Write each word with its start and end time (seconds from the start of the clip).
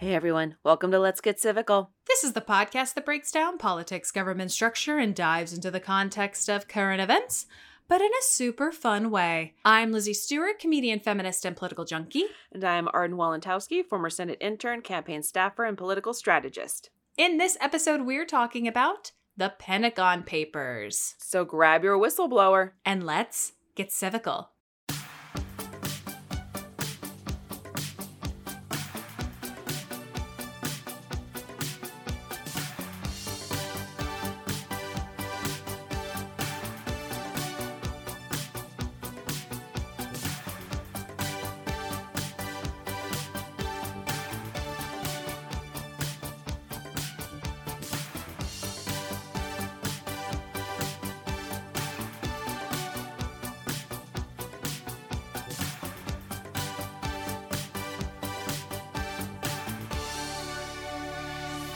Hey 0.00 0.14
everyone, 0.14 0.56
welcome 0.64 0.90
to 0.92 0.98
Let's 0.98 1.20
Get 1.20 1.36
Civical. 1.36 1.88
This 2.06 2.24
is 2.24 2.32
the 2.32 2.40
podcast 2.40 2.94
that 2.94 3.04
breaks 3.04 3.30
down 3.30 3.58
politics, 3.58 4.10
government 4.10 4.50
structure, 4.50 4.96
and 4.96 5.14
dives 5.14 5.52
into 5.52 5.70
the 5.70 5.78
context 5.78 6.48
of 6.48 6.68
current 6.68 7.02
events, 7.02 7.44
but 7.86 8.00
in 8.00 8.08
a 8.08 8.22
super 8.22 8.72
fun 8.72 9.10
way. 9.10 9.52
I'm 9.62 9.92
Lizzie 9.92 10.14
Stewart, 10.14 10.58
comedian, 10.58 11.00
feminist, 11.00 11.44
and 11.44 11.54
political 11.54 11.84
junkie. 11.84 12.24
And 12.50 12.64
I'm 12.64 12.88
Arden 12.94 13.18
Walentowski, 13.18 13.84
former 13.84 14.08
Senate 14.08 14.38
intern, 14.40 14.80
campaign 14.80 15.22
staffer, 15.22 15.66
and 15.66 15.76
political 15.76 16.14
strategist. 16.14 16.88
In 17.18 17.36
this 17.36 17.58
episode, 17.60 18.06
we're 18.06 18.24
talking 18.24 18.66
about 18.66 19.12
the 19.36 19.52
Pentagon 19.58 20.22
Papers. 20.22 21.14
So 21.18 21.44
grab 21.44 21.84
your 21.84 21.98
whistleblower 21.98 22.70
and 22.86 23.04
let's 23.04 23.52
get 23.74 23.90
civical. 23.90 24.46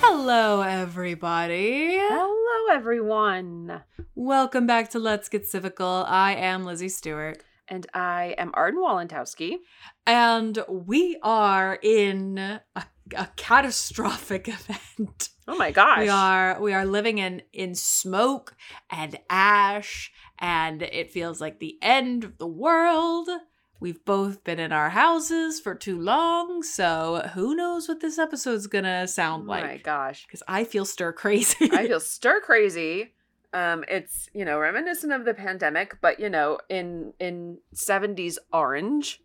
Hello, 0.06 0.60
everybody. 0.60 1.96
Hello, 1.96 2.74
everyone. 2.76 3.82
Welcome 4.14 4.66
back 4.66 4.90
to 4.90 4.98
Let's 4.98 5.30
Get 5.30 5.44
Civical. 5.44 6.04
I 6.06 6.34
am 6.34 6.66
Lizzie 6.66 6.90
Stewart. 6.90 7.42
And 7.68 7.86
I 7.94 8.34
am 8.36 8.50
Arden 8.52 8.82
Walentowski. 8.82 9.60
And 10.06 10.62
we 10.68 11.16
are 11.22 11.78
in 11.82 12.36
a, 12.36 12.84
a 13.16 13.28
catastrophic 13.36 14.46
event. 14.48 15.30
Oh 15.48 15.56
my 15.56 15.70
gosh. 15.70 16.00
We 16.00 16.08
are 16.10 16.60
we 16.60 16.74
are 16.74 16.84
living 16.84 17.16
in 17.16 17.40
in 17.54 17.74
smoke 17.74 18.54
and 18.90 19.18
ash 19.30 20.12
and 20.38 20.82
it 20.82 21.12
feels 21.12 21.40
like 21.40 21.60
the 21.60 21.78
end 21.80 22.24
of 22.24 22.36
the 22.36 22.46
world. 22.46 23.30
We've 23.84 24.02
both 24.06 24.44
been 24.44 24.58
in 24.58 24.72
our 24.72 24.88
houses 24.88 25.60
for 25.60 25.74
too 25.74 26.00
long, 26.00 26.62
so 26.62 27.30
who 27.34 27.54
knows 27.54 27.86
what 27.86 28.00
this 28.00 28.18
episode's 28.18 28.66
gonna 28.66 29.06
sound 29.06 29.46
like. 29.46 29.62
Oh 29.62 29.66
my 29.66 29.76
gosh. 29.76 30.24
Because 30.24 30.42
I 30.48 30.64
feel 30.64 30.86
stir 30.86 31.12
crazy. 31.12 31.68
I 31.70 31.86
feel 31.86 32.00
stir 32.16 32.40
crazy. 32.40 33.12
Um, 33.52 33.84
it's 33.86 34.30
you 34.32 34.46
know 34.46 34.58
reminiscent 34.58 35.12
of 35.12 35.26
the 35.26 35.34
pandemic, 35.34 35.98
but 36.00 36.18
you 36.18 36.30
know 36.30 36.60
in 36.70 37.12
in 37.20 37.58
seventies 37.74 38.38
orange. 38.54 39.20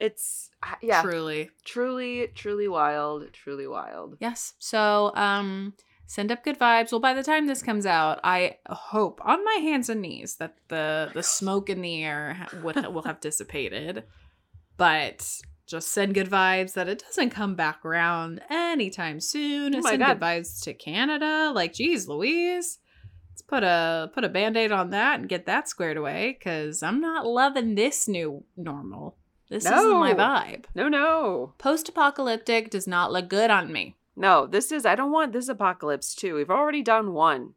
It's 0.00 0.50
yeah, 0.80 1.02
truly, 1.02 1.50
truly, 1.64 2.28
truly 2.36 2.68
wild, 2.68 3.32
truly 3.32 3.66
wild. 3.66 4.16
Yes. 4.20 4.54
So 4.60 5.10
um, 5.16 5.74
send 6.06 6.32
up 6.32 6.44
good 6.44 6.58
vibes. 6.58 6.92
Well, 6.92 7.00
by 7.00 7.14
the 7.14 7.22
time 7.22 7.46
this 7.46 7.62
comes 7.62 7.86
out, 7.86 8.20
I 8.24 8.58
hope 8.68 9.20
on 9.24 9.44
my 9.44 9.58
hands 9.60 9.88
and 9.88 10.00
knees 10.00 10.36
that 10.36 10.56
the 10.68 11.10
the 11.12 11.22
smoke 11.22 11.68
in 11.68 11.82
the 11.82 12.02
air 12.02 12.46
would 12.62 12.76
will 12.92 13.02
have 13.02 13.20
dissipated. 13.20 14.04
But 14.76 15.40
just 15.66 15.88
send 15.88 16.14
good 16.14 16.30
vibes 16.30 16.74
that 16.74 16.88
it 16.88 17.02
doesn't 17.06 17.30
come 17.30 17.54
back 17.54 17.84
around 17.84 18.40
anytime 18.48 19.20
soon. 19.20 19.74
Oh 19.74 19.80
send 19.80 19.98
God. 19.98 20.20
good 20.20 20.26
vibes 20.26 20.62
to 20.62 20.74
Canada. 20.74 21.52
Like, 21.54 21.74
geez, 21.74 22.08
Louise. 22.08 22.78
Let's 23.30 23.42
put 23.42 23.64
a 23.64 24.10
put 24.14 24.24
a 24.24 24.28
band-aid 24.28 24.72
on 24.72 24.90
that 24.90 25.18
and 25.18 25.28
get 25.28 25.46
that 25.46 25.68
squared 25.68 25.96
away. 25.96 26.38
Cause 26.42 26.82
I'm 26.82 27.00
not 27.00 27.26
loving 27.26 27.74
this 27.74 28.08
new 28.08 28.44
normal. 28.56 29.16
This 29.50 29.64
isn't 29.64 29.92
my 29.92 30.14
vibe. 30.14 30.64
No, 30.74 30.88
no, 30.88 31.54
Post-apocalyptic 31.58 32.70
does 32.70 32.88
not 32.88 33.12
look 33.12 33.28
good 33.28 33.50
on 33.50 33.72
me. 33.72 33.94
No. 34.16 34.46
This 34.46 34.72
is. 34.72 34.84
I 34.86 34.94
don't 34.94 35.12
want 35.12 35.32
this 35.32 35.48
apocalypse 35.48 36.14
too. 36.14 36.34
We've 36.34 36.50
already 36.50 36.82
done 36.82 37.12
one. 37.12 37.54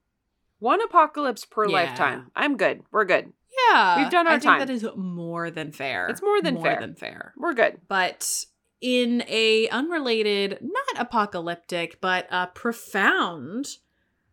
One 0.60 0.82
apocalypse 0.82 1.46
per 1.46 1.66
Yeah. 1.68 1.74
lifetime. 1.74 2.32
I'm 2.36 2.58
good. 2.58 2.84
We're 2.92 3.06
good. 3.06 3.32
Yeah, 3.72 4.02
We've 4.02 4.12
done 4.12 4.28
our 4.28 4.34
I 4.34 4.40
think 4.40 4.44
time. 4.44 4.60
that 4.60 4.70
is 4.70 4.86
more 4.96 5.50
than 5.52 5.72
fair. 5.72 6.08
It's 6.08 6.22
more 6.22 6.42
than 6.42 6.62
fair. 6.62 6.80
than 6.80 6.96
fair. 6.96 7.34
We're 7.38 7.54
good. 7.54 7.80
But 7.88 8.46
in 8.82 9.24
a 9.28 9.68
unrelated, 9.70 10.60
not 10.62 11.02
apocalyptic, 11.02 12.00
but 12.00 12.28
a 12.32 12.48
profound 12.48 13.78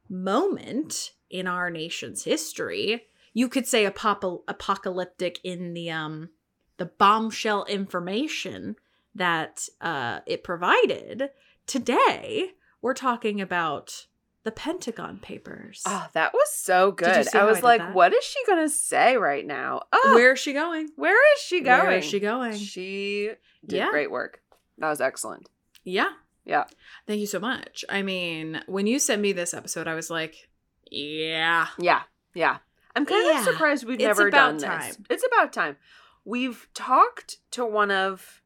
moment 0.09 1.13
in 1.31 1.47
our 1.47 1.71
nation's 1.71 2.25
history, 2.25 3.07
you 3.33 3.49
could 3.49 3.67
say 3.67 3.89
apopo- 3.89 4.43
apocalyptic 4.49 5.39
in 5.43 5.75
the 5.75 5.91
um 5.91 6.31
the 6.79 6.87
bombshell 6.87 7.65
information 7.67 8.77
that 9.15 9.67
uh, 9.81 10.21
it 10.27 10.45
provided. 10.45 11.31
Today, 11.67 12.53
we're 12.81 12.95
talking 12.95 13.41
about 13.41 14.07
the 14.45 14.53
Pentagon 14.53 15.19
Papers. 15.21 15.83
Oh, 15.85 16.07
that 16.13 16.33
was 16.33 16.53
so 16.53 16.93
good. 16.93 17.09
I 17.09 17.25
how 17.33 17.41
I 17.41 17.51
was 17.51 17.63
like, 17.63 17.95
what 17.95 18.15
is 18.15 18.23
she 18.25 18.39
gonna 18.47 18.69
say 18.69 19.17
right 19.17 19.45
now? 19.45 19.83
Oh, 19.93 20.13
Where 20.15 20.35
is 20.35 20.39
she 20.39 20.53
going? 20.53 20.91
where 20.95 21.17
is 21.35 21.41
she 21.41 21.61
going? 21.61 21.87
Where 21.87 21.99
is 21.99 22.05
she 22.05 22.21
going? 22.21 22.57
She 22.57 23.31
did 23.67 23.77
Yeah. 23.79 23.91
great 23.91 24.11
work. 24.11 24.41
That 24.79 24.89
was 24.91 25.01
excellent. 25.01 25.49
Yeah. 25.83 26.11
Yeah. 26.45 26.65
Thank 27.09 27.19
you 27.19 27.27
so 27.27 27.41
much. 27.41 27.85
I 27.89 28.03
mean, 28.03 28.63
when 28.67 28.87
you 28.87 29.01
sent 29.01 29.21
me 29.21 29.33
this 29.33 29.53
episode, 29.53 29.89
I 29.89 29.95
was 29.97 30.11
like, 30.11 30.49
yeah. 30.89 31.69
Yeah. 31.79 32.03
Yeah. 32.35 32.59
I'm 32.95 33.05
kind 33.07 33.27
Yeah. 33.27 33.39
of 33.41 33.45
surprised 33.45 33.85
we've 33.85 33.97
It's 33.99 34.05
never 34.05 34.29
about 34.29 34.59
done 34.61 34.79
this. 34.79 34.95
time. 34.97 35.07
It's 35.11 35.27
about 35.27 35.53
time. 35.53 35.77
We've 36.25 36.69
talked 36.75 37.39
to 37.53 37.65
one 37.67 37.91
of 37.91 38.43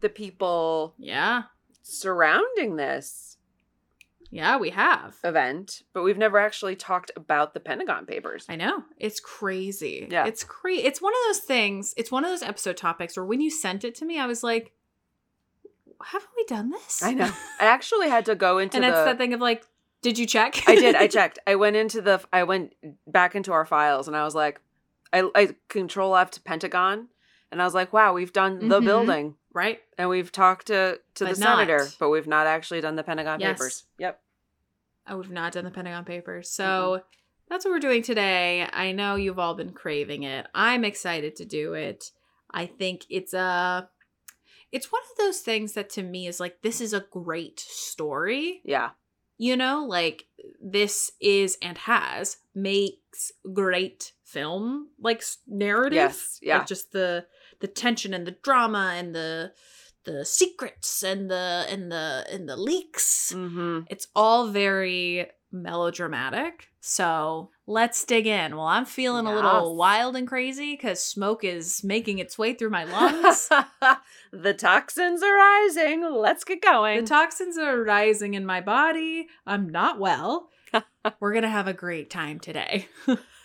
the 0.00 0.10
people 0.10 0.94
Yeah. 0.98 1.44
Surrounding 1.88 2.76
this 2.76 3.36
Yeah, 4.30 4.58
we 4.58 4.70
have. 4.70 5.16
event, 5.24 5.82
but 5.94 6.02
we've 6.02 6.18
never 6.18 6.38
actually 6.38 6.76
talked 6.76 7.10
about 7.16 7.54
the 7.54 7.60
Pentagon 7.60 8.04
Papers. 8.06 8.44
I 8.48 8.56
know. 8.56 8.84
It's 8.98 9.20
crazy. 9.20 10.06
Yeah. 10.10 10.26
It's 10.26 10.44
crazy. 10.44 10.84
it's 10.84 11.00
one 11.00 11.14
of 11.14 11.20
those 11.28 11.40
things, 11.40 11.94
it's 11.96 12.12
one 12.12 12.24
of 12.24 12.30
those 12.30 12.42
episode 12.42 12.76
topics 12.76 13.16
where 13.16 13.24
when 13.24 13.40
you 13.40 13.50
sent 13.50 13.84
it 13.84 13.94
to 13.96 14.04
me, 14.04 14.18
I 14.18 14.26
was 14.26 14.42
like, 14.42 14.72
haven't 16.04 16.30
we 16.36 16.44
done 16.44 16.70
this? 16.70 17.02
I 17.02 17.12
know. 17.14 17.30
I 17.60 17.64
actually 17.66 18.08
had 18.08 18.26
to 18.26 18.34
go 18.34 18.58
into 18.58 18.76
and 18.76 18.84
the 18.84 18.88
it's 18.88 18.96
that 19.04 19.18
thing 19.18 19.34
of 19.34 19.40
like, 19.40 19.64
did 20.02 20.16
you 20.18 20.26
check? 20.26 20.62
I 20.68 20.76
did. 20.76 20.94
I 20.94 21.06
checked. 21.18 21.40
I 21.46 21.56
went 21.56 21.74
into 21.74 22.00
the. 22.00 22.22
I 22.32 22.44
went 22.44 22.74
back 23.08 23.34
into 23.34 23.50
our 23.52 23.64
files, 23.66 24.06
and 24.06 24.16
I 24.16 24.22
was 24.22 24.32
like, 24.32 24.60
I, 25.12 25.28
I 25.34 25.56
control 25.68 26.14
F 26.14 26.44
Pentagon, 26.44 27.08
and 27.50 27.60
I 27.60 27.64
was 27.64 27.74
like, 27.74 27.92
wow, 27.92 28.12
we've 28.12 28.32
done 28.32 28.68
the 28.68 28.80
Mhm. 28.80 28.84
building, 28.84 29.34
right? 29.52 29.80
and 29.96 30.08
we've 30.08 30.32
talked 30.32 30.66
to 30.68 31.00
to 31.14 31.24
the 31.24 31.30
not. 31.30 31.36
senator, 31.58 31.88
but 31.98 32.10
we've 32.10 32.26
not 32.26 32.46
actually 32.46 32.80
done 32.80 32.96
the 32.96 33.02
Pentagon 33.02 33.40
Yes. 33.40 33.58
Papers. 33.58 33.84
Yep. 33.98 34.20
I 35.06 35.14
would 35.14 35.26
have 35.26 35.32
not 35.32 35.52
done 35.52 35.64
the 35.64 35.70
Pentagon 35.70 36.04
Papers. 36.04 36.50
So 36.50 37.02
that's 37.48 37.64
what 37.64 37.72
we're 37.72 37.80
doing 37.80 38.02
today. 38.02 38.68
I 38.72 38.92
know 38.92 39.16
you've 39.16 39.38
all 39.38 39.54
been 39.54 39.72
craving 39.72 40.22
it. 40.22 40.46
I'm 40.54 40.84
excited 40.84 41.36
to 41.36 41.44
do 41.44 41.72
it. 41.72 42.10
I 42.50 42.66
think 42.66 43.04
it's 43.08 43.32
a 43.34 43.88
it's 44.70 44.92
one 44.92 45.02
of 45.10 45.16
those 45.18 45.40
things 45.40 45.72
that 45.72 45.90
to 45.90 46.02
me 46.02 46.26
is 46.26 46.40
like 46.40 46.60
this 46.62 46.80
is 46.80 46.92
a 46.92 47.04
great 47.10 47.60
story. 47.60 48.60
Yeah. 48.64 48.90
You 49.38 49.56
know, 49.56 49.84
like 49.86 50.26
this 50.60 51.12
is 51.20 51.56
and 51.62 51.78
has 51.78 52.38
makes 52.54 53.32
great 53.52 54.12
film 54.24 54.88
like 55.00 55.22
narrative. 55.46 55.94
Yes, 55.94 56.38
yeah. 56.42 56.58
Like 56.58 56.66
just 56.66 56.92
the 56.92 57.26
the 57.60 57.68
tension 57.68 58.14
and 58.14 58.26
the 58.26 58.36
drama 58.42 58.94
and 58.96 59.14
the 59.14 59.52
the 60.04 60.24
secrets 60.24 61.02
and 61.02 61.30
the 61.30 61.66
and 61.68 61.92
the 61.92 62.26
and 62.30 62.48
the 62.48 62.56
leaks. 62.56 63.32
Mm-hmm. 63.34 63.80
It's 63.88 64.08
all 64.14 64.48
very 64.48 65.26
melodramatic. 65.52 66.68
So 66.80 67.50
let's 67.66 68.04
dig 68.04 68.26
in. 68.26 68.56
Well, 68.56 68.66
I'm 68.66 68.84
feeling 68.84 69.26
a 69.26 69.34
little 69.34 69.76
wild 69.76 70.16
and 70.16 70.26
crazy 70.26 70.74
because 70.74 71.02
smoke 71.02 71.44
is 71.44 71.82
making 71.84 72.18
its 72.18 72.38
way 72.38 72.54
through 72.54 72.70
my 72.70 72.84
lungs. 72.84 73.48
the 74.32 74.54
toxins 74.54 75.22
are 75.22 75.34
rising. 75.36 76.02
Let's 76.10 76.44
get 76.44 76.62
going. 76.62 77.00
the 77.00 77.06
toxins 77.06 77.58
are 77.58 77.82
rising 77.82 78.34
in 78.34 78.46
my 78.46 78.60
body. 78.60 79.26
I'm 79.46 79.68
not 79.68 79.98
well. 79.98 80.48
We're 81.20 81.32
going 81.32 81.42
to 81.42 81.48
have 81.48 81.68
a 81.68 81.74
great 81.74 82.10
time 82.10 82.38
today. 82.38 82.88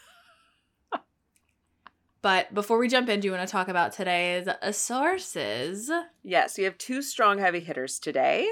but 2.23 2.51
before 2.53 2.79
we 2.79 2.87
jump 2.87 3.07
in, 3.09 3.19
do 3.19 3.27
you 3.27 3.31
want 3.33 3.47
to 3.47 3.51
talk 3.51 3.67
about 3.67 3.91
today's 3.93 4.47
sources? 4.71 5.91
yes, 6.23 6.57
we 6.57 6.63
have 6.63 6.77
two 6.79 7.01
strong 7.03 7.37
heavy 7.37 7.59
hitters 7.59 7.99
today. 7.99 8.49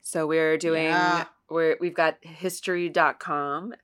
So 0.00 0.26
we're 0.26 0.56
doing 0.56 0.86
Yeah. 0.86 1.26
we're 1.48 1.76
we've 1.80 1.94
got 1.94 2.16
history.com 2.22 3.74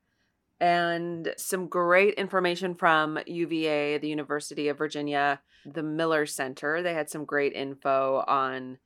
and 0.58 1.34
some 1.36 1.68
great 1.68 2.14
information 2.14 2.74
from 2.74 3.18
UVA, 3.26 3.98
the 3.98 4.08
University 4.08 4.68
of 4.68 4.78
Virginia, 4.78 5.40
the 5.66 5.82
Miller 5.82 6.24
Center. 6.26 6.82
They 6.82 6.94
had 6.94 7.10
some 7.10 7.24
great 7.26 7.52
info 7.52 8.24
on 8.26 8.78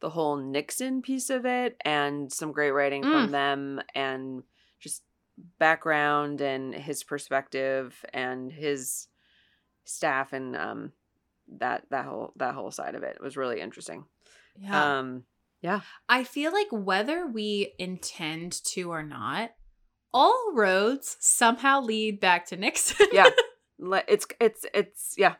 the 0.00 0.10
whole 0.10 0.36
Nixon 0.36 1.00
piece 1.00 1.30
of 1.30 1.46
it 1.46 1.76
and 1.84 2.32
some 2.32 2.50
great 2.50 2.72
writing 2.72 3.04
Mm. 3.04 3.12
from 3.12 3.30
them 3.30 3.80
and 3.94 4.42
just 4.80 5.04
background 5.60 6.40
and 6.40 6.74
his 6.74 7.04
perspective 7.04 8.04
and 8.12 8.50
his 8.50 9.06
staff 9.84 10.32
and 10.32 10.56
um 10.56 10.92
that 11.58 11.84
that 11.90 12.04
whole 12.04 12.32
that 12.36 12.54
whole 12.54 12.70
side 12.70 12.94
of 12.94 13.02
it 13.02 13.18
was 13.20 13.36
really 13.36 13.60
interesting. 13.60 14.04
Yeah. 14.56 14.98
Um 14.98 15.24
yeah. 15.60 15.80
I 16.08 16.24
feel 16.24 16.52
like 16.52 16.68
whether 16.70 17.26
we 17.26 17.74
intend 17.78 18.52
to 18.64 18.90
or 18.90 19.02
not, 19.02 19.50
all 20.12 20.52
roads 20.54 21.16
somehow 21.20 21.80
lead 21.80 22.20
back 22.20 22.46
to 22.46 22.56
Nixon. 22.56 23.06
yeah. 23.12 23.30
It's 24.06 24.26
it's 24.40 24.64
it's 24.72 25.14
yeah. 25.18 25.34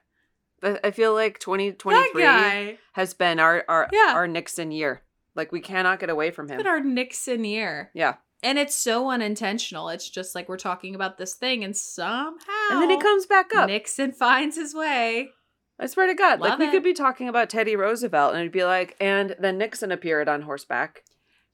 I 0.63 0.79
I 0.85 0.91
feel 0.91 1.15
like 1.15 1.39
2023 1.39 2.79
has 2.93 3.15
been 3.15 3.39
our 3.39 3.65
our 3.69 3.89
Yeah. 3.93 4.13
our 4.15 4.27
Nixon 4.27 4.73
year. 4.73 5.03
Like 5.37 5.53
we 5.53 5.61
cannot 5.61 6.01
get 6.01 6.11
away 6.11 6.31
from 6.33 6.49
him. 6.49 6.57
Been 6.59 6.67
our 6.67 6.81
Nixon 6.81 7.45
year. 7.45 7.91
yeah. 7.95 8.15
And 8.43 8.59
it's 8.59 8.75
so 8.75 9.11
unintentional. 9.11 9.89
It's 9.89 10.09
just 10.11 10.35
like 10.35 10.49
we're 10.49 10.57
talking 10.57 10.95
about 10.95 11.17
this 11.19 11.35
thing 11.35 11.63
and 11.63 11.77
somehow 11.77 12.37
And 12.71 12.83
then 12.83 12.91
he 12.91 12.99
comes 12.99 13.27
back 13.27 13.55
up. 13.55 13.69
Nixon 13.69 14.13
finds 14.19 14.57
his 14.57 14.75
way. 14.75 15.31
I 15.79 15.87
swear 15.87 16.07
to 16.09 16.15
God. 16.15 16.41
like 16.41 16.51
Love 16.51 16.59
we 16.59 16.67
it. 16.67 16.71
could 16.71 16.83
be 16.83 16.93
talking 16.93 17.29
about 17.29 17.51
Teddy 17.51 17.77
Roosevelt 17.77 18.33
and 18.33 18.41
it'd 18.41 18.53
be 18.53 18.65
like, 18.65 18.97
and 19.01 19.37
then 19.39 19.59
Nixon 19.59 19.93
appeared 19.93 20.29
on 20.29 20.43
horseback. 20.43 21.05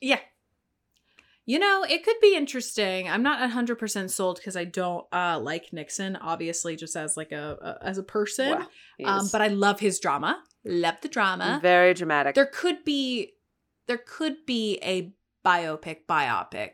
Yeah. 0.00 0.20
You 1.46 1.58
know, 1.58 1.82
it 1.88 2.04
could 2.04 2.16
be 2.20 2.36
interesting. 2.36 3.08
I'm 3.08 3.22
not 3.22 3.38
100% 3.50 4.10
sold 4.10 4.36
because 4.36 4.54
I 4.56 4.64
don't 4.64 5.06
uh 5.12 5.38
like 5.40 5.72
Nixon 5.72 6.16
obviously 6.16 6.76
just 6.76 6.94
as 6.94 7.16
like 7.16 7.32
a, 7.32 7.78
a 7.80 7.86
as 7.86 7.96
a 7.98 8.02
person. 8.02 8.66
Well, 8.98 9.08
um 9.08 9.28
but 9.32 9.40
I 9.40 9.48
love 9.48 9.80
his 9.80 9.98
drama. 9.98 10.42
Love 10.64 10.96
the 11.00 11.08
drama. 11.08 11.58
very 11.62 11.94
dramatic. 11.94 12.34
there 12.34 12.44
could 12.46 12.84
be 12.84 13.32
there 13.86 13.96
could 14.04 14.44
be 14.46 14.78
a 14.82 15.14
biopic 15.44 15.98
biopic 16.08 16.70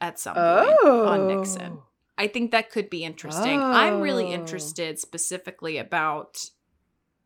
at 0.00 0.18
some 0.18 0.34
point 0.34 0.78
on 0.84 1.26
Nixon. 1.28 1.72
Oh. 1.76 1.84
I 2.16 2.26
think 2.26 2.50
that 2.50 2.70
could 2.70 2.90
be 2.90 3.04
interesting. 3.04 3.60
I'm 3.60 4.00
really 4.00 4.26
Oh. 4.28 4.32
interested 4.32 4.98
specifically 4.98 5.78
about 5.78 6.50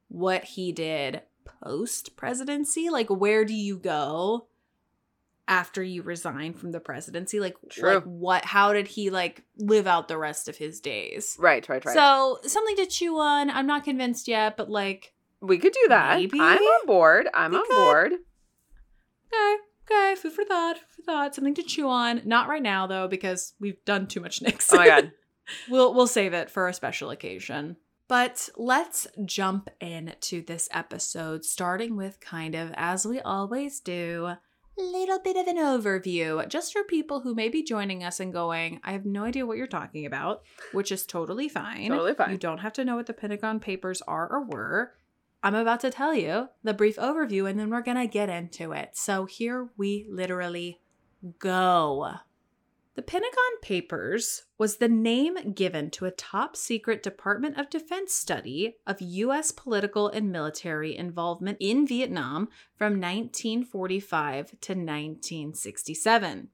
what 0.09 0.45
he 0.45 0.71
did 0.73 1.23
post 1.45 2.15
presidency. 2.17 2.91
Like, 2.91 3.09
where 3.09 3.45
do 3.47 3.55
you 3.55 3.79
go 3.79 4.47
after 5.49 5.83
you 5.83 6.03
resign 6.03 6.53
from 6.53 6.73
the 6.73 6.81
presidency? 6.81 7.41
Like, 7.41 7.57
True. 7.71 7.95
like 7.95 8.05
what? 8.05 8.45
How 8.45 8.75
did 8.75 8.87
he 8.87 9.09
like 9.09 9.45
live 9.57 9.87
out 9.87 10.09
the 10.09 10.19
rest 10.19 10.47
of 10.49 10.57
his 10.59 10.79
days? 10.81 11.37
Right, 11.41 11.67
right, 11.71 11.83
right. 11.85 11.95
So 11.95 12.39
something 12.47 12.77
to 12.77 12.87
chew 12.87 13.19
on. 13.19 13.49
I'm 13.51 13.67
not 13.67 13.85
convinced 13.85 14.29
yet, 14.29 14.57
but 14.59 14.71
like, 14.71 15.15
we 15.41 15.57
could 15.59 15.73
do 15.73 15.87
that. 15.89 16.19
Maybe? 16.19 16.39
I'm 16.39 16.59
on 16.63 16.87
board. 16.87 17.29
I'm 17.35 17.55
on 17.55 17.65
board. 17.71 18.13
okay, 19.33 19.57
okay, 19.93 20.15
food 20.21 20.33
for 20.33 20.45
thought, 20.45 20.79
food 20.79 20.87
for 20.97 21.03
thought. 21.03 21.35
Something 21.35 21.55
to 21.55 21.63
chew 21.63 21.89
on. 21.89 22.23
Not 22.25 22.49
right 22.49 22.63
now 22.63 22.87
though, 22.87 23.09
because 23.09 23.55
we've 23.61 23.85
done 23.85 24.07
too 24.07 24.21
much 24.21 24.43
Nixon. 24.43 24.79
Oh 24.79 24.81
my 24.81 24.87
god. 24.87 25.13
We'll 25.69 25.93
we'll 25.93 26.07
save 26.07 26.35
it 26.35 26.51
for 26.51 26.69
a 26.69 26.73
special 26.73 27.11
occasion. 27.11 27.77
But 28.09 28.49
let's 28.57 29.09
jump 29.25 29.71
into 29.81 30.43
this 30.43 30.69
episode, 30.73 31.45
starting 31.45 31.97
with 31.97 32.21
kind 32.21 32.55
of 32.55 32.71
as 32.77 33.05
we 33.05 33.21
always 33.21 33.81
do, 33.81 34.27
a 34.27 34.39
little 34.83 35.19
bit 35.19 35.37
of 35.37 35.47
an 35.47 35.57
overview, 35.57 36.47
just 36.49 36.73
for 36.73 36.85
people 36.85 37.21
who 37.21 37.35
may 37.35 37.49
be 37.49 37.63
joining 37.63 38.05
us 38.05 38.21
and 38.21 38.33
going, 38.33 38.81
I 38.85 38.93
have 38.93 39.05
no 39.05 39.25
idea 39.25 39.47
what 39.47 39.57
you're 39.57 39.67
talking 39.67 40.07
about, 40.07 40.43
which 40.73 40.93
is 40.93 41.05
totally 41.05 41.49
fine. 41.49 41.89
Totally 41.89 42.15
fine. 42.15 42.31
You 42.31 42.39
don't 42.39 42.59
have 42.59 42.73
to 42.75 42.85
know 42.85 42.97
what 42.97 43.07
the 43.07 43.13
Pentagon 43.13 43.61
Papers 43.61 44.01
are 44.03 44.29
or 44.31 44.45
were. 44.45 44.93
I'm 45.43 45.55
about 45.55 45.81
to 45.81 45.91
tell 45.91 46.15
you 46.15 46.49
the 46.63 46.75
brief 46.75 46.97
overview 46.97 47.51
and 47.51 47.59
then 47.59 47.71
we're 47.71 47.83
going 47.83 47.97
to 47.97 48.07
get 48.07 48.29
into 48.29 48.73
it. 48.73 48.91
So 48.97 49.25
here 49.25 49.71
we 49.77 50.07
literally 50.09 50.81
go. 51.39 52.13
The 52.95 53.03
Pentagon 53.03 53.61
Papers 53.63 54.45
was 54.59 54.77
the 54.77 54.89
name 54.89 55.55
given 55.55 55.91
to 55.93 56.05
a 56.05 56.11
top 56.11 56.57
secret 56.57 57.03
Department 57.03 57.59
of 57.59 57.71
Defense 57.71 58.13
study 58.13 58.77
of 58.87 59.01
U.S. 59.01 59.51
political 59.51 60.09
and 60.09 60.31
military 60.31 60.95
involvement 60.95 61.57
in 61.59 61.87
Vietnam 61.87 62.49
from 62.77 63.01
1945 63.01 64.51
to 64.61 64.73
1967. 64.75 66.49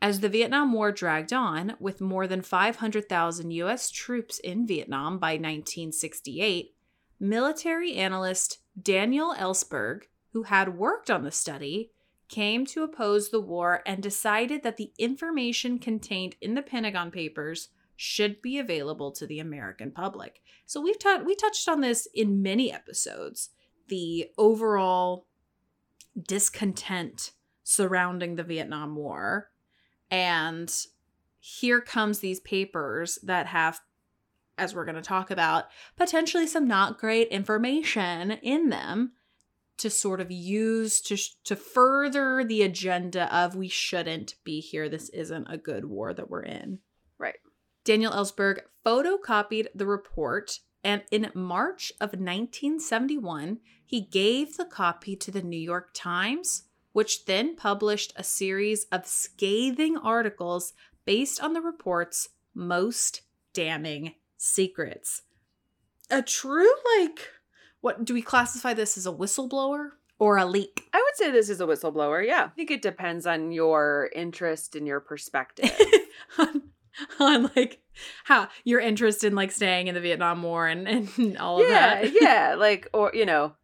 As 0.00 0.20
the 0.20 0.28
Vietnam 0.28 0.72
War 0.72 0.92
dragged 0.92 1.32
on, 1.32 1.74
with 1.80 2.00
more 2.00 2.28
than 2.28 2.42
500,000 2.42 3.50
U.S. 3.50 3.90
troops 3.90 4.38
in 4.38 4.68
Vietnam 4.68 5.18
by 5.18 5.32
1968, 5.32 6.75
military 7.18 7.94
analyst 7.94 8.58
Daniel 8.80 9.34
Ellsberg, 9.34 10.02
who 10.32 10.44
had 10.44 10.76
worked 10.76 11.10
on 11.10 11.24
the 11.24 11.30
study, 11.30 11.90
came 12.28 12.66
to 12.66 12.82
oppose 12.82 13.30
the 13.30 13.40
war 13.40 13.82
and 13.86 14.02
decided 14.02 14.62
that 14.62 14.76
the 14.76 14.92
information 14.98 15.78
contained 15.78 16.36
in 16.40 16.54
the 16.54 16.62
Pentagon 16.62 17.10
Papers 17.10 17.68
should 17.96 18.42
be 18.42 18.58
available 18.58 19.10
to 19.12 19.26
the 19.26 19.38
American 19.38 19.90
public. 19.90 20.42
So 20.66 20.80
we've 20.80 20.96
we 21.24 21.34
touched 21.34 21.68
on 21.68 21.80
this 21.80 22.06
in 22.14 22.42
many 22.42 22.72
episodes. 22.72 23.50
The 23.88 24.30
overall 24.36 25.26
discontent 26.20 27.32
surrounding 27.62 28.36
the 28.36 28.42
Vietnam 28.42 28.96
War 28.96 29.50
and 30.10 30.72
here 31.38 31.80
comes 31.80 32.18
these 32.18 32.40
papers 32.40 33.18
that 33.22 33.46
have 33.46 33.80
as 34.58 34.74
we're 34.74 34.84
going 34.84 34.96
to 34.96 35.02
talk 35.02 35.30
about 35.30 35.66
potentially 35.96 36.46
some 36.46 36.66
not 36.66 36.98
great 36.98 37.28
information 37.28 38.32
in 38.32 38.70
them 38.70 39.12
to 39.78 39.90
sort 39.90 40.20
of 40.20 40.30
use 40.30 41.00
to 41.02 41.16
to 41.44 41.56
further 41.56 42.44
the 42.44 42.62
agenda 42.62 43.34
of 43.34 43.54
we 43.54 43.68
shouldn't 43.68 44.34
be 44.44 44.60
here 44.60 44.88
this 44.88 45.08
isn't 45.10 45.46
a 45.50 45.58
good 45.58 45.84
war 45.84 46.14
that 46.14 46.30
we're 46.30 46.42
in 46.42 46.78
Right. 47.18 47.36
daniel 47.84 48.12
ellsberg 48.12 48.60
photocopied 48.84 49.66
the 49.74 49.86
report 49.86 50.60
and 50.82 51.02
in 51.10 51.30
march 51.34 51.92
of 52.00 52.10
1971 52.10 53.58
he 53.84 54.00
gave 54.00 54.56
the 54.56 54.64
copy 54.64 55.16
to 55.16 55.30
the 55.30 55.42
new 55.42 55.58
york 55.58 55.90
times 55.92 56.64
which 56.92 57.26
then 57.26 57.54
published 57.56 58.14
a 58.16 58.24
series 58.24 58.84
of 58.90 59.06
scathing 59.06 59.98
articles 59.98 60.72
based 61.04 61.42
on 61.42 61.52
the 61.52 61.60
report's 61.60 62.30
most 62.54 63.20
damning 63.52 64.14
secrets 64.36 65.22
a 66.10 66.22
true 66.22 66.72
like 66.98 67.28
what 67.80 68.04
do 68.04 68.14
we 68.14 68.22
classify 68.22 68.72
this 68.74 68.96
as 68.96 69.06
a 69.06 69.12
whistleblower 69.12 69.90
or 70.18 70.36
a 70.38 70.44
leak 70.46 70.86
I 70.92 70.98
would 70.98 71.16
say 71.16 71.30
this 71.30 71.50
is 71.50 71.60
a 71.60 71.66
whistleblower. 71.66 72.26
Yeah. 72.26 72.44
I 72.44 72.48
think 72.48 72.70
it 72.70 72.80
depends 72.80 73.26
on 73.26 73.52
your 73.52 74.10
interest 74.14 74.76
and 74.76 74.86
your 74.86 75.00
perspective. 75.00 75.70
on, 76.38 76.62
on 77.20 77.50
like 77.54 77.80
how 78.24 78.48
your 78.64 78.80
interest 78.80 79.24
in 79.24 79.34
like 79.34 79.50
staying 79.52 79.88
in 79.88 79.94
the 79.94 80.00
Vietnam 80.00 80.42
War 80.42 80.66
and, 80.66 80.88
and 80.88 81.36
all 81.38 81.60
of 81.60 81.68
yeah, 81.68 82.02
that. 82.02 82.12
yeah. 82.20 82.54
Like, 82.58 82.88
or 82.94 83.10
you 83.14 83.26
know, 83.26 83.54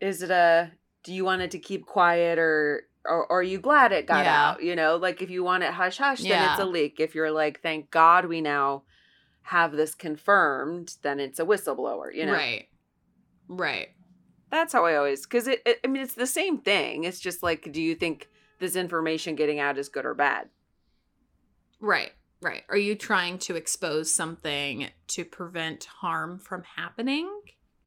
is 0.00 0.22
it 0.22 0.30
a? 0.30 0.70
Do 1.02 1.12
you 1.12 1.24
want 1.24 1.42
it 1.42 1.50
to 1.52 1.58
keep 1.58 1.86
quiet, 1.86 2.38
or 2.38 2.82
or, 3.04 3.26
or 3.26 3.38
are 3.40 3.42
you 3.42 3.58
glad 3.58 3.92
it 3.92 4.06
got 4.06 4.24
Yeah. 4.24 4.50
out? 4.50 4.62
You 4.62 4.76
know, 4.76 4.96
like 4.96 5.20
if 5.20 5.30
you 5.30 5.42
want 5.42 5.64
it 5.64 5.72
hush 5.72 5.98
hush, 5.98 6.22
then 6.22 6.50
it's 6.50 6.60
a 6.60 6.64
leak. 6.64 7.00
If 7.00 7.14
you're 7.14 7.32
like, 7.32 7.60
thank 7.60 7.90
God 7.90 8.26
we 8.26 8.40
now 8.40 8.82
have 9.46 9.72
this 9.72 9.94
confirmed, 9.94 10.96
then 11.02 11.20
it's 11.20 11.38
a 11.40 11.44
whistleblower. 11.44 12.14
You 12.14 12.26
know, 12.26 12.32
Right. 12.32 12.68
Right. 13.48 13.88
that's 14.50 14.72
how 14.72 14.84
I 14.84 14.96
always 14.96 15.24
because 15.24 15.46
it, 15.46 15.62
it. 15.66 15.80
I 15.84 15.86
mean, 15.86 16.02
it's 16.02 16.14
the 16.14 16.26
same 16.26 16.58
thing. 16.58 17.04
It's 17.04 17.20
just 17.20 17.42
like, 17.42 17.72
do 17.72 17.80
you 17.80 17.94
think 17.94 18.28
this 18.58 18.76
information 18.76 19.36
getting 19.36 19.58
out 19.58 19.78
is 19.78 19.88
good 19.88 20.06
or 20.06 20.14
bad. 20.14 20.48
Right, 21.80 22.12
right. 22.40 22.62
Are 22.68 22.76
you 22.76 22.94
trying 22.94 23.38
to 23.40 23.56
expose 23.56 24.12
something 24.12 24.88
to 25.08 25.24
prevent 25.24 25.84
harm 25.84 26.38
from 26.38 26.62
happening? 26.76 27.28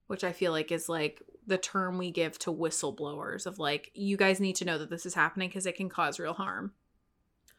Which 0.08 0.24
I 0.24 0.32
feel 0.32 0.52
like 0.52 0.72
is 0.72 0.90
like 0.90 1.22
the 1.48 1.58
term 1.58 1.98
we 1.98 2.12
give 2.12 2.38
to 2.40 2.54
whistleblowers 2.54 3.46
of 3.46 3.60
like, 3.60 3.92
you 3.94 4.18
guys 4.18 4.40
need 4.40 4.56
to 4.58 4.66
know 4.66 4.78
that 4.78 4.90
this 4.90 5.06
is 5.06 5.16
happening 5.16 5.50
because 5.50 5.66
it 5.66 5.76
can 5.76 5.90
cause 5.90 6.20
real 6.20 6.34
harm. 6.34 6.74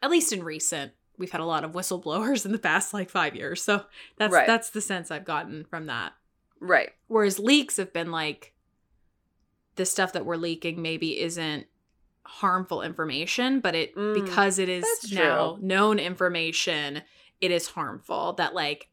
At 0.01 0.11
least 0.11 0.33
in 0.33 0.43
recent, 0.43 0.93
we've 1.21 1.31
had 1.31 1.39
a 1.39 1.45
lot 1.45 1.63
of 1.63 1.71
whistleblowers 1.71 2.45
in 2.45 2.51
the 2.51 2.59
past 2.59 2.93
like 2.93 3.09
five 3.09 3.35
years. 3.35 3.63
So 3.63 3.85
that's 4.17 4.33
Right. 4.33 4.45
that's 4.47 4.71
the 4.71 4.81
sense 4.81 5.09
I've 5.11 5.23
gotten 5.23 5.63
from 5.63 5.85
that. 5.85 6.11
Right. 6.59 6.89
Whereas 7.07 7.39
leaks 7.39 7.77
have 7.77 7.93
been 7.93 8.11
like 8.11 8.53
the 9.77 9.85
stuff 9.85 10.11
that 10.13 10.25
we're 10.25 10.35
leaking 10.35 10.81
maybe 10.81 11.19
isn't 11.21 11.67
harmful 12.23 12.81
information, 12.81 13.61
but 13.61 13.73
it 13.75 13.95
Mm, 13.95 14.13
because 14.13 14.59
it 14.59 14.67
is 14.69 14.85
now 15.13 15.55
true. 15.55 15.65
known 15.65 15.97
information, 15.99 17.01
it 17.39 17.51
is 17.51 17.69
harmful. 17.69 18.33
That 18.33 18.53
like 18.53 18.89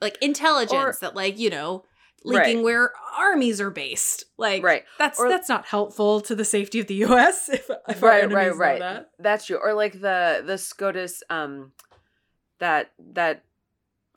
like 0.00 0.18
intelligence 0.22 0.96
Or- 0.96 0.98
that 1.02 1.14
like, 1.14 1.38
you 1.38 1.50
know, 1.50 1.84
leaking 2.26 2.56
Right. 2.58 2.64
where 2.64 2.92
armies 3.16 3.60
are 3.60 3.70
based. 3.70 4.24
Like 4.36 4.62
Right. 4.62 4.84
that's 4.98 5.18
Or- 5.18 5.28
that's 5.28 5.48
not 5.48 5.66
helpful 5.66 6.20
to 6.22 6.34
the 6.34 6.44
safety 6.44 6.80
of 6.80 6.86
the 6.86 6.94
US 7.06 7.48
if, 7.48 7.70
if 7.88 8.02
Right, 8.02 8.30
right, 8.30 8.48
know 8.48 8.54
right. 8.56 8.78
that. 8.80 9.10
That's 9.18 9.46
true. 9.46 9.58
Or 9.62 9.72
like 9.74 10.00
the 10.00 10.42
the 10.44 10.58
SCOTUS 10.58 11.22
um 11.30 11.72
that 12.58 12.92
that 13.12 13.44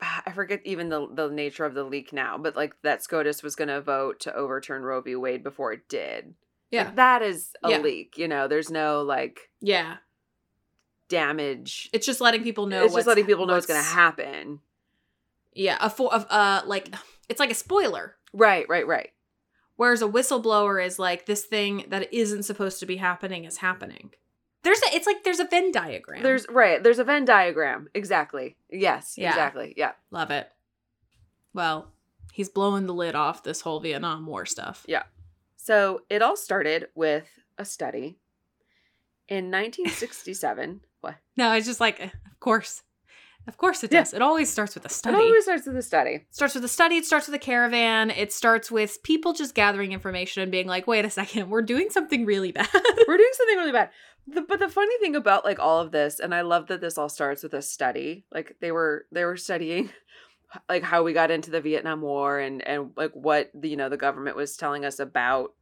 I 0.26 0.32
forget 0.32 0.60
even 0.64 0.88
the 0.88 1.06
the 1.12 1.28
nature 1.28 1.64
of 1.64 1.74
the 1.74 1.84
leak 1.84 2.12
now, 2.12 2.36
but 2.38 2.56
like 2.56 2.74
that 2.82 3.02
SCOTUS 3.02 3.42
was 3.42 3.54
going 3.56 3.68
to 3.68 3.80
vote 3.80 4.20
to 4.20 4.34
overturn 4.34 4.82
Roe 4.82 5.00
v. 5.00 5.14
Wade 5.16 5.42
before 5.44 5.72
it 5.72 5.88
did. 5.88 6.34
Yeah. 6.70 6.84
Like, 6.84 6.96
that 6.96 7.22
is 7.22 7.52
a 7.62 7.70
Yeah. 7.70 7.78
leak. 7.78 8.16
You 8.18 8.28
know, 8.28 8.48
there's 8.48 8.70
no 8.70 9.02
like 9.02 9.50
Yeah. 9.60 9.96
damage. 11.08 11.88
It's 11.92 12.06
just 12.06 12.20
letting 12.20 12.42
people 12.42 12.66
know 12.66 12.84
it's 12.84 12.94
just 12.94 13.06
letting 13.06 13.26
people 13.26 13.46
know 13.46 13.54
what's 13.54 13.66
going 13.66 13.80
to 13.82 13.86
happen. 13.88 14.60
Yeah, 15.52 15.76
a 15.80 15.90
for 15.90 16.14
of 16.14 16.26
uh 16.30 16.62
like 16.66 16.94
it's 17.30 17.40
like 17.40 17.50
a 17.50 17.54
spoiler. 17.54 18.16
Right, 18.34 18.68
right, 18.68 18.86
right. 18.86 19.10
Whereas 19.76 20.02
a 20.02 20.08
whistleblower 20.08 20.84
is 20.84 20.98
like 20.98 21.24
this 21.24 21.44
thing 21.44 21.86
that 21.88 22.12
isn't 22.12 22.42
supposed 22.42 22.80
to 22.80 22.86
be 22.86 22.96
happening 22.96 23.44
is 23.44 23.58
happening. 23.58 24.10
There's 24.62 24.80
a 24.82 24.94
it's 24.94 25.06
like 25.06 25.24
there's 25.24 25.40
a 25.40 25.46
Venn 25.46 25.72
diagram. 25.72 26.22
There's 26.22 26.46
right. 26.50 26.82
There's 26.82 26.98
a 26.98 27.04
Venn 27.04 27.24
diagram. 27.24 27.88
Exactly. 27.94 28.56
Yes. 28.68 29.14
Yeah. 29.16 29.30
Exactly. 29.30 29.72
Yeah. 29.76 29.92
love 30.10 30.30
it. 30.30 30.50
Well, 31.54 31.92
he's 32.32 32.50
blowing 32.50 32.86
the 32.86 32.92
lid 32.92 33.14
off 33.14 33.42
this 33.42 33.62
whole 33.62 33.80
Vietnam 33.80 34.26
War 34.26 34.44
stuff. 34.44 34.84
Yeah. 34.86 35.04
So 35.56 36.02
it 36.10 36.20
all 36.20 36.36
started 36.36 36.88
with 36.94 37.28
a 37.56 37.64
study 37.64 38.18
in 39.28 39.46
1967. 39.46 40.80
what? 41.00 41.14
No, 41.36 41.52
it's 41.54 41.66
just 41.66 41.80
like 41.80 42.00
eh, 42.00 42.10
of 42.30 42.40
course. 42.40 42.82
Of 43.50 43.56
course 43.56 43.82
it 43.82 43.92
Yeah. 43.92 44.00
does. 44.02 44.14
It 44.14 44.22
always 44.22 44.48
starts 44.48 44.76
with 44.76 44.84
a 44.84 44.88
study. 44.88 45.16
It 45.16 45.20
always 45.20 45.42
starts 45.42 45.66
with 45.66 45.76
a 45.76 45.82
study. 45.82 46.10
It 46.10 46.34
starts 46.34 46.54
with 46.54 46.64
a 46.64 46.68
study, 46.68 46.96
it 46.98 47.04
starts 47.04 47.26
with 47.26 47.34
a 47.34 47.38
caravan, 47.40 48.10
it 48.10 48.32
starts 48.32 48.70
with 48.70 49.02
people 49.02 49.32
just 49.32 49.56
gathering 49.56 49.90
information 49.90 50.40
and 50.44 50.52
being 50.52 50.68
like, 50.68 50.86
wait 50.86 51.04
a 51.04 51.10
second, 51.10 51.50
we're 51.50 51.62
doing 51.62 51.90
something 51.90 52.24
really 52.24 52.52
bad. 52.52 52.68
We're 53.08 53.16
doing 53.16 53.32
something 53.32 53.56
really 53.58 53.72
bad. 53.72 53.90
The, 54.28 54.42
but 54.42 54.60
the 54.60 54.68
funny 54.68 54.96
thing 55.00 55.16
about 55.16 55.44
like 55.44 55.58
all 55.58 55.80
of 55.80 55.90
this, 55.90 56.20
and 56.20 56.32
I 56.32 56.42
love 56.42 56.68
that 56.68 56.80
this 56.80 56.96
all 56.98 57.08
starts 57.08 57.42
with 57.42 57.54
a 57.54 57.62
study. 57.62 58.26
Like 58.30 58.54
they 58.60 58.70
were 58.70 59.06
they 59.10 59.24
were 59.24 59.36
studying 59.36 59.90
like 60.68 60.84
how 60.84 61.02
we 61.02 61.12
got 61.12 61.32
into 61.32 61.50
the 61.50 61.60
Vietnam 61.60 62.00
War 62.02 62.38
and 62.38 62.62
and 62.68 62.90
like 62.96 63.12
what 63.12 63.50
the, 63.54 63.68
you 63.70 63.76
know 63.76 63.88
the 63.88 63.96
government 63.96 64.36
was 64.36 64.56
telling 64.56 64.84
us 64.84 65.00
about 65.00 65.54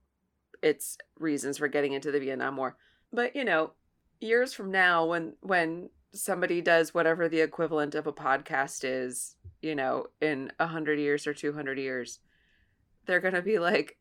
its 0.61 0.99
reasons 1.19 1.57
for 1.59 1.69
getting 1.69 1.93
into 1.95 2.11
the 2.11 2.21
Vietnam 2.21 2.57
War. 2.57 2.77
But 3.13 3.35
you 3.37 3.45
know, 3.45 3.73
years 4.21 4.53
from 4.53 4.71
now 4.71 5.07
when 5.07 5.35
when 5.41 5.89
somebody 6.13 6.61
does 6.61 6.95
whatever 6.95 7.29
the 7.29 7.41
equivalent 7.41 7.95
of 7.95 8.07
a 8.07 8.13
podcast 8.13 8.81
is, 8.85 9.37
you 9.63 9.75
know, 9.75 10.07
in 10.21 10.53
a 10.59 10.67
hundred 10.67 10.99
years 10.99 11.27
or 11.27 11.35
two 11.35 11.53
hundred 11.53 11.79
years, 11.79 12.21
they're 13.07 13.21
gonna 13.21 13.43
be 13.43 13.59
like, 13.59 13.99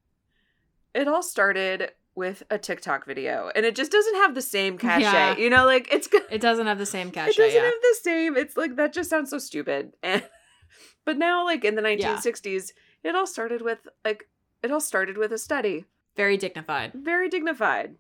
it 0.93 1.07
all 1.07 1.23
started 1.23 1.91
with 2.15 2.41
a 2.49 2.57
TikTok 2.57 3.05
video, 3.05 3.51
and 3.55 3.65
it 3.65 3.75
just 3.75 3.91
doesn't 3.91 4.15
have 4.15 4.33
the 4.35 4.41
same 4.41 4.77
cachet. 4.85 5.03
Yeah. 5.03 5.37
You 5.37 5.49
know, 5.49 5.65
like 5.65 5.87
it's 5.93 6.07
good. 6.07 6.23
it 6.31 6.41
doesn't 6.41 6.67
have 6.67 6.77
the 6.79 6.85
same 6.85 7.11
cachet. 7.17 7.31
It 7.31 7.37
doesn't 7.37 7.55
Yeah. 7.55 7.65
have 7.65 7.73
the 7.81 7.97
same. 8.01 8.37
It's 8.37 8.57
like 8.57 8.75
that 8.77 8.93
just 8.93 9.09
sounds 9.09 9.29
so 9.29 9.37
stupid. 9.37 9.93
And 10.01 10.23
but 11.05 11.17
now, 11.17 11.45
like 11.45 11.63
in 11.65 11.75
the 11.75 11.81
1960s, 11.81 12.71
it 13.03 13.15
all 13.15 13.27
started 13.27 13.61
with 13.61 13.87
like 14.03 14.27
it 14.63 14.71
all 14.71 14.79
started 14.81 15.17
with 15.17 15.31
a 15.31 15.37
study 15.37 15.85
Very 16.15 16.37
dignified. 16.37 16.93
very 16.95 17.29
dignified. 17.29 17.95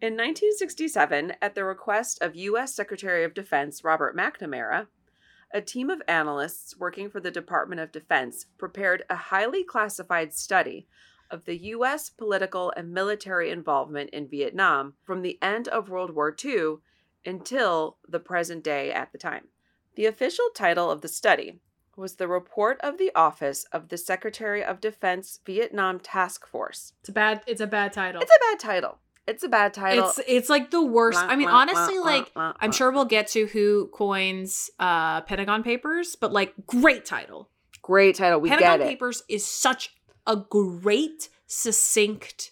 In 0.00 0.14
1967, 0.14 1.34
at 1.40 1.54
the 1.54 1.64
request 1.64 2.18
of 2.20 2.34
U.S. 2.34 2.74
Secretary 2.74 3.24
of 3.24 3.32
Defense 3.32 3.84
Robert 3.84 4.16
McNamara, 4.16 4.88
a 5.52 5.60
team 5.60 5.88
of 5.88 6.02
analysts 6.08 6.76
working 6.76 7.08
for 7.08 7.20
the 7.20 7.30
Department 7.30 7.80
of 7.80 7.92
Defense 7.92 8.46
prepared 8.58 9.04
a 9.08 9.14
highly 9.14 9.64
classified 9.64 10.34
study 10.34 10.86
of 11.30 11.44
the 11.44 11.56
U.S. 11.56 12.10
political 12.10 12.72
and 12.76 12.92
military 12.92 13.50
involvement 13.50 14.10
in 14.10 14.28
Vietnam 14.28 14.94
from 15.04 15.22
the 15.22 15.38
end 15.40 15.68
of 15.68 15.88
World 15.88 16.14
War 16.14 16.34
II 16.44 16.76
until 17.24 17.96
the 18.06 18.20
present 18.20 18.62
day 18.62 18.92
at 18.92 19.12
the 19.12 19.18
time. 19.18 19.48
The 19.94 20.06
official 20.06 20.46
title 20.54 20.90
of 20.90 21.00
the 21.00 21.08
study 21.08 21.60
was 21.96 22.16
the 22.16 22.28
Report 22.28 22.80
of 22.80 22.98
the 22.98 23.12
Office 23.14 23.64
of 23.72 23.88
the 23.88 23.96
Secretary 23.96 24.62
of 24.62 24.80
Defense 24.80 25.38
Vietnam 25.46 26.00
Task 26.00 26.46
Force. 26.46 26.92
It's 27.00 27.08
a 27.08 27.12
bad 27.12 27.42
it's 27.46 27.60
a 27.60 27.66
bad 27.66 27.92
title. 27.92 28.20
It's 28.20 28.32
a 28.34 28.52
bad 28.52 28.58
title. 28.58 28.98
It's 29.26 29.42
a 29.42 29.48
bad 29.48 29.72
title. 29.72 30.08
It's 30.08 30.20
it's 30.26 30.48
like 30.50 30.70
the 30.70 30.84
worst. 30.84 31.18
I 31.18 31.36
mean, 31.36 31.48
honestly, 31.48 31.98
like 31.98 32.30
I'm 32.36 32.72
sure 32.72 32.90
we'll 32.90 33.04
get 33.06 33.28
to 33.28 33.46
who 33.46 33.88
coins 33.92 34.70
uh 34.78 35.22
Pentagon 35.22 35.62
Papers, 35.62 36.16
but 36.16 36.32
like 36.32 36.54
great 36.66 37.04
title. 37.04 37.48
great 37.82 38.16
title. 38.16 38.40
We 38.40 38.50
Pentagon 38.50 38.78
get 38.80 38.86
it. 38.86 38.88
Papers 38.88 39.22
is 39.28 39.46
such 39.46 39.94
a 40.26 40.36
great, 40.36 41.28
succinct, 41.46 42.50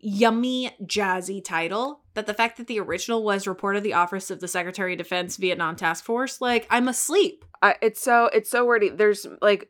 yummy, 0.00 0.70
jazzy 0.82 1.42
title 1.44 2.00
that 2.14 2.26
the 2.26 2.34
fact 2.34 2.56
that 2.56 2.66
the 2.66 2.80
original 2.80 3.22
was 3.22 3.46
Report 3.46 3.76
of 3.76 3.82
the 3.82 3.94
Office 3.94 4.30
of 4.30 4.40
the 4.40 4.48
Secretary 4.48 4.92
of 4.94 4.98
Defense 4.98 5.36
Vietnam 5.36 5.76
Task 5.76 6.04
Force, 6.04 6.40
like 6.40 6.66
I'm 6.70 6.88
asleep. 6.88 7.44
Uh, 7.62 7.74
it's 7.82 8.00
so 8.00 8.26
it's 8.32 8.50
so 8.50 8.64
wordy. 8.64 8.88
There's 8.88 9.26
like 9.40 9.68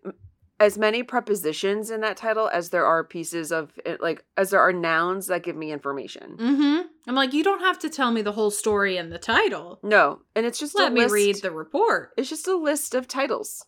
as 0.60 0.76
many 0.76 1.02
prepositions 1.02 1.90
in 1.90 2.00
that 2.00 2.16
title 2.16 2.48
as 2.52 2.70
there 2.70 2.84
are 2.84 3.04
pieces 3.04 3.52
of 3.52 3.72
it, 3.84 4.00
like 4.00 4.24
as 4.36 4.50
there 4.50 4.60
are 4.60 4.72
nouns 4.72 5.28
that 5.28 5.44
give 5.44 5.56
me 5.56 5.70
information. 5.70 6.36
Mm-hmm. 6.36 6.86
I'm 7.06 7.14
like, 7.14 7.32
you 7.32 7.44
don't 7.44 7.60
have 7.60 7.78
to 7.80 7.88
tell 7.88 8.10
me 8.10 8.22
the 8.22 8.32
whole 8.32 8.50
story 8.50 8.96
in 8.96 9.10
the 9.10 9.18
title. 9.18 9.78
No, 9.82 10.20
and 10.34 10.44
it's 10.44 10.58
just 10.58 10.76
Let 10.76 10.92
me 10.92 11.02
list, 11.02 11.14
read 11.14 11.36
the 11.42 11.52
report. 11.52 12.10
It's 12.16 12.28
just 12.28 12.48
a 12.48 12.56
list 12.56 12.94
of 12.94 13.06
titles. 13.06 13.64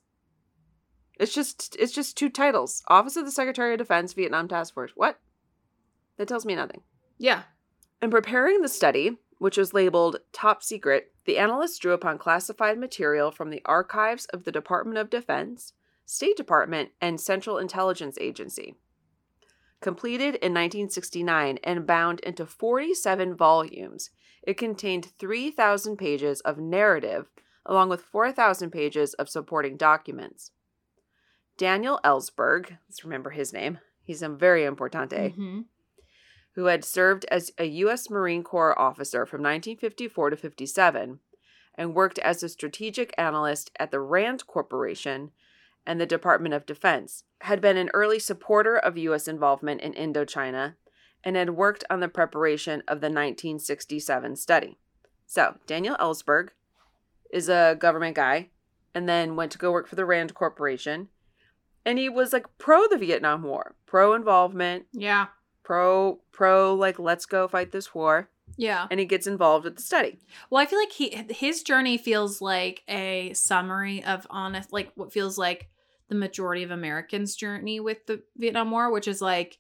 It's 1.19 1.35
just 1.35 1.77
it's 1.79 1.93
just 1.93 2.17
two 2.17 2.29
titles: 2.29 2.83
Office 2.89 3.17
of 3.17 3.25
the 3.25 3.31
Secretary 3.33 3.73
of 3.73 3.79
Defense, 3.79 4.13
Vietnam 4.13 4.49
Task 4.49 4.75
Force. 4.75 4.93
What? 4.95 5.21
That 6.17 6.29
tells 6.29 6.45
me 6.45 6.55
nothing. 6.55 6.83
Yeah. 7.19 7.43
In 8.03 8.11
preparing 8.11 8.63
the 8.63 8.69
study, 8.69 9.19
which 9.39 9.57
was 9.57 9.75
labeled 9.75 10.17
top 10.33 10.63
secret, 10.63 11.13
the 11.25 11.39
analysts 11.39 11.79
drew 11.79 11.93
upon 11.93 12.19
classified 12.19 12.79
material 12.79 13.31
from 13.31 13.51
the 13.51 13.63
archives 13.65 14.25
of 14.27 14.45
the 14.45 14.53
Department 14.53 14.99
of 14.99 15.11
Defense, 15.11 15.75
State 16.11 16.37
Department, 16.37 16.91
and 17.01 17.21
Central 17.21 17.57
Intelligence 17.57 18.19
Agency. 18.21 18.75
Completed 19.81 20.35
in 20.35 20.53
1969 20.53 21.61
and 21.63 21.87
bound 21.87 22.19
into 22.21 22.45
47 22.45 23.37
volumes, 23.37 24.11
it 24.43 24.57
contained 24.57 25.13
3,000 25.21 25.97
pages 25.97 26.41
of 26.41 26.59
narrative 26.59 27.29
along 27.65 27.91
with 27.91 28.03
4,000 28.03 28.73
pages 28.73 29.15
of 29.15 29.29
supporting 29.29 29.77
documents. 29.77 30.51
Daniel 31.57 32.01
Ellsberg, 32.03 32.79
let's 32.89 33.05
remember 33.05 33.31
his 33.31 33.53
name, 33.53 33.79
he's 34.03 34.21
a 34.21 34.29
very 34.29 34.63
importante 34.63 35.37
Mhm. 35.37 35.67
who 36.57 36.65
had 36.65 36.85
served 36.85 37.25
as 37.27 37.53
a 37.57 37.67
U.S. 37.67 38.11
Marine 38.11 38.43
Corps 38.43 38.77
officer 38.77 39.27
from 39.27 39.43
1954 39.43 40.31
to 40.31 40.37
57 40.37 41.21
and 41.77 41.95
worked 41.95 42.19
as 42.19 42.43
a 42.43 42.49
strategic 42.49 43.15
analyst 43.17 43.71
at 43.79 43.93
the 43.93 44.01
RAND 44.01 44.49
Corporation 44.49 45.31
and 45.87 46.01
the 46.01 46.07
Department 46.07 46.55
of 46.55 46.67
Defense, 46.67 47.25
had 47.43 47.61
been 47.61 47.77
an 47.77 47.91
early 47.95 48.19
supporter 48.19 48.77
of 48.77 48.99
U.S. 48.99 49.27
involvement 49.27 49.81
in 49.81 49.93
Indochina 49.95 50.75
and 51.25 51.37
had 51.37 51.51
worked 51.51 51.85
on 51.91 52.01
the 52.01 52.09
preparation 52.09 52.81
of 52.89 53.01
the 53.01 53.07
1967 53.09 54.37
study. 54.37 54.79
So, 55.27 55.57
Daniel 55.67 55.97
Ellsberg 55.97 56.49
is 57.33 57.49
a 57.49 57.77
government 57.79 58.17
guy 58.17 58.49
and 58.95 59.09
then 59.09 59.37
went 59.37 59.53
to 59.53 59.59
go 59.59 59.71
work 59.73 59.87
for 59.87 59.95
the 59.97 60.05
RAND 60.05 60.35
Corporation. 60.35 61.09
And 61.85 61.99
he 61.99 62.09
was 62.09 62.33
like 62.33 62.47
pro 62.59 62.87
the 62.89 62.99
Vietnam 62.99 63.43
War, 63.43 63.77
pro 63.87 64.13
involvement, 64.15 64.87
Yeah. 64.93 65.29
pro 65.63 66.21
pro 66.33 66.75
like 66.75 66.99
let's 66.99 67.27
go 67.27 67.47
fight 67.49 67.71
this 67.73 67.95
war 67.95 68.29
Yeah. 68.57 68.87
and 68.91 69.01
he 69.01 69.07
gets 69.07 69.27
involved 69.27 69.65
with 69.65 69.77
the 69.77 69.83
study 69.83 70.19
Well, 70.51 70.63
I 70.63 70.67
feel 70.67 70.79
like 70.79 70.93
he 70.93 71.25
his 71.31 71.63
journey 71.63 71.99
feels 71.99 72.41
like 72.41 72.83
a 72.89 73.33
summary 73.35 74.05
of 74.05 74.27
honest 74.31 74.73
like 74.73 74.93
what 74.95 75.13
feels 75.13 75.39
like 75.39 75.69
the 76.09 76.17
majority 76.17 76.63
of 76.65 76.71
Americans' 76.73 77.37
journey 77.37 77.79
with 77.81 78.05
the 78.07 78.23
Vietnam 78.37 78.71
War, 78.73 78.91
which 78.93 79.07
is 79.09 79.23
like 79.23 79.59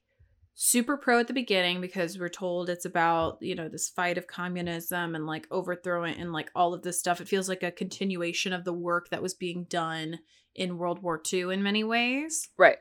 super 0.54 0.96
pro 0.96 1.20
at 1.20 1.28
the 1.28 1.32
beginning 1.32 1.80
because 1.80 2.18
we're 2.18 2.28
told 2.28 2.68
it's 2.68 2.84
about, 2.84 3.38
you 3.40 3.54
know, 3.54 3.68
this 3.68 3.88
fight 3.88 4.18
of 4.18 4.26
communism 4.26 5.14
and 5.14 5.26
like 5.26 5.46
overthrowing 5.50 6.14
and 6.16 6.32
like 6.32 6.50
all 6.54 6.74
of 6.74 6.82
this 6.82 6.98
stuff. 6.98 7.20
It 7.20 7.28
feels 7.28 7.48
like 7.48 7.62
a 7.62 7.70
continuation 7.70 8.52
of 8.52 8.64
the 8.64 8.72
work 8.72 9.08
that 9.10 9.22
was 9.22 9.32
being 9.32 9.64
done 9.70 10.18
in 10.54 10.76
World 10.76 11.02
War 11.02 11.22
II 11.32 11.52
in 11.54 11.62
many 11.62 11.84
ways. 11.84 12.48
Right. 12.58 12.78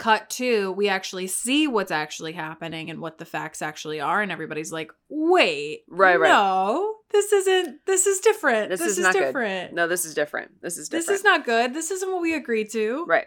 Cut 0.00 0.30
to, 0.30 0.72
we 0.72 0.88
actually 0.88 1.26
see 1.26 1.66
what's 1.68 1.90
actually 1.90 2.32
happening 2.32 2.88
and 2.88 3.00
what 3.00 3.18
the 3.18 3.26
facts 3.26 3.60
actually 3.60 4.00
are, 4.00 4.22
and 4.22 4.32
everybody's 4.32 4.72
like, 4.72 4.90
wait, 5.10 5.80
Right, 5.90 6.18
right. 6.18 6.28
No, 6.30 6.94
this 7.10 7.30
isn't, 7.32 7.84
this 7.84 8.06
is 8.06 8.20
different. 8.20 8.70
This 8.70 8.80
This, 8.80 8.92
is 8.92 8.98
is, 8.98 9.04
not 9.04 9.12
good. 9.12 9.20
different. 9.26 9.74
No, 9.74 9.86
this 9.86 10.06
is 10.06 10.14
different. 10.14 10.62
This 10.62 10.78
is 10.78 10.88
different. 10.88 11.06
This 11.06 11.18
is 11.18 11.22
not 11.24 11.44
good. 11.44 11.74
This 11.74 11.90
isn't 11.90 12.10
what 12.10 12.22
we 12.22 12.34
agreed 12.34 12.70
to. 12.72 13.04
Right. 13.06 13.26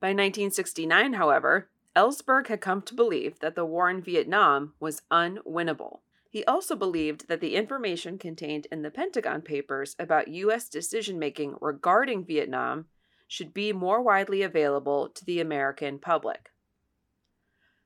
By 0.00 0.10
1969, 0.10 1.14
however, 1.14 1.68
Ellsberg 1.96 2.46
had 2.46 2.60
come 2.60 2.82
to 2.82 2.94
believe 2.94 3.40
that 3.40 3.56
the 3.56 3.64
war 3.66 3.90
in 3.90 4.00
Vietnam 4.00 4.74
was 4.78 5.02
unwinnable. 5.10 6.02
He 6.30 6.44
also 6.44 6.76
believed 6.76 7.26
that 7.26 7.40
the 7.40 7.56
information 7.56 8.16
contained 8.16 8.68
in 8.70 8.82
the 8.82 8.92
Pentagon 8.92 9.42
Papers 9.42 9.96
about 9.98 10.28
U.S. 10.28 10.68
decision 10.68 11.18
making 11.18 11.56
regarding 11.60 12.24
Vietnam 12.24 12.86
should 13.30 13.54
be 13.54 13.72
more 13.72 14.02
widely 14.02 14.42
available 14.42 15.08
to 15.08 15.24
the 15.24 15.38
American 15.38 16.00
public. 16.00 16.50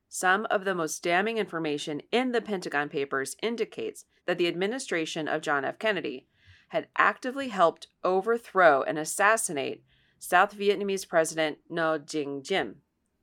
Some 0.09 0.47
of 0.47 0.65
the 0.65 0.75
most 0.75 1.03
damning 1.03 1.37
information 1.37 2.01
in 2.11 2.33
the 2.33 2.41
Pentagon 2.41 2.89
Papers 2.89 3.37
indicates 3.43 4.07
that 4.25 4.39
the 4.39 4.49
administration 4.49 5.29
of 5.29 5.43
John 5.43 5.63
F. 5.63 5.79
Kennedy 5.79 6.27
had 6.69 6.89
actively 6.97 7.49
helped 7.49 7.89
overthrow 8.03 8.81
and 8.81 8.99
assassinate 8.99 9.85
South 10.19 10.57
Vietnamese 10.57 11.07
President 11.07 11.59
Ngo 11.71 11.99
Dinh 11.99 12.43
Diem 12.43 12.77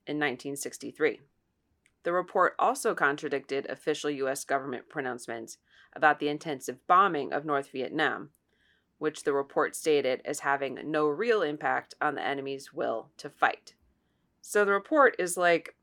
in 0.06 0.20
1963. 0.20 1.22
The 2.04 2.13
report 2.13 2.54
also 2.60 2.94
contradicted 2.94 3.66
official 3.66 4.12
U.S. 4.12 4.44
government 4.44 4.90
pronouncements 4.90 5.58
about 5.96 6.20
the 6.20 6.30
intensive 6.30 6.86
bombing 6.86 7.34
of 7.34 7.46
North 7.46 7.72
Vietnam, 7.72 8.30
which 9.01 9.24
the 9.24 9.34
report 9.34 9.75
stated 9.75 10.22
as 10.25 10.41
having 10.41 10.77
no 10.86 11.08
real 11.08 11.41
impact 11.41 11.96
on 12.00 12.13
the 12.13 12.22
enemy's 12.24 12.72
will 12.72 13.10
to 13.17 13.31
fight. 13.31 13.74
So 14.41 14.63
the 14.63 14.74
report 14.74 15.15
is 15.17 15.36
like, 15.36 15.75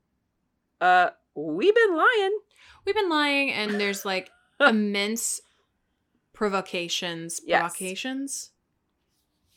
uh, 0.79 1.09
we've 1.35 1.75
been 1.75 1.97
lying. 1.97 2.39
We've 2.85 2.95
been 2.95 3.09
lying, 3.09 3.51
and 3.51 3.71
there's 3.73 4.05
like 4.05 4.29
immense 4.61 5.41
provocations, 6.31 7.41
Yes. 7.45 7.59
provocations, 7.59 8.51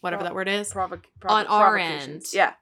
whatever 0.00 0.22
Pro- 0.22 0.28
that 0.30 0.34
word 0.34 0.48
is, 0.48 0.72
Provoc- 0.72 1.04
On 1.28 1.46
our 1.46 1.78
end. 1.78 2.24
Yeah. 2.32 2.54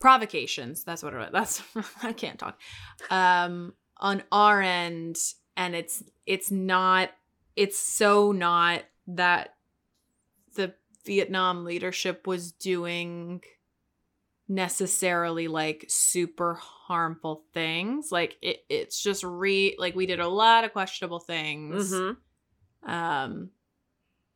provocations. 0.00 0.84
That's 0.84 1.02
what 1.02 1.14
it 1.14 1.16
was. 1.18 1.30
That's 1.32 1.62
I 2.04 2.12
can't 2.12 2.38
talk. 2.38 2.60
Um, 3.08 3.72
on 3.96 4.22
our 4.30 4.60
end, 4.60 5.16
and 5.56 5.74
it's 5.74 6.04
it's 6.26 6.50
not. 6.50 7.08
It's 7.56 7.78
so 7.78 8.32
not 8.32 8.82
that 9.06 9.54
Vietnam 11.06 11.64
leadership 11.64 12.26
was 12.26 12.52
doing 12.52 13.42
necessarily 14.48 15.48
like 15.48 15.84
super 15.88 16.54
harmful 16.54 17.42
things 17.52 18.12
like 18.12 18.36
it, 18.40 18.64
it's 18.68 19.02
just 19.02 19.24
re 19.24 19.74
like 19.76 19.96
we 19.96 20.06
did 20.06 20.20
a 20.20 20.28
lot 20.28 20.62
of 20.64 20.72
questionable 20.72 21.18
things 21.18 21.92
Mm-hmm. 21.92 22.88
um 22.90 23.50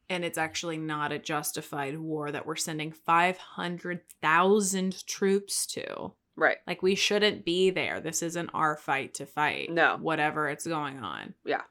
and 0.08 0.24
it's 0.24 0.38
actually 0.38 0.78
not 0.78 1.12
a 1.12 1.20
justified 1.20 1.96
war 1.96 2.32
that 2.32 2.44
we're 2.44 2.56
sending 2.56 2.90
500,000 2.90 5.06
troops 5.06 5.64
to 5.66 6.12
Right. 6.34 6.56
like 6.66 6.82
we 6.82 6.96
shouldn't 6.96 7.44
be 7.44 7.70
there 7.70 8.00
this 8.00 8.20
isn't 8.22 8.50
our 8.52 8.76
fight 8.76 9.14
to 9.14 9.26
fight 9.26 9.70
No. 9.70 9.96
whatever 10.00 10.48
it's 10.48 10.66
going 10.66 10.98
on 10.98 11.34
Yeah. 11.44 11.62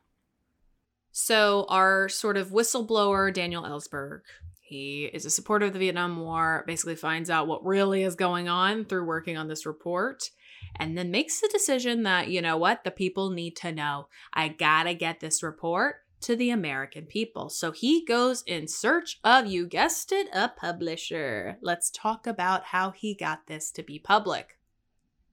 so 1.11 1.65
our 1.67 2.07
sort 2.07 2.37
of 2.37 2.51
whistleblower 2.51 3.33
Daniel 3.33 3.63
Ellsberg 3.63 4.21
he 4.69 5.09
is 5.11 5.25
a 5.25 5.29
supporter 5.31 5.65
of 5.65 5.73
the 5.73 5.79
Vietnam 5.79 6.19
War 6.19 6.63
basically 6.67 6.95
finds 6.95 7.29
out 7.29 7.47
what 7.47 7.65
really 7.65 8.03
is 8.03 8.15
going 8.15 8.47
on 8.47 8.85
through 8.85 9.05
working 9.05 9.35
on 9.35 9.47
this 9.47 9.65
report 9.65 10.29
and 10.75 10.97
then 10.97 11.09
makes 11.09 11.41
the 11.41 11.49
decision 11.51 12.03
that 12.03 12.29
you 12.29 12.41
know 12.41 12.55
what 12.55 12.83
the 12.83 12.91
people 12.91 13.31
need 13.31 13.55
to 13.57 13.71
know 13.71 14.07
I 14.33 14.49
got 14.49 14.83
to 14.83 14.93
get 14.93 15.19
this 15.19 15.41
report 15.41 15.97
to 16.21 16.35
the 16.35 16.49
American 16.49 17.05
people. 17.05 17.49
So 17.49 17.71
he 17.71 18.05
goes 18.05 18.43
in 18.45 18.67
search 18.67 19.19
of, 19.23 19.47
you 19.47 19.65
guessed 19.65 20.11
it, 20.11 20.27
a 20.33 20.49
publisher. 20.49 21.57
Let's 21.61 21.89
talk 21.89 22.27
about 22.27 22.65
how 22.65 22.91
he 22.91 23.15
got 23.15 23.47
this 23.47 23.71
to 23.71 23.83
be 23.83 23.99
public. 23.99 24.57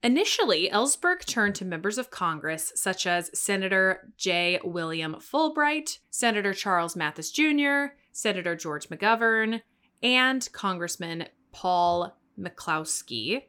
Initially, 0.03 0.69
Ellsberg 0.71 1.25
turned 1.25 1.55
to 1.55 1.65
members 1.65 1.97
of 1.97 2.11
Congress 2.11 2.71
such 2.75 3.05
as 3.05 3.37
Senator 3.37 4.13
J. 4.15 4.59
William 4.63 5.15
Fulbright, 5.15 5.99
Senator 6.09 6.53
Charles 6.53 6.95
Mathias 6.95 7.31
Jr., 7.31 7.95
Senator 8.17 8.55
George 8.55 8.89
McGovern, 8.89 9.61
and 10.01 10.51
Congressman 10.51 11.27
Paul 11.51 12.17
McCloskey 12.39 13.43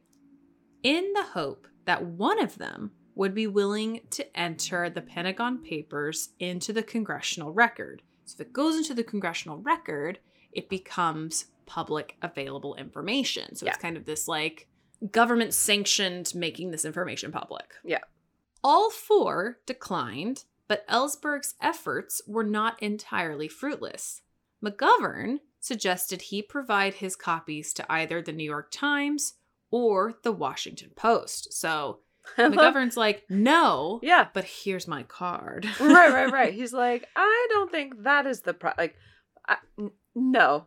in 0.83 1.11
the 1.15 1.23
hope 1.23 1.67
that 1.87 2.05
one 2.05 2.39
of 2.39 2.59
them 2.59 2.91
would 3.15 3.35
be 3.35 3.47
willing 3.47 4.03
to 4.11 4.39
enter 4.39 4.91
the 4.91 5.01
Pentagon 5.01 5.63
Papers 5.63 6.35
into 6.39 6.75
the 6.75 6.83
congressional 6.83 7.51
record. 7.51 8.03
So 8.27 8.35
if 8.35 8.49
it 8.49 8.53
goes 8.53 8.77
into 8.77 8.93
the 8.93 9.03
congressional 9.03 9.57
record, 9.57 10.19
it 10.53 10.69
becomes 10.69 11.47
public 11.65 12.17
available 12.21 12.75
information. 12.75 13.57
So 13.57 13.67
it's 13.67 13.79
kind 13.79 13.97
of 13.97 14.05
this 14.05 14.29
like 14.29 14.69
government 15.11 15.55
sanctioned 15.55 16.35
making 16.35 16.73
this 16.73 16.85
information 16.85 17.33
public. 17.33 17.73
Yeah. 17.83 18.05
All 18.63 18.91
four 18.91 19.61
declined, 19.65 20.45
but 20.69 20.87
Ellsberg's 20.89 21.55
efforts 21.59 22.21
were 22.27 22.45
not 22.45 22.83
entirely 22.83 23.49
fruitless. 23.49 24.21
McGovern 24.65 25.39
suggested 25.61 26.23
he 26.23 26.43
provide 26.43 26.95
his 26.95 27.17
copies 27.17 27.73
to 27.75 27.93
either 27.93 28.23
the 28.23 28.33
New 28.33 28.45
York 28.45 28.71
Times 28.71 29.35
or 29.71 30.15
the 30.23 30.33
Washington 30.33 30.91
Post. 30.97 31.53
So 31.53 32.01
McGovern's 32.39 32.97
like, 32.97 33.25
no, 33.29 34.01
yeah. 34.03 34.29
but 34.33 34.45
here's 34.45 34.87
my 34.89 35.03
card. 35.05 35.67
right, 35.81 36.13
right, 36.13 36.33
right. 36.33 36.53
He's 36.61 36.73
like, 36.73 37.07
I 37.17 37.47
don't 37.51 37.71
think 37.71 38.03
that 38.05 38.27
is 38.27 38.41
the 38.43 38.55
pro- 38.55 38.73
like, 38.79 38.97
I, 39.49 39.57
n- 39.79 39.91
no. 40.15 40.67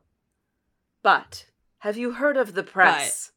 But 1.04 1.46
have 1.80 1.98
you 1.98 2.12
heard 2.14 2.38
of 2.38 2.54
the 2.54 2.64
press? 2.64 3.32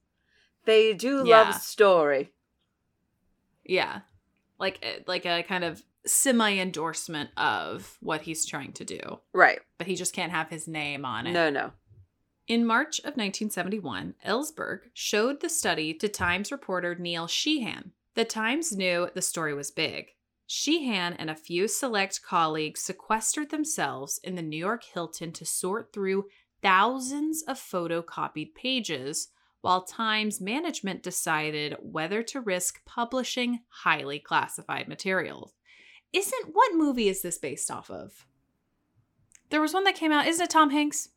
They 0.66 0.92
do 0.94 1.24
Yeah. 1.26 1.42
love 1.42 1.54
story. 1.54 2.32
yeah, 3.64 4.00
like 4.58 4.78
eh, 4.82 4.98
like 5.06 5.24
a 5.26 5.42
kind 5.42 5.64
of 5.64 5.82
semi 6.06 6.58
endorsement 6.58 7.30
of 7.36 7.96
what 8.00 8.22
he's 8.22 8.44
trying 8.44 8.72
to 8.74 8.84
do, 8.84 9.20
Right. 9.32 9.60
but 9.78 9.86
he 9.86 9.96
just 9.96 10.12
can't 10.14 10.32
have 10.32 10.50
his 10.50 10.68
name 10.68 11.04
on 11.04 11.26
it. 11.26 11.32
No, 11.32 11.50
no. 11.50 11.72
In 12.46 12.66
March 12.66 12.98
of 13.00 13.16
1971, 13.16 14.14
Ellsberg 14.24 14.80
showed 14.92 15.40
the 15.40 15.48
study 15.48 15.94
to 15.94 16.08
Times 16.08 16.52
reporter 16.52 16.94
Neil 16.94 17.26
Sheehan. 17.26 17.92
The 18.14 18.26
Times 18.26 18.76
knew 18.76 19.08
the 19.14 19.22
story 19.22 19.54
was 19.54 19.70
big. 19.70 20.08
Sheehan 20.46 21.14
and 21.14 21.30
a 21.30 21.34
few 21.34 21.66
select 21.66 22.22
colleagues 22.22 22.80
sequestered 22.80 23.50
themselves 23.50 24.20
in 24.22 24.34
the 24.34 24.42
New 24.42 24.58
York 24.58 24.84
Hilton 24.84 25.32
to 25.32 25.46
sort 25.46 25.92
through 25.92 26.26
thousands 26.60 27.42
of 27.42 27.58
photocopied 27.58 28.54
pages, 28.54 29.28
while 29.62 29.82
Times 29.82 30.42
management 30.42 31.02
decided 31.02 31.76
whether 31.80 32.22
to 32.24 32.40
risk 32.42 32.84
publishing 32.84 33.60
highly 33.68 34.18
classified 34.18 34.86
materials. 34.86 35.54
Isn't 36.14 36.54
what 36.54 36.74
movie 36.74 37.08
is 37.08 37.22
this 37.22 37.38
based 37.38 37.70
off 37.70 37.90
of? 37.90 38.26
There 39.50 39.60
was 39.60 39.74
one 39.74 39.84
that 39.84 39.94
came 39.96 40.12
out. 40.12 40.26
Isn't 40.26 40.44
it 40.44 40.50
Tom 40.50 40.70
Hanks? 40.70 41.08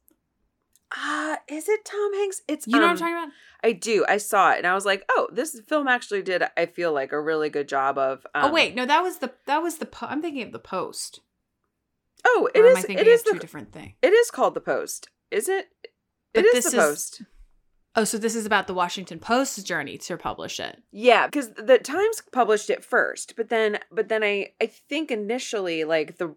Uh, 0.95 1.35
is 1.47 1.67
it 1.69 1.85
Tom 1.85 2.13
Hanks? 2.13 2.41
It's 2.47 2.65
You 2.67 2.73
know 2.73 2.79
what 2.79 2.85
I'm 2.85 2.91
um, 2.91 2.97
talking 2.97 3.13
about? 3.15 3.29
I 3.63 3.71
do. 3.73 4.05
I 4.07 4.17
saw 4.17 4.51
it 4.51 4.57
and 4.57 4.67
I 4.67 4.73
was 4.73 4.85
like, 4.85 5.03
oh, 5.09 5.27
this 5.31 5.59
film 5.67 5.87
actually 5.87 6.21
did. 6.21 6.43
I 6.55 6.65
feel 6.65 6.93
like 6.93 7.11
a 7.11 7.19
really 7.21 7.49
good 7.49 7.67
job 7.67 7.97
of. 7.97 8.25
Um, 8.35 8.45
oh 8.45 8.53
wait, 8.53 8.75
no, 8.75 8.85
that 8.85 9.01
was 9.01 9.17
the 9.17 9.31
that 9.45 9.61
was 9.61 9.77
the. 9.77 9.85
Po- 9.85 10.07
I'm 10.07 10.21
thinking 10.21 10.43
of 10.43 10.51
the 10.51 10.59
Post. 10.59 11.19
Oh, 12.25 12.49
it 12.53 12.59
Or 12.59 12.65
am 12.67 12.71
is. 12.71 12.77
I 12.77 12.81
thinking 12.81 13.05
It 13.05 13.07
is 13.07 13.21
of 13.21 13.33
two 13.33 13.39
different 13.39 13.71
thing. 13.71 13.95
It 14.01 14.13
is 14.13 14.31
called 14.31 14.53
the 14.55 14.61
Post. 14.61 15.09
Is 15.29 15.47
it? 15.49 15.67
But 16.33 16.45
it 16.45 16.47
is 16.55 16.63
this 16.65 16.73
the 16.73 16.77
is- 16.79 16.83
Post. 16.83 17.21
Oh, 17.97 18.03
so 18.03 18.19
this 18.19 18.35
is 18.35 18.45
about 18.45 18.67
the 18.67 18.75
Washington 18.75 19.17
Post's 19.17 19.63
journey 19.63 19.97
to 19.97 20.17
publish 20.17 20.59
it. 20.59 20.83
Yeah, 20.91 21.25
because 21.25 21.49
the 21.53 21.79
Times 21.79 22.21
published 22.31 22.69
it 22.69 22.85
first, 22.85 23.35
but 23.35 23.49
then, 23.49 23.79
but 23.91 24.07
then 24.07 24.23
I, 24.23 24.51
I 24.61 24.67
think 24.67 25.09
initially, 25.09 25.83
like 25.83 26.19
the, 26.19 26.35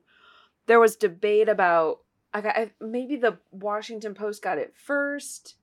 there 0.67 0.81
was 0.81 0.97
debate 0.97 1.51
about, 1.51 1.99
I 2.33 2.41
got 2.41 2.57
I, 2.57 2.71
maybe 2.81 3.17
the 3.17 3.37
Washington 3.51 4.15
Post 4.15 4.43
got 4.43 4.57
it 4.57 4.73
first, 4.75 5.57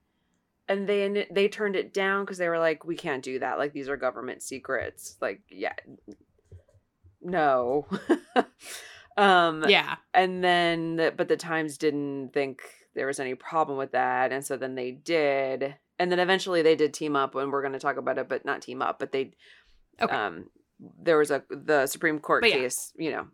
and 0.67 0.87
then 0.87 1.25
they 1.31 1.47
turned 1.47 1.75
it 1.75 1.95
down 1.95 2.25
because 2.25 2.37
they 2.37 2.47
were 2.47 2.59
like, 2.59 2.85
we 2.85 2.95
can't 2.95 3.23
do 3.23 3.39
that. 3.39 3.57
Like 3.57 3.73
these 3.73 3.89
are 3.89 3.97
government 3.97 4.43
secrets. 4.43 5.17
Like, 5.19 5.41
yeah, 5.49 5.73
no. 7.23 7.87
um. 9.17 9.65
Yeah, 9.67 9.95
and 10.13 10.43
then 10.43 11.13
but 11.17 11.27
the 11.27 11.37
times 11.37 11.79
didn't 11.79 12.33
think 12.33 12.61
there 12.93 13.07
was 13.07 13.19
any 13.19 13.33
problem 13.33 13.77
with 13.77 13.91
that 13.91 14.31
and 14.31 14.43
so 14.43 14.57
then 14.57 14.73
they 14.73 14.89
did 14.89 15.75
and 15.99 16.11
then 16.11 16.19
eventually 16.19 16.61
they 16.61 16.75
did 16.75 16.93
team 16.93 17.15
up 17.15 17.35
and 17.35 17.51
we're 17.51 17.61
going 17.61 17.73
to 17.73 17.79
talk 17.79 17.97
about 17.97 18.17
it 18.17 18.27
but 18.29 18.45
not 18.45 18.61
team 18.61 18.81
up 18.81 18.99
but 18.99 19.11
they 19.11 19.31
Okay. 20.01 20.15
um 20.15 20.49
there 21.03 21.17
was 21.17 21.31
a 21.31 21.43
the 21.49 21.87
Supreme 21.87 22.19
Court 22.19 22.41
But 22.43 22.51
yeah. 22.51 22.57
case, 22.57 22.93
you 22.97 23.09
know. 23.11 23.27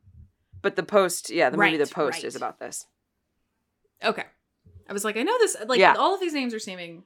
But 0.62 0.78
the 0.78 0.84
Post, 0.84 1.30
yeah, 1.30 1.50
the 1.50 1.58
movie 1.58 1.76
The 1.76 1.88
Post 1.88 2.24
is 2.24 2.38
about 2.38 2.58
this. 2.58 2.86
Okay. 4.04 4.24
I 4.90 4.94
was 4.94 5.04
like, 5.04 5.18
I 5.18 5.24
know 5.24 5.38
this. 5.40 5.56
Like, 5.68 5.80
Yeah. 5.80 5.96
all 5.96 6.14
of 6.14 6.22
these 6.22 6.34
names 6.34 6.54
are 6.54 6.60
seeming. 6.60 7.04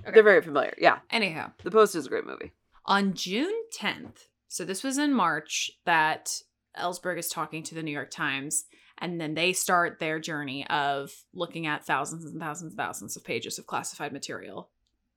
Okay. 0.00 0.12
They're 0.12 0.22
very 0.22 0.42
familiar. 0.42 0.74
Yeah, 0.78 0.98
Anyhow, 1.10 1.52
The 1.64 1.70
Post 1.70 1.94
is 1.94 2.06
a 2.06 2.08
great 2.10 2.26
movie. 2.26 2.52
on 2.86 3.14
June 3.14 3.52
10th, 3.78 4.26
so 4.48 4.64
this 4.64 4.82
was 4.82 4.98
in 4.98 5.12
March, 5.14 5.70
that 5.84 6.42
Ellsberg 6.78 7.18
is 7.18 7.28
talking 7.28 7.62
to 7.64 7.74
the 7.74 7.82
New 7.82 7.90
York 7.90 8.10
Times, 8.10 8.64
and 8.98 9.20
then 9.20 9.34
they 9.34 9.52
start 9.52 9.98
their 9.98 10.18
journey 10.18 10.66
of 10.68 11.10
looking 11.34 11.66
at 11.66 11.84
thousands 11.86 12.24
and 12.24 12.40
thousands 12.40 12.72
and 12.72 12.78
thousands 12.78 13.16
of 13.16 13.24
pages 13.24 13.58
of 13.58 13.66
classified 13.66 14.12
material. 14.12 14.70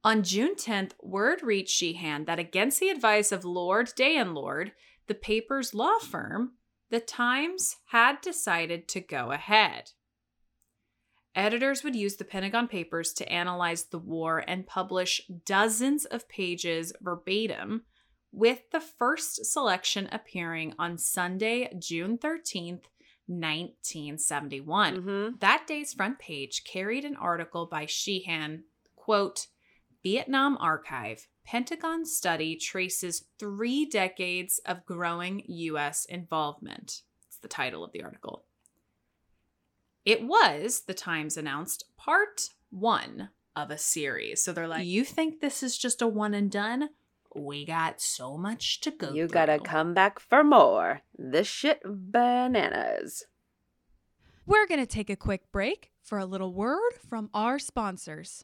On 0.06 0.22
June 0.22 0.56
10th, 0.56 0.92
word 1.02 1.42
reached 1.42 1.74
Sheehan 1.74 2.26
that 2.26 2.40
against 2.40 2.82
the 2.82 2.90
advice 2.90 3.32
of 3.32 3.46
Lord 3.46 3.94
Day 3.96 4.18
and 4.18 4.36
Lord, 4.36 4.74
the 5.08 5.14
paper's 5.14 5.74
law 5.74 5.98
firm, 6.00 6.54
the 6.90 7.00
Times 7.00 7.78
had 7.86 8.20
decided 8.20 8.90
to 8.90 9.00
go 9.00 9.32
ahead. 9.32 9.92
Editors 11.36 11.84
would 11.84 11.96
use 11.96 12.18
the 12.18 12.26
Pentagon 12.26 12.68
Papers 12.68 13.14
to 13.14 13.32
analyze 13.32 13.86
the 13.86 13.98
war 13.98 14.44
and 14.46 14.68
publish 14.68 15.22
dozens 15.46 16.06
of 16.06 16.28
pages 16.28 16.94
verbatim, 17.02 17.84
with 18.32 18.70
the 18.72 18.82
first 18.82 19.46
selection 19.46 20.10
appearing 20.12 20.74
on 20.78 20.98
Sunday, 20.98 21.74
June 21.80 22.18
13th, 22.18 22.86
1971. 23.28 24.96
Mm-hmm. 24.98 25.36
That 25.40 25.66
day's 25.66 25.94
front 25.94 26.20
page 26.20 26.64
carried 26.66 27.06
an 27.06 27.16
article 27.16 27.68
by 27.68 27.86
Sheehan, 27.86 28.66
quote, 28.96 29.48
Vietnam 30.04 30.58
Archive, 30.60 31.28
Pentagon 31.46 32.06
study 32.06 32.56
traces 32.56 33.26
three 33.40 33.86
decades 33.86 34.60
of 34.66 34.86
growing 34.86 35.44
U.S. 35.48 36.06
involvement. 36.06 37.02
It's 37.28 37.38
the 37.38 37.48
title 37.48 37.84
of 37.84 37.92
the 37.94 38.04
article. 38.04 38.44
It 40.06 40.24
was, 40.24 40.82
the 40.82 40.94
Times 40.94 41.38
announced, 41.38 41.86
part 41.98 42.50
one 42.70 43.30
of 43.56 43.72
a 43.72 43.78
series. 43.78 44.44
So 44.44 44.52
they're 44.52 44.68
like, 44.68 44.86
You 44.86 45.06
think 45.06 45.40
this 45.40 45.64
is 45.64 45.78
just 45.78 46.02
a 46.02 46.08
one 46.08 46.34
and 46.34 46.52
done? 46.52 46.90
We 47.36 47.66
got 47.66 48.02
so 48.02 48.38
much 48.38 48.82
to 48.82 48.92
go 48.92 49.08
You 49.14 49.28
through. 49.28 49.34
gotta 49.34 49.60
come 49.60 49.94
back 49.94 50.20
for 50.20 50.44
more. 50.44 51.02
This 51.18 51.48
shit 51.48 51.80
bananas. 51.86 53.26
We're 54.46 54.68
going 54.68 54.82
to 54.82 54.86
take 54.86 55.10
a 55.10 55.16
quick 55.16 55.50
break 55.54 55.92
for 56.02 56.18
a 56.18 56.26
little 56.26 56.54
word 56.54 56.92
from 57.10 57.30
our 57.34 57.58
sponsors. 57.60 58.44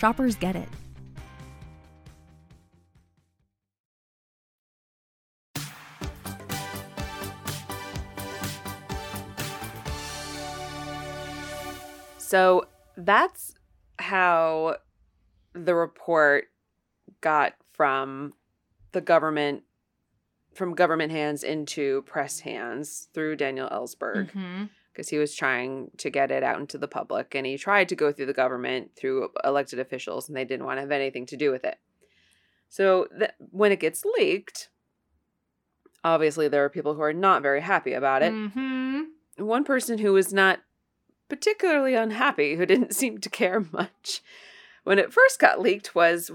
Shoppers 0.00 0.34
get 0.34 0.56
it. 0.56 0.68
So 12.18 12.66
that's 12.96 13.54
how 13.98 14.76
the 15.52 15.74
report 15.74 16.44
got 17.20 17.54
from 17.72 18.32
the 18.92 19.00
government 19.00 19.64
from 20.54 20.74
government 20.74 21.12
hands 21.12 21.44
into 21.44 22.02
press 22.02 22.40
hands 22.40 23.08
through 23.14 23.36
Daniel 23.36 23.68
Ellsberg 23.68 24.30
Mhm. 24.32 24.70
Because 25.00 25.08
he 25.08 25.16
was 25.16 25.34
trying 25.34 25.90
to 25.96 26.10
get 26.10 26.30
it 26.30 26.42
out 26.42 26.60
into 26.60 26.76
the 26.76 26.86
public 26.86 27.34
and 27.34 27.46
he 27.46 27.56
tried 27.56 27.88
to 27.88 27.96
go 27.96 28.12
through 28.12 28.26
the 28.26 28.34
government 28.34 28.90
through 28.94 29.30
elected 29.44 29.78
officials 29.78 30.28
and 30.28 30.36
they 30.36 30.44
didn't 30.44 30.66
want 30.66 30.76
to 30.76 30.82
have 30.82 30.90
anything 30.90 31.24
to 31.24 31.38
do 31.38 31.50
with 31.50 31.64
it. 31.64 31.78
So 32.68 33.06
th- 33.18 33.30
when 33.38 33.72
it 33.72 33.80
gets 33.80 34.04
leaked, 34.04 34.68
obviously 36.04 36.48
there 36.48 36.62
are 36.62 36.68
people 36.68 36.92
who 36.96 37.00
are 37.00 37.14
not 37.14 37.40
very 37.40 37.62
happy 37.62 37.94
about 37.94 38.22
it 38.22 38.30
Mhm. 38.34 39.06
one 39.38 39.64
person 39.64 39.96
who 39.96 40.12
was 40.12 40.34
not 40.34 40.60
particularly 41.30 41.94
unhappy, 41.94 42.56
who 42.56 42.66
didn't 42.66 42.94
seem 43.00 43.16
to 43.20 43.30
care 43.30 43.64
much 43.72 44.20
when 44.84 44.98
it 44.98 45.14
first 45.14 45.40
got 45.40 45.62
leaked, 45.62 45.94
was 45.94 46.30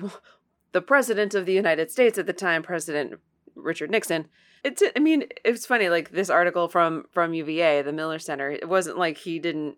the 0.72 0.82
president 0.82 1.36
of 1.36 1.46
the 1.46 1.54
United 1.54 1.92
States 1.92 2.18
at 2.18 2.26
the 2.26 2.34
time, 2.34 2.64
President 2.64 3.20
Richard 3.54 3.92
Nixon. 3.92 4.28
It's, 4.66 4.82
I 4.96 5.00
mean, 5.00 5.26
it 5.46 5.52
was 5.52 5.66
funny. 5.66 5.90
Like 5.90 6.10
this 6.12 6.30
article 6.30 6.68
from 6.68 7.06
from 7.12 7.34
UVA, 7.34 7.84
the 7.84 7.94
Miller 7.94 8.20
Center. 8.20 8.50
It 8.52 8.68
wasn't 8.68 8.98
like 8.98 9.18
he 9.20 9.38
didn't 9.40 9.76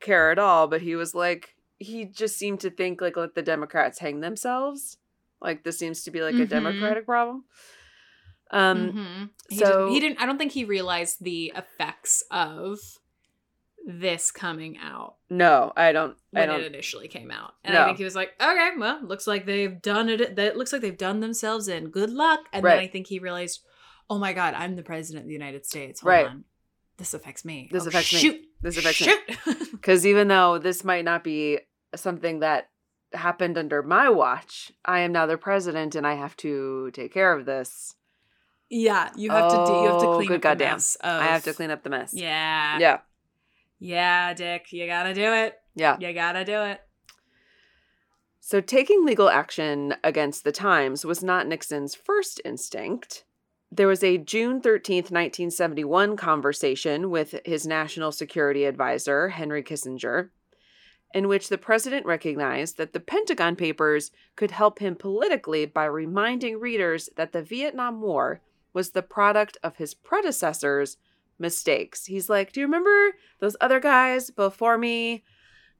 care 0.00 0.30
at 0.30 0.38
all, 0.38 0.68
but 0.68 0.82
he 0.82 0.94
was 0.94 1.14
like 1.14 1.54
he 1.78 2.04
just 2.04 2.36
seemed 2.36 2.60
to 2.60 2.70
think 2.70 3.00
like 3.00 3.16
let 3.16 3.34
the 3.34 3.42
Democrats 3.42 3.98
hang 3.98 4.20
themselves. 4.20 4.98
Like 5.40 5.64
this 5.64 5.78
seems 5.78 6.02
to 6.04 6.10
be 6.10 6.20
like 6.22 6.34
a 6.34 6.46
Mhm. 6.46 6.48
Democratic 6.50 7.06
problem. 7.06 7.44
Um, 8.50 8.92
Mhm. 8.92 9.30
He 9.48 9.56
so- 9.56 9.64
didn't, 9.66 9.88
he 9.92 10.00
didn't. 10.00 10.20
I 10.20 10.26
don't 10.26 10.38
think 10.38 10.52
he 10.52 10.64
realized 10.64 11.16
the 11.24 11.52
effects 11.56 12.22
of 12.30 12.78
this 13.88 14.30
coming 14.32 14.76
out 14.78 15.14
no, 15.30 15.72
I 15.76 15.92
don't. 15.92 16.16
I 16.34 16.40
when 16.40 16.48
don't. 16.48 16.60
it 16.60 16.66
initially 16.66 17.08
came 17.08 17.30
out, 17.30 17.54
and 17.64 17.74
No. 17.74 17.82
I 17.82 17.84
think 17.86 17.98
he 17.98 18.04
was 18.04 18.14
like, 18.16 18.34
"Okay, 18.40 18.70
well, 18.78 19.00
looks 19.02 19.26
like 19.26 19.46
they've 19.46 19.80
done 19.80 20.08
it. 20.08 20.36
That 20.36 20.56
looks 20.56 20.72
like 20.72 20.82
they've 20.82 20.96
done 20.96 21.20
themselves 21.20 21.68
in. 21.68 21.90
Good 21.90 22.10
luck." 22.10 22.40
And 22.52 22.64
then 22.64 22.78
I 22.78 22.86
think 22.88 23.06
he 23.08 23.18
realized, 23.18 23.62
"Oh 24.10 24.18
my 24.18 24.32
God, 24.32 24.54
I'm 24.54 24.76
the 24.76 24.82
president 24.82 25.24
of 25.24 25.28
the 25.28 25.32
United 25.34 25.66
States. 25.66 26.00
Hold 26.00 26.10
Right. 26.10 26.26
on, 26.26 26.44
this 26.96 27.14
affects 27.14 27.44
me. 27.44 27.68
This 27.72 27.84
Oh, 27.84 27.88
affects 27.88 28.12
me. 28.12 28.18
shoot. 28.18 28.40
This 28.62 28.76
affects 28.78 29.06
me. 29.06 29.12
Because 29.72 30.04
even 30.06 30.26
though 30.28 30.58
this 30.58 30.82
might 30.82 31.04
not 31.04 31.22
be 31.22 31.60
something 31.94 32.40
that 32.40 32.70
happened 33.12 33.56
under 33.56 33.82
my 33.84 34.08
watch, 34.08 34.72
I 34.84 35.00
am 35.00 35.12
now 35.12 35.26
the 35.26 35.36
president 35.38 35.94
and 35.94 36.04
I 36.06 36.14
have 36.14 36.36
to 36.38 36.90
take 36.92 37.12
care 37.14 37.32
of 37.32 37.46
this. 37.46 37.94
yeah, 38.68 39.10
you 39.16 39.30
have 39.30 39.48
to. 39.52 39.56
Do, 39.64 39.72
you 39.72 39.88
have 39.88 40.00
to 40.00 40.08
Oh, 40.08 40.16
clean 40.16 40.28
good 40.28 40.34
up 40.36 40.40
the 40.40 40.48
goddamn. 40.64 40.72
mess. 40.74 40.96
Of, 40.96 41.20
I 41.22 41.26
have 41.26 41.44
to 41.44 41.52
clean 41.54 41.70
up 41.70 41.84
the 41.84 41.90
mess. 41.90 42.12
Yeah. 42.12 42.78
Yeah. 42.78 42.98
Yeah, 43.78 44.34
Dick, 44.34 44.72
you 44.72 44.86
gotta 44.86 45.14
do 45.14 45.32
it. 45.32 45.54
Yeah. 45.76 45.96
You 46.00 46.12
gotta 46.14 46.44
do 46.44 46.62
it. 46.62 46.80
So 48.40 48.60
taking 48.60 49.04
legal 49.04 49.28
action 49.28 49.94
against 50.02 50.42
the 50.44 50.52
Times 50.52 51.04
was 51.04 51.22
not 51.22 51.46
Nixon's 51.46 51.94
first 51.94 52.40
instinct. 52.44 53.24
There 53.70 53.88
was 53.88 54.04
a 54.04 54.18
June 54.18 54.60
13th, 54.60 55.10
1971 55.10 56.16
conversation 56.16 57.10
with 57.10 57.34
his 57.44 57.66
national 57.66 58.12
security 58.12 58.64
advisor, 58.64 59.30
Henry 59.30 59.62
Kissinger, 59.62 60.30
in 61.12 61.28
which 61.28 61.48
the 61.48 61.58
president 61.58 62.06
recognized 62.06 62.76
that 62.76 62.92
the 62.92 63.00
Pentagon 63.00 63.56
Papers 63.56 64.12
could 64.36 64.52
help 64.52 64.78
him 64.78 64.94
politically 64.94 65.66
by 65.66 65.84
reminding 65.84 66.60
readers 66.60 67.08
that 67.16 67.32
the 67.32 67.42
Vietnam 67.42 68.00
War 68.00 68.40
was 68.72 68.90
the 68.90 69.02
product 69.02 69.56
of 69.62 69.76
his 69.76 69.94
predecessors' 69.94 70.96
mistakes. 71.38 72.06
He's 72.06 72.28
like, 72.28 72.52
Do 72.52 72.60
you 72.60 72.66
remember 72.66 73.16
those 73.40 73.56
other 73.60 73.80
guys 73.80 74.30
before 74.30 74.78
me? 74.78 75.24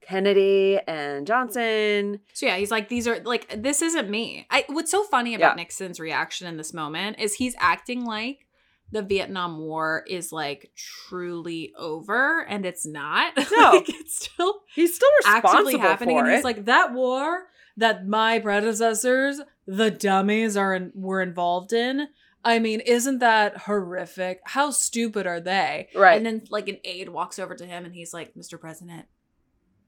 Kennedy 0.01 0.79
and 0.87 1.27
Johnson. 1.27 2.21
So 2.33 2.47
yeah, 2.47 2.57
he's 2.57 2.71
like, 2.71 2.89
these 2.89 3.07
are 3.09 3.21
like, 3.25 3.63
this 3.63 3.83
isn't 3.83 4.09
me. 4.09 4.47
I 4.51 4.65
what's 4.69 4.91
so 4.91 5.03
funny 5.05 5.31
Yeah. 5.33 5.37
about 5.39 5.57
Nixon's 5.57 5.99
reaction 6.01 6.47
in 6.47 6.57
this 6.57 6.73
moment 6.75 7.19
is 7.19 7.35
he's 7.35 7.55
acting 7.59 8.05
like 8.05 8.47
the 8.93 9.03
Vietnam 9.03 9.59
War 9.59 10.05
is 10.09 10.31
like 10.31 10.71
truly 10.77 11.73
over, 11.77 12.47
and 12.49 12.65
it's 12.65 12.87
not. 12.87 13.33
No. 13.51 13.71
like, 13.73 13.89
it's 13.89 14.27
still 14.27 14.61
He's 14.75 14.95
still 14.95 15.09
responsible 15.19 15.51
actively 15.51 15.79
happening, 15.79 16.19
and 16.19 16.29
it. 16.29 16.35
he's 16.37 16.45
like, 16.45 16.67
that 16.67 16.93
war 16.93 17.47
that 17.77 18.07
my 18.07 18.39
predecessors 18.39 19.41
the 19.67 19.91
dummies 19.91 20.57
are 20.57 20.75
in, 20.75 20.93
were 20.95 21.21
involved 21.21 21.73
in. 21.73 22.07
I 22.45 22.61
mean, 22.61 22.79
isn't 22.81 23.19
that 23.19 23.57
horrific? 23.63 24.41
How 24.45 24.71
stupid 24.71 25.27
are 25.27 25.41
they? 25.41 25.89
Right. 25.93 26.17
And 26.17 26.25
then 26.25 26.43
like 26.49 26.69
an 26.69 26.79
aide 26.85 27.09
walks 27.09 27.41
over 27.41 27.57
to 27.57 27.67
him 27.67 27.85
and 27.85 27.93
he's 27.93 28.15
like, 28.15 28.35
"Mr. 28.35 28.61
President, 28.61 29.07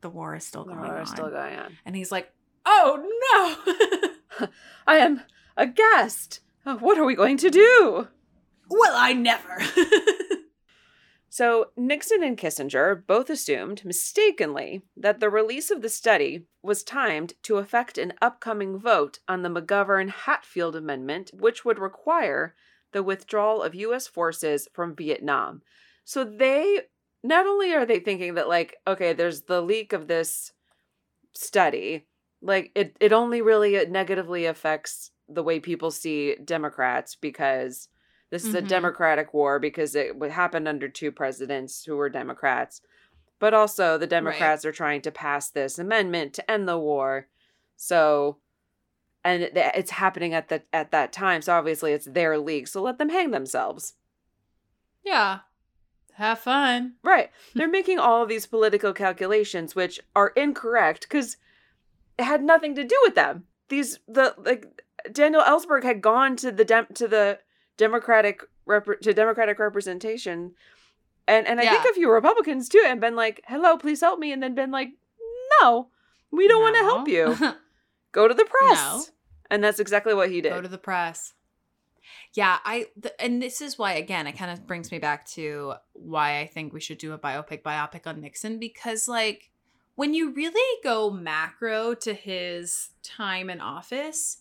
the 0.00 0.10
war 0.10 0.34
is 0.36 0.44
still 0.44 0.64
The 0.64 0.72
going 0.74 0.84
war 0.86 0.96
on." 0.96 1.02
is 1.02 1.10
still 1.10 1.30
going 1.30 1.58
on. 1.58 1.76
and 1.84 1.94
he's 1.96 2.10
like, 2.12 2.32
"Oh 2.66 3.02
no." 4.40 4.48
I 4.86 4.96
am 4.98 5.22
aghast. 5.56 6.40
Oh, 6.66 6.72
uh, 6.72 6.76
What 6.76 6.98
are 6.98 7.04
we 7.04 7.14
going 7.14 7.36
to 7.38 7.50
do? 7.50 8.08
well, 8.70 8.92
I 8.94 9.12
never. 9.14 9.58
So, 11.30 11.66
Nixon 11.76 12.22
and 12.22 12.38
Kissinger 12.38 13.06
both 13.06 13.28
assumed, 13.28 13.84
mistakenly, 13.84 14.80
that 14.96 15.20
the 15.20 15.28
release 15.28 15.70
of 15.70 15.82
the 15.82 15.90
study 15.90 16.46
was 16.62 16.82
timed 16.82 17.34
to 17.42 17.58
affect 17.58 17.98
an 17.98 18.14
upcoming 18.22 18.78
vote 18.78 19.18
on 19.28 19.42
the 19.42 19.50
McGovern 19.50 20.08
Hatfield 20.08 20.74
Amendment, 20.74 21.30
which 21.34 21.66
would 21.66 21.78
require 21.78 22.54
the 22.92 23.02
withdrawal 23.02 23.62
of 23.62 23.74
U.S. 23.74 24.06
forces 24.06 24.68
from 24.72 24.96
Vietnam. 24.96 25.60
So, 26.02 26.24
they 26.24 26.80
not 27.22 27.46
only 27.46 27.74
are 27.74 27.86
they 27.86 28.00
thinking 28.00 28.34
that, 28.34 28.48
like, 28.48 28.76
okay, 28.86 29.12
there's 29.12 29.42
the 29.42 29.60
leak 29.60 29.92
of 29.92 30.08
this 30.08 30.52
study, 31.34 32.06
like, 32.42 32.72
it, 32.74 32.96
it 33.00 33.12
only 33.12 33.42
really 33.42 33.84
negatively 33.86 34.46
affects 34.46 35.10
the 35.28 35.42
way 35.42 35.60
people 35.60 35.90
see 35.90 36.36
Democrats 36.44 37.14
because 37.16 37.88
this 38.30 38.44
is 38.44 38.54
a 38.54 38.62
Mhm. 38.62 38.68
democratic 38.68 39.34
war 39.34 39.58
because 39.58 39.94
it 39.94 40.14
happened 40.30 40.68
under 40.68 40.88
two 40.88 41.12
presidents 41.12 41.84
who 41.84 41.96
were 41.96 42.08
Democrats. 42.10 42.80
But 43.40 43.54
also, 43.54 43.98
the 43.98 44.06
Democrats 44.06 44.64
are 44.64 44.72
trying 44.72 45.02
to 45.02 45.12
pass 45.12 45.50
this 45.50 45.78
amendment 45.78 46.34
to 46.34 46.50
end 46.50 46.68
the 46.68 46.78
war. 46.78 47.28
So, 47.76 48.40
and 49.24 49.42
it's 49.44 49.90
happening 49.92 50.34
at 50.34 50.48
the 50.48 50.62
at 50.72 50.90
that 50.92 51.12
time. 51.12 51.42
So 51.42 51.54
obviously, 51.54 51.92
it's 51.92 52.06
their 52.06 52.38
league. 52.38 52.68
So 52.68 52.82
let 52.82 52.98
them 52.98 53.10
hang 53.10 53.30
themselves. 53.30 53.94
yeah. 55.02 55.40
Have 56.18 56.40
fun. 56.40 56.94
Right. 57.02 57.30
They're 57.54 57.68
making 57.68 57.98
all 58.00 58.22
of 58.22 58.28
these 58.28 58.44
political 58.46 58.92
calculations, 58.92 59.74
which 59.74 60.00
are 60.16 60.28
incorrect 60.36 61.02
because 61.02 61.36
it 62.18 62.24
had 62.24 62.42
nothing 62.42 62.74
to 62.74 62.84
do 62.84 62.98
with 63.04 63.14
them. 63.14 63.44
These 63.68 64.00
the 64.08 64.34
like 64.36 64.82
Daniel 65.12 65.42
Ellsberg 65.42 65.84
had 65.84 66.00
gone 66.02 66.34
to 66.36 66.50
the 66.50 66.64
dem- 66.64 66.88
to 66.94 67.06
the 67.06 67.38
Democratic 67.76 68.42
rep- 68.66 69.00
to 69.02 69.14
Democratic 69.14 69.58
representation, 69.60 70.54
and 71.28 71.46
and 71.46 71.60
I 71.60 71.64
think 71.68 71.84
Yeah. 71.84 71.90
a 71.90 71.94
few 71.94 72.10
Republicans 72.10 72.68
too, 72.68 72.82
and 72.84 73.00
been 73.00 73.14
like, 73.14 73.42
"Hello, 73.46 73.76
please 73.76 74.00
help 74.00 74.18
me," 74.18 74.32
and 74.32 74.42
then 74.42 74.54
been 74.56 74.72
like, 74.72 74.88
"No, 75.60 75.88
we 76.32 76.48
don't 76.48 76.62
want 76.62 76.74
to 76.76 76.82
help 76.82 77.06
you. 77.08 77.54
Go 78.12 78.26
to 78.26 78.34
the 78.34 78.44
press." 78.44 78.76
No. 78.76 79.02
And 79.50 79.62
that's 79.62 79.78
exactly 79.78 80.14
what 80.14 80.30
he 80.30 80.40
did. 80.40 80.52
Go 80.52 80.60
to 80.60 80.68
the 80.68 80.78
press. 80.78 81.34
Yeah, 82.34 82.58
I 82.64 82.86
th- 83.00 83.14
and 83.18 83.42
this 83.42 83.60
is 83.60 83.78
why 83.78 83.94
again 83.94 84.26
it 84.26 84.36
kind 84.36 84.50
of 84.50 84.66
brings 84.66 84.90
me 84.90 84.98
back 84.98 85.26
to 85.30 85.74
why 85.92 86.40
I 86.40 86.46
think 86.46 86.72
we 86.72 86.80
should 86.80 86.98
do 86.98 87.12
a 87.12 87.18
biopic 87.18 87.62
biopic 87.62 88.06
on 88.06 88.20
Nixon 88.20 88.58
because 88.58 89.08
like 89.08 89.50
when 89.94 90.14
you 90.14 90.30
really 90.30 90.80
go 90.84 91.10
macro 91.10 91.92
to 91.94 92.14
his 92.14 92.90
time 93.02 93.50
in 93.50 93.60
office, 93.60 94.38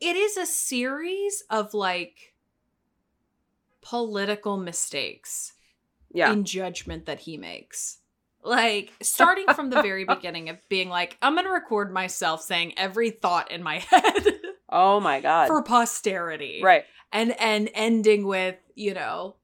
it 0.00 0.14
is 0.14 0.36
a 0.36 0.46
series 0.46 1.42
of 1.50 1.74
like 1.74 2.34
political 3.80 4.56
mistakes 4.56 5.54
yeah. 6.12 6.32
in 6.32 6.44
judgment 6.44 7.06
that 7.06 7.20
he 7.20 7.36
makes. 7.36 7.98
Like 8.44 8.92
starting 9.02 9.46
from 9.54 9.70
the 9.70 9.82
very 9.82 10.04
beginning 10.08 10.48
of 10.48 10.58
being 10.68 10.88
like, 10.88 11.16
I'm 11.20 11.34
gonna 11.34 11.50
record 11.50 11.92
myself 11.92 12.42
saying 12.42 12.74
every 12.76 13.10
thought 13.10 13.50
in 13.50 13.62
my 13.62 13.78
head 13.90 14.26
oh 14.68 15.00
my 15.00 15.20
god. 15.20 15.48
for 15.48 15.62
posterity. 15.62 16.60
right. 16.62 16.84
And 17.12 17.32
and 17.40 17.70
ending 17.74 18.26
with, 18.26 18.56
you 18.74 18.92
know, 18.92 19.36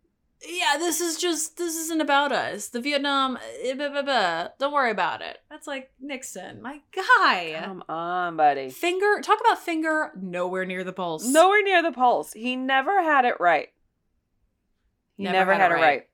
yeah, 0.46 0.76
this 0.78 1.00
is 1.00 1.16
just 1.16 1.56
this 1.56 1.76
isn't 1.76 2.00
about 2.00 2.32
us. 2.32 2.68
The 2.68 2.80
Vietnam 2.80 3.38
eh, 3.62 3.74
blah, 3.74 3.88
blah, 3.88 4.02
blah. 4.02 4.48
don't 4.58 4.72
worry 4.72 4.90
about 4.90 5.22
it. 5.22 5.38
That's 5.50 5.66
like 5.66 5.90
Nixon, 6.00 6.60
my 6.60 6.80
guy. 6.94 7.58
Come 7.64 7.82
on, 7.88 8.36
buddy. 8.36 8.70
Finger 8.70 9.20
talk 9.22 9.40
about 9.40 9.58
finger 9.58 10.12
nowhere 10.20 10.66
near 10.66 10.84
the 10.84 10.92
pulse. 10.92 11.26
Nowhere 11.26 11.62
near 11.62 11.82
the 11.82 11.92
pulse. 11.92 12.32
He 12.32 12.56
never 12.56 13.02
had 13.02 13.24
it 13.24 13.36
right. 13.40 13.68
He 15.16 15.24
never, 15.24 15.54
had, 15.54 15.70
it 15.70 15.74
right. 15.74 16.08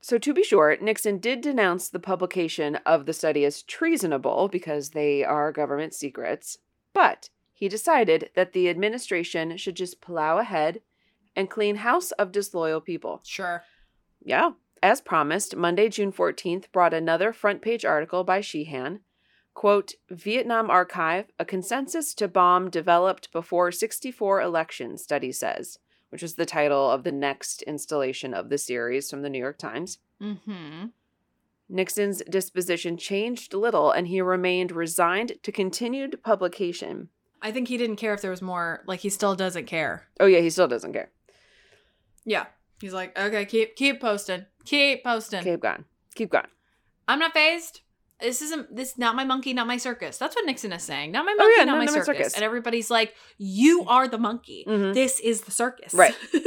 So, 0.00 0.16
to 0.16 0.32
be 0.32 0.42
sure, 0.42 0.74
Nixon 0.80 1.18
did 1.18 1.42
denounce 1.42 1.90
the 1.90 2.00
publication 2.00 2.76
of 2.86 3.04
the 3.04 3.12
study 3.12 3.44
as 3.44 3.62
treasonable 3.62 4.48
because 4.48 4.90
they 4.90 5.24
are 5.24 5.52
government 5.52 5.92
secrets, 5.92 6.56
but 6.94 7.28
he 7.60 7.68
decided 7.68 8.30
that 8.34 8.54
the 8.54 8.70
administration 8.70 9.58
should 9.58 9.76
just 9.76 10.00
plow 10.00 10.38
ahead 10.38 10.80
and 11.36 11.50
clean 11.50 11.76
house 11.76 12.10
of 12.12 12.32
disloyal 12.32 12.80
people. 12.80 13.20
Sure. 13.22 13.62
Yeah. 14.24 14.52
As 14.82 15.02
promised, 15.02 15.54
Monday, 15.54 15.90
June 15.90 16.10
14th 16.10 16.72
brought 16.72 16.94
another 16.94 17.34
front 17.34 17.60
page 17.60 17.84
article 17.84 18.24
by 18.24 18.40
Sheehan. 18.40 19.00
Quote, 19.52 19.92
Vietnam 20.08 20.70
Archive, 20.70 21.26
a 21.38 21.44
consensus 21.44 22.14
to 22.14 22.28
bomb 22.28 22.70
developed 22.70 23.30
before 23.30 23.70
64 23.70 24.40
election, 24.40 24.96
study 24.96 25.30
says, 25.30 25.78
which 26.08 26.22
was 26.22 26.36
the 26.36 26.46
title 26.46 26.90
of 26.90 27.04
the 27.04 27.12
next 27.12 27.60
installation 27.62 28.32
of 28.32 28.48
the 28.48 28.56
series 28.56 29.10
from 29.10 29.20
the 29.20 29.28
New 29.28 29.38
York 29.38 29.58
Times. 29.58 29.98
Mm-hmm. 30.22 30.86
Nixon's 31.68 32.22
disposition 32.22 32.96
changed 32.96 33.52
little 33.52 33.90
and 33.90 34.08
he 34.08 34.22
remained 34.22 34.72
resigned 34.72 35.34
to 35.42 35.52
continued 35.52 36.22
publication. 36.22 37.10
I 37.42 37.52
think 37.52 37.68
he 37.68 37.76
didn't 37.76 37.96
care 37.96 38.12
if 38.14 38.20
there 38.20 38.30
was 38.30 38.42
more. 38.42 38.82
Like 38.86 39.00
he 39.00 39.08
still 39.08 39.34
doesn't 39.34 39.66
care. 39.66 40.06
Oh, 40.18 40.26
yeah, 40.26 40.40
he 40.40 40.50
still 40.50 40.68
doesn't 40.68 40.92
care. 40.92 41.10
Yeah. 42.24 42.46
He's 42.80 42.92
like, 42.94 43.18
okay, 43.18 43.44
keep 43.44 43.76
keep 43.76 44.00
posting. 44.00 44.46
Keep 44.64 45.04
posting. 45.04 45.42
Keep 45.42 45.60
going. 45.60 45.84
Keep 46.14 46.30
going. 46.30 46.46
I'm 47.08 47.18
not 47.18 47.32
phased. 47.34 47.80
This 48.20 48.42
isn't 48.42 48.74
this 48.76 48.98
not 48.98 49.16
my 49.16 49.24
monkey, 49.24 49.52
not 49.54 49.66
my 49.66 49.78
circus. 49.78 50.18
That's 50.18 50.34
what 50.36 50.44
Nixon 50.46 50.72
is 50.72 50.82
saying. 50.82 51.12
Not 51.12 51.24
my 51.24 51.32
Oh, 51.32 51.36
monkey, 51.38 51.54
yeah, 51.58 51.64
not 51.64 51.72
no, 51.72 51.78
my 51.78 51.84
not 51.86 51.92
my 51.94 52.00
circus. 52.02 52.18
circus. 52.18 52.34
And 52.34 52.44
everybody's 52.44 52.90
like, 52.90 53.14
you 53.38 53.84
are 53.86 54.06
the 54.08 54.18
monkey. 54.18 54.64
Mhm. 54.68 54.92
This 54.94 55.20
is 55.20 55.42
the 55.42 55.50
circus. 55.50 55.94
Right. 55.94 56.14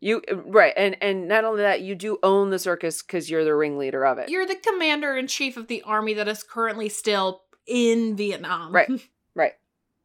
You 0.00 0.20
right, 0.44 0.74
and 0.76 0.98
and 1.00 1.28
not 1.28 1.44
only 1.44 1.62
that, 1.62 1.80
you 1.80 1.94
do 1.94 2.18
own 2.22 2.50
the 2.50 2.58
circus 2.58 3.00
because 3.02 3.30
you're 3.30 3.42
the 3.42 3.54
ringleader 3.54 4.04
of 4.04 4.18
it. 4.18 4.28
You're 4.28 4.44
the 4.44 4.54
commander 4.56 5.16
in 5.16 5.28
chief 5.28 5.56
of 5.56 5.66
the 5.66 5.80
army 5.80 6.12
that 6.14 6.28
is 6.28 6.42
currently 6.42 6.90
still 6.90 7.44
in 7.66 8.14
Vietnam. 8.14 8.74
Right. 8.74 8.90
Right. 9.34 9.52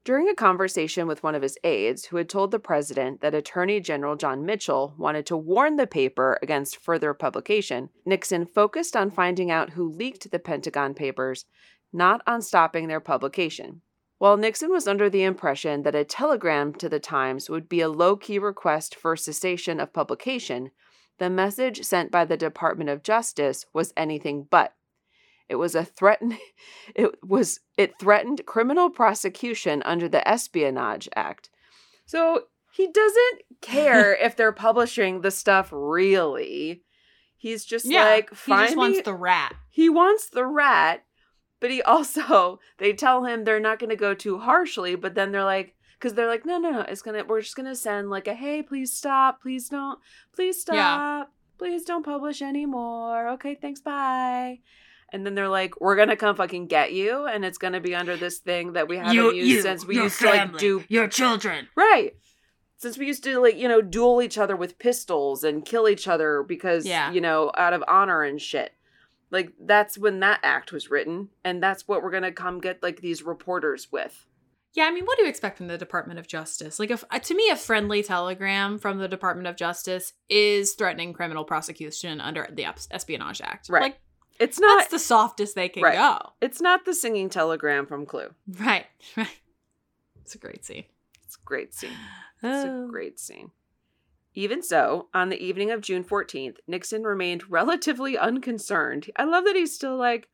During 0.10 0.28
a 0.28 0.34
conversation 0.34 1.06
with 1.06 1.22
one 1.22 1.36
of 1.36 1.44
his 1.44 1.60
aides, 1.64 2.06
who 2.06 2.18
had 2.18 2.30
told 2.30 2.50
the 2.50 2.58
president 2.58 3.22
that 3.22 3.36
Attorney 3.36 3.80
General 3.80 4.16
John 4.16 4.44
Mitchell 4.44 4.96
wanted 4.98 5.24
to 5.28 5.38
warn 5.38 5.76
the 5.76 5.86
paper 5.86 6.40
against 6.42 6.78
further 6.78 7.14
publication, 7.14 7.92
Nixon 8.08 8.48
focused 8.48 8.96
on 8.96 9.12
finding 9.12 9.52
out 9.52 9.74
who 9.74 9.88
leaked 9.88 10.32
the 10.32 10.40
Pentagon 10.40 10.96
Papers, 10.96 11.46
not 11.94 12.24
on 12.26 12.42
stopping 12.42 12.88
their 12.88 13.00
publication. 13.00 13.82
While 14.18 14.36
Nixon 14.36 14.72
was 14.72 14.88
under 14.88 15.12
the 15.12 15.22
impression 15.22 15.84
that 15.84 15.94
a 15.94 16.04
telegram 16.04 16.74
to 16.74 16.90
the 16.90 17.00
Times 17.00 17.48
would 17.48 17.70
be 17.70 17.82
a 17.82 17.88
low 17.88 18.16
key 18.16 18.40
request 18.40 18.96
for 18.96 19.16
cessation 19.16 19.80
of 19.80 19.94
publication, 19.94 20.72
the 21.20 21.30
message 21.30 21.84
sent 21.84 22.10
by 22.10 22.26
the 22.26 22.36
Department 22.36 22.90
of 22.90 23.04
Justice 23.04 23.68
was 23.74 23.94
anything 23.96 24.48
but. 24.50 24.74
It 25.50 25.56
was 25.56 25.76
a 25.76 25.84
threaten 25.84 26.38
it 26.96 27.12
was 27.24 27.60
it 27.78 27.98
threatened 28.00 28.46
criminal 28.46 28.90
prosecution 28.90 29.82
under 29.86 30.08
the 30.08 30.26
Espionage 30.28 31.10
Act. 31.16 31.50
So 32.06 32.44
he 32.72 32.88
doesn't 32.92 33.42
care 33.62 34.14
if 34.22 34.36
they're 34.36 34.52
publishing 34.52 35.22
the 35.22 35.32
stuff 35.32 35.70
really. 35.72 36.84
He's 37.38 37.66
just 37.66 37.86
Yeah. 37.86 38.04
like 38.06 38.30
he 38.30 38.36
find 38.36 38.68
just 38.68 38.78
wants 38.78 38.98
me- 38.98 39.02
the 39.04 39.14
rat. 39.16 39.56
he 39.70 39.90
wants 39.90 40.30
the 40.30 40.46
rat, 40.46 41.04
but 41.60 41.72
he 41.72 41.82
also 41.96 42.60
they 42.78 42.94
tell 42.94 43.26
him 43.26 43.44
they're 43.44 43.60
not 43.60 43.80
going 43.80 43.90
to 43.90 43.96
go 43.96 44.14
too 44.14 44.38
harshly, 44.40 44.96
but 44.96 45.16
then 45.16 45.32
they're 45.32 45.44
like 45.44 45.76
cuz 46.00 46.14
they're 46.14 46.28
like 46.28 46.46
no 46.46 46.58
no 46.60 46.70
no, 46.72 46.82
it's 46.82 47.02
to 47.02 47.24
we're 47.24 47.42
just 47.42 47.56
going 47.56 47.66
to 47.68 47.76
send 47.76 48.10
like 48.10 48.28
a 48.28 48.34
hey, 48.34 48.62
please 48.62 48.94
stop, 48.94 49.42
please 49.42 49.70
don't, 49.70 50.00
please 50.34 50.62
stop. 50.62 50.76
Yeah. 50.76 51.24
Please 51.58 51.84
don't 51.84 52.06
publish 52.06 52.42
anymore. 52.42 53.28
Okay, 53.32 53.54
thanks, 53.56 53.82
bye. 53.82 54.60
And 55.12 55.26
then 55.26 55.36
they're 55.36 55.50
like, 55.50 55.80
we're 55.82 55.96
gonna 55.96 56.16
come 56.16 56.36
fucking 56.36 56.68
get 56.68 56.94
you, 56.94 57.26
and 57.26 57.44
it's 57.44 57.58
gonna 57.58 57.80
be 57.80 57.96
under 57.96 58.16
this 58.18 58.40
thing 58.40 58.74
that 58.74 58.88
we 58.88 58.98
haven't 58.98 59.36
used 59.36 59.64
since 59.64 59.86
we 59.86 59.96
used 59.96 60.20
to 60.20 60.26
like 60.28 60.58
do 60.58 60.84
your 60.88 61.08
children. 61.08 61.68
Right. 61.76 62.16
Since 62.78 62.98
we 62.98 63.08
used 63.08 63.24
to 63.26 63.40
like, 63.40 63.58
you 63.58 63.68
know, 63.68 63.82
duel 63.82 64.22
each 64.22 64.38
other 64.38 64.56
with 64.56 64.80
pistols 64.80 65.44
and 65.44 65.66
kill 65.66 65.90
each 65.90 66.08
other 66.08 66.44
because, 66.44 66.86
Yeah. 66.86 67.12
you 67.12 67.20
know, 67.22 67.52
out 67.58 67.74
of 67.74 67.84
honor 67.88 68.24
and 68.24 68.42
shit. 68.42 68.74
Like 69.32 69.52
that's 69.60 69.98
when 69.98 70.22
that 70.22 70.40
act 70.44 70.72
was 70.72 70.90
written 70.90 71.30
and 71.44 71.62
that's 71.62 71.88
what 71.88 72.02
we're 72.02 72.18
to 72.20 72.32
come 72.32 72.60
get 72.62 72.82
like 72.82 73.02
these 73.02 73.22
reporters 73.22 73.92
with. 73.92 74.26
Yeah, 74.76 74.86
I 74.86 74.92
mean, 74.92 75.06
what 75.06 75.18
do 75.18 75.24
you 75.24 75.30
expect 75.30 75.58
from 75.58 75.68
the 75.68 75.78
Department 75.80 76.20
of 76.20 76.28
Justice? 76.28 76.78
Like, 76.78 76.92
if, 76.92 77.04
uh, 77.10 77.18
to 77.18 77.34
me, 77.34 77.50
a 77.50 77.56
friendly 77.56 78.04
telegram 78.04 78.78
from 78.78 79.00
the 79.00 79.08
Department 79.08 79.48
of 79.48 79.56
Justice 79.56 80.14
is 80.30 80.74
threatening 80.74 81.12
criminal 81.12 81.44
prosecution 81.44 82.22
under 82.22 82.48
the 82.54 82.68
Espionage 82.92 83.42
Act. 83.42 83.68
Right. 83.68 83.82
Like, 83.82 84.00
It's 84.40 84.60
not 84.60 84.80
that's 84.80 84.92
the 84.92 85.00
softest 85.00 85.56
they 85.56 85.70
can 85.70 85.84
Right. 85.84 85.96
go. 85.98 86.32
it's 86.42 86.62
not 86.62 86.86
the 86.86 86.94
singing 86.94 87.30
telegram 87.30 87.86
from 87.86 88.06
Clue. 88.06 88.34
Right. 88.48 88.86
Right. 89.18 89.28
It's 90.22 90.36
a 90.36 90.38
great 90.38 90.64
scene. 90.64 90.86
It's 91.24 91.36
a 91.36 91.40
great 91.44 91.74
scene. 91.74 91.90
It's 92.42 92.66
a 92.66 92.70
Oh. 92.70 92.88
great 92.88 93.20
scene. 93.20 93.52
Even 94.36 94.62
so, 94.62 95.10
on 95.14 95.30
the 95.30 95.44
evening 95.44 95.72
of 95.72 95.82
June 95.82 96.04
14th, 96.04 96.58
Nixon 96.68 97.04
remained 97.04 97.50
relatively 97.50 98.18
unconcerned. 98.18 99.10
I 99.16 99.24
love 99.24 99.44
that 99.46 99.56
he's 99.56 99.74
still 99.74 99.98
like, 99.98 100.30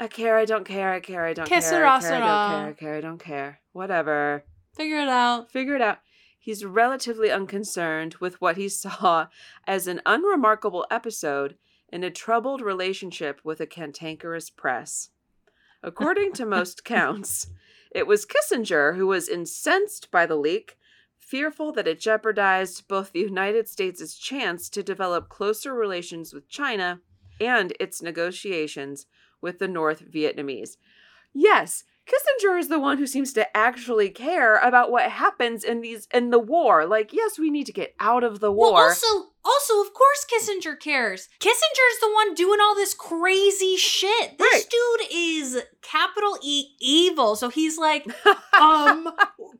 I 0.00 0.06
care, 0.08 0.38
I 0.38 0.44
don't 0.44 0.64
care, 0.64 0.92
I 0.92 1.00
care, 1.00 1.26
I 1.26 1.32
don't 1.34 1.46
care, 1.48 1.58
I 1.58 1.60
sera, 1.60 2.00
care, 2.00 2.14
I 2.14 2.18
don't 2.20 2.50
care, 2.50 2.68
I 2.68 2.72
care, 2.72 2.94
I 2.96 3.00
don't 3.00 3.18
care. 3.18 3.60
Whatever. 3.72 4.44
Figure 4.74 4.98
it 5.00 5.08
out. 5.08 5.50
Figure 5.50 5.74
it 5.74 5.82
out. 5.82 5.98
He's 6.38 6.64
relatively 6.64 7.30
unconcerned 7.30 8.14
with 8.20 8.40
what 8.40 8.56
he 8.56 8.68
saw 8.84 9.26
as 9.66 9.86
an 9.86 10.00
unremarkable 10.06 10.86
episode 10.90 11.56
in 11.92 12.02
a 12.02 12.10
troubled 12.10 12.62
relationship 12.62 13.40
with 13.44 13.60
a 13.60 13.66
cantankerous 13.66 14.50
press. 14.50 15.10
According 15.82 16.32
to 16.34 16.46
most 16.58 16.84
counts, 16.84 17.48
it 17.90 18.06
was 18.06 18.26
Kissinger 18.26 18.96
who 18.96 19.06
was 19.06 19.28
incensed 19.28 20.10
by 20.10 20.24
the 20.24 20.36
leak, 20.36 20.78
fearful 21.18 21.72
that 21.72 21.86
it 21.86 22.00
jeopardized 22.00 22.88
both 22.88 23.12
the 23.12 23.20
United 23.20 23.68
States' 23.68 24.16
chance 24.16 24.68
to 24.70 24.82
develop 24.82 25.28
closer 25.28 25.74
relations 25.74 26.32
with 26.32 26.48
China 26.48 27.00
and 27.40 27.74
its 27.78 28.02
negotiations 28.02 29.06
with 29.40 29.58
the 29.58 29.68
North 29.68 30.10
Vietnamese. 30.10 30.76
Yes, 31.34 31.84
Kissinger 32.06 32.58
is 32.58 32.68
the 32.68 32.78
one 32.80 32.98
who 32.98 33.06
seems 33.06 33.32
to 33.34 33.56
actually 33.56 34.10
care 34.10 34.56
about 34.56 34.90
what 34.90 35.10
happens 35.10 35.62
in 35.64 35.80
these 35.80 36.08
in 36.12 36.30
the 36.30 36.38
war. 36.38 36.84
Like, 36.86 37.12
yes, 37.12 37.38
we 37.38 37.50
need 37.50 37.64
to 37.66 37.72
get 37.72 37.94
out 38.00 38.24
of 38.24 38.40
the 38.40 38.50
war. 38.50 38.72
Well, 38.72 38.82
also, 38.84 39.06
also, 39.44 39.80
of 39.80 39.92
course, 39.94 40.26
Kissinger 40.26 40.78
cares. 40.78 41.28
Kissinger's 41.40 42.00
the 42.00 42.10
one 42.12 42.34
doing 42.34 42.58
all 42.60 42.74
this 42.74 42.94
crazy 42.94 43.76
shit. 43.76 44.36
This 44.38 44.52
Right. 44.52 44.64
dude 44.70 45.08
is 45.12 45.62
capital 45.80 46.38
E 46.42 46.70
evil. 46.80 47.36
So 47.36 47.48
he's 47.48 47.78
like, 47.78 48.04
um, 48.60 49.08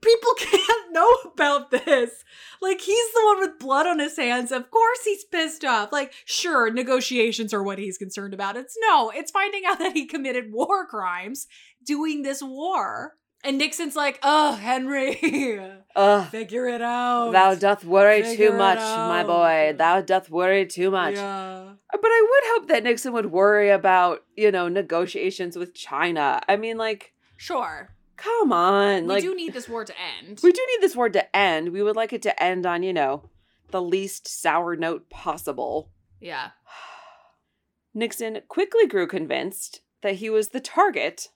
people 0.02 0.34
can't 0.38 0.92
know 0.92 1.16
about 1.32 1.70
this. 1.70 2.24
Like, 2.60 2.80
he's 2.80 3.12
the 3.12 3.22
one 3.24 3.40
with 3.40 3.58
blood 3.58 3.86
on 3.86 3.98
his 3.98 4.16
hands. 4.16 4.52
Of 4.52 4.70
course, 4.70 5.04
he's 5.04 5.24
pissed 5.24 5.64
off. 5.64 5.90
Like, 5.92 6.12
sure, 6.24 6.70
negotiations 6.70 7.54
are 7.54 7.62
what 7.62 7.78
he's 7.78 7.98
concerned 7.98 8.34
about. 8.34 8.56
It's 8.56 8.76
no, 8.80 9.10
it's 9.10 9.30
finding 9.30 9.62
out 9.66 9.78
that 9.78 9.92
he 9.94 10.06
committed 10.06 10.52
war 10.52 10.86
crimes 10.86 11.46
doing 11.84 12.22
this 12.22 12.42
war. 12.42 13.14
And 13.44 13.58
Nixon's 13.58 13.96
like, 13.96 14.20
oh, 14.22 14.54
Henry, 14.54 15.18
Ugh, 15.96 16.28
figure 16.28 16.68
it 16.68 16.80
out. 16.80 17.32
thou 17.32 17.56
doth 17.56 17.84
worry 17.84 18.22
Figure 18.22 18.50
too 18.50 18.56
much, 18.56 18.78
my 18.78 19.24
boy. 19.24 19.74
Thou 19.76 20.00
doth 20.00 20.30
worry 20.30 20.64
too 20.64 20.92
much. 20.92 21.16
Yeah. 21.16 21.72
Uh, 21.92 21.98
but 22.00 22.08
I 22.08 22.28
would 22.30 22.60
hope 22.60 22.68
that 22.68 22.84
Nixon 22.84 23.12
would 23.14 23.32
worry 23.32 23.70
about, 23.70 24.20
you 24.36 24.52
know, 24.52 24.68
negotiations 24.68 25.56
with 25.56 25.74
China. 25.74 26.40
I 26.48 26.56
mean, 26.56 26.78
like, 26.78 27.14
Sure. 27.36 27.92
Come 28.22 28.52
on. 28.52 29.02
We 29.02 29.08
like, 29.08 29.22
do 29.22 29.34
need 29.34 29.52
this 29.52 29.68
war 29.68 29.84
to 29.84 29.94
end. 30.18 30.40
we 30.42 30.52
do 30.52 30.66
need 30.70 30.82
this 30.82 30.96
war 30.96 31.08
to 31.08 31.36
end. 31.36 31.72
We 31.72 31.82
would 31.82 31.96
like 31.96 32.12
it 32.12 32.22
to 32.22 32.42
end 32.42 32.66
on, 32.66 32.82
you 32.82 32.92
know, 32.92 33.30
the 33.70 33.82
least 33.82 34.28
sour 34.28 34.76
note 34.76 35.10
possible. 35.10 35.90
yeah. 36.20 36.50
Nixon 37.94 38.40
quickly 38.48 38.86
grew 38.86 39.06
convinced 39.06 39.82
that 40.02 40.16
he 40.16 40.30
was 40.30 40.48
the 40.48 40.60
target 40.60 41.28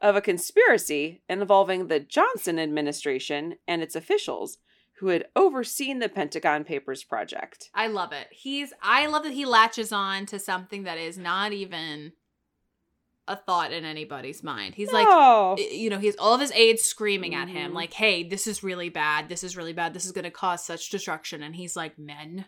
of 0.00 0.16
a 0.16 0.20
conspiracy 0.20 1.22
involving 1.28 1.86
the 1.86 2.00
Johnson 2.00 2.58
administration 2.58 3.56
and 3.68 3.82
its 3.82 3.94
officials 3.94 4.58
who 4.98 5.08
had 5.08 5.26
overseen 5.36 5.98
the 5.98 6.08
Pentagon 6.08 6.64
Papers 6.64 7.04
project. 7.04 7.70
I 7.74 7.86
love 7.86 8.12
it. 8.12 8.28
He's 8.30 8.72
I 8.82 9.06
love 9.06 9.24
that 9.24 9.32
he 9.32 9.44
latches 9.44 9.92
on 9.92 10.26
to 10.26 10.38
something 10.38 10.84
that 10.84 10.98
is 10.98 11.18
not 11.18 11.52
even 11.52 12.12
a 13.32 13.36
thought 13.46 13.72
in 13.72 13.84
anybody's 13.84 14.42
mind. 14.42 14.74
He's 14.74 14.92
like 14.92 15.06
oh, 15.08 15.56
you 15.58 15.90
know, 15.90 15.98
he's 15.98 16.16
all 16.16 16.34
of 16.34 16.40
his 16.40 16.52
aides 16.52 16.82
screaming 16.82 17.34
at 17.34 17.48
him, 17.48 17.72
Mhm. 17.72 17.74
like, 17.74 17.92
hey, 17.94 18.22
this 18.22 18.46
is 18.46 18.62
really 18.62 18.88
bad. 18.88 19.28
This 19.28 19.42
is 19.42 19.56
really 19.56 19.72
bad. 19.72 19.94
This 19.94 20.04
is 20.06 20.12
going 20.12 20.24
to 20.24 20.30
cause 20.30 20.64
such 20.64 20.90
destruction. 20.90 21.42
And 21.42 21.56
he's 21.56 21.74
like, 21.76 21.98
men, 21.98 22.44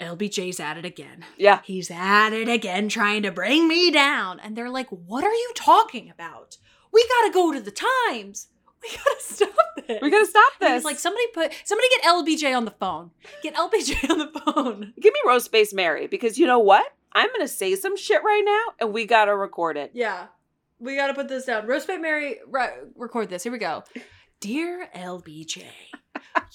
LBJ's 0.00 0.58
at 0.58 0.78
it 0.78 0.84
again. 0.84 1.24
yeah. 1.36 1.60
He's 1.64 1.90
at 1.90 2.32
it 2.32 2.48
again, 2.48 2.88
trying 2.88 3.22
to 3.22 3.30
bring 3.30 3.68
me 3.68 3.90
down. 3.90 4.40
And 4.40 4.56
they're 4.56 4.70
like, 4.70 4.88
what 4.90 5.22
are 5.24 5.32
you 5.32 5.52
talking 5.54 6.10
about? 6.10 6.58
We 6.92 7.06
got 7.08 7.26
to 7.28 7.32
go 7.32 7.52
to 7.52 7.60
the 7.60 7.70
Times. 7.70 8.48
We 8.82 8.88
got 8.90 9.04
to 9.04 9.16
stop 9.34 9.54
this. 9.86 9.98
We 10.02 10.10
gotta 10.10 10.26
stop 10.26 10.52
this. 10.60 10.72
He's 10.72 10.84
like, 10.84 10.98
somebody 10.98 11.24
put, 11.32 11.52
somebody 11.64 11.86
get 11.90 12.02
LBJ 12.04 12.56
on 12.56 12.64
the 12.64 12.72
phone. 12.72 13.10
Get 13.42 13.54
LBJ 13.54 14.10
on 14.10 14.18
the 14.18 14.26
phone. 14.40 14.92
Give 15.00 15.12
me 15.12 15.20
Rose 15.26 15.44
Space 15.44 15.72
Mary 15.72 16.08
because 16.08 16.36
you 16.38 16.46
know 16.46 16.58
what? 16.58 16.84
I'm 17.14 17.30
gonna 17.32 17.48
say 17.48 17.74
some 17.76 17.96
shit 17.96 18.22
right 18.22 18.42
now, 18.44 18.74
and 18.86 18.94
we 18.94 19.06
gotta 19.06 19.34
record 19.36 19.76
it. 19.76 19.92
Yeah. 19.94 20.26
We 20.78 20.96
got 20.96 21.06
to 21.06 21.14
put 21.14 21.28
this 21.28 21.44
down. 21.44 21.68
Rose 21.68 21.86
Bay 21.86 21.96
Mary, 21.96 22.40
re- 22.44 22.72
record 22.96 23.28
this. 23.28 23.44
Here 23.44 23.52
we 23.52 23.58
go. 23.58 23.84
Dear 24.40 24.88
LBJ, 24.96 25.62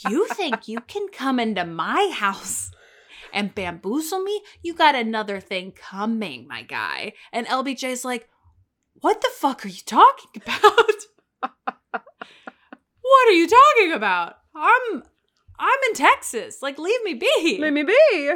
you 0.10 0.28
think 0.28 0.67
you 0.67 0.82
can 0.82 1.08
come 1.08 1.39
into 1.39 1.63
my 1.63 2.12
house 2.13 2.70
and 3.32 3.56
bamboozle 3.56 4.22
me? 4.22 4.41
You 4.62 4.74
got 4.74 4.96
another 4.96 5.39
thing 5.39 5.72
coming, 5.72 6.46
my 6.46 6.63
guy. 6.63 7.13
And 7.32 7.48
LBJ's 7.48 8.04
like, 8.04 8.28
what 8.96 9.22
the 9.22 9.30
fuck 9.34 9.63
are 9.63 9.70
you 9.70 9.82
talking 9.86 10.41
about? 10.46 10.91
what 13.02 13.30
are 13.30 13.32
you 13.32 13.48
talking 13.48 13.93
about? 13.93 14.36
I'm 14.54 15.04
I'm 15.58 15.80
in 15.88 15.93
Texas. 15.96 16.62
Like 16.62 16.78
leave 16.78 17.02
me 17.06 17.13
be. 17.13 17.58
Leave 17.62 17.72
me 17.72 17.84
be. 17.84 18.32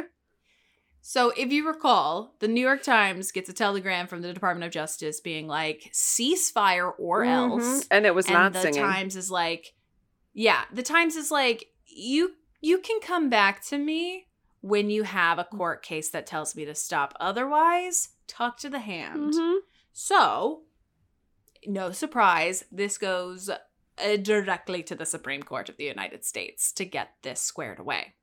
So, 1.04 1.30
if 1.36 1.50
you 1.52 1.66
recall, 1.66 2.36
the 2.38 2.46
New 2.46 2.60
York 2.60 2.84
Times 2.84 3.32
gets 3.32 3.48
a 3.48 3.52
telegram 3.52 4.06
from 4.06 4.22
the 4.22 4.32
Department 4.32 4.64
of 4.64 4.72
Justice 4.72 5.20
being 5.20 5.48
like, 5.48 5.90
ceasefire 5.92 6.92
or 6.96 7.24
Mhm. 7.24 7.28
else. 7.28 7.86
And 7.90 8.06
it 8.06 8.14
was 8.14 8.26
and 8.26 8.34
not 8.34 8.52
the 8.52 8.62
singing. 8.62 8.80
Times 8.80 9.16
is 9.16 9.28
like, 9.30 9.74
yeah, 10.32 10.64
the 10.72 10.82
Times 10.84 11.16
is 11.16 11.30
like, 11.30 11.72
you 11.86 12.36
you 12.60 12.78
can 12.78 13.00
come 13.00 13.28
back 13.28 13.60
to 13.64 13.76
me 13.76 14.28
when 14.60 14.88
you 14.88 15.02
have 15.02 15.40
a 15.40 15.44
court 15.44 15.82
case 15.82 16.08
that 16.10 16.24
tells 16.28 16.54
me 16.54 16.64
to 16.64 16.76
stop. 16.76 17.12
Otherwise, 17.18 18.10
talk 18.28 18.56
to 18.58 18.70
the 18.70 18.78
hand. 18.78 19.34
Mhm. 19.34 19.58
So, 19.92 20.62
no 21.66 21.90
surprise, 21.90 22.64
this 22.70 22.96
goes 22.96 23.50
uh, 23.50 24.16
directly 24.22 24.84
to 24.84 24.94
the 24.94 25.04
Supreme 25.04 25.42
Court 25.42 25.68
of 25.68 25.76
the 25.76 25.84
United 25.84 26.24
States 26.24 26.70
to 26.72 26.84
get 26.84 27.16
this 27.22 27.40
squared 27.42 27.80
away. 27.80 28.14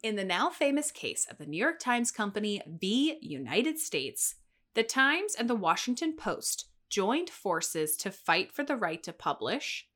In 0.00 0.14
the 0.14 0.24
now 0.24 0.48
famous 0.48 0.92
case 0.92 1.26
of 1.28 1.38
the 1.38 1.46
New 1.46 1.56
York 1.56 1.80
Times 1.80 2.12
Company 2.12 2.62
v. 2.66 3.18
United 3.20 3.80
States, 3.80 4.36
the 4.74 4.84
Times 4.84 5.34
and 5.34 5.50
the 5.50 5.56
Washington 5.56 6.14
Post 6.16 6.68
joined 6.88 7.28
forces 7.28 7.96
to 7.96 8.12
fight 8.12 8.52
for 8.52 8.62
the 8.62 8.76
right 8.76 9.02
to 9.02 9.12
publish, 9.12 9.88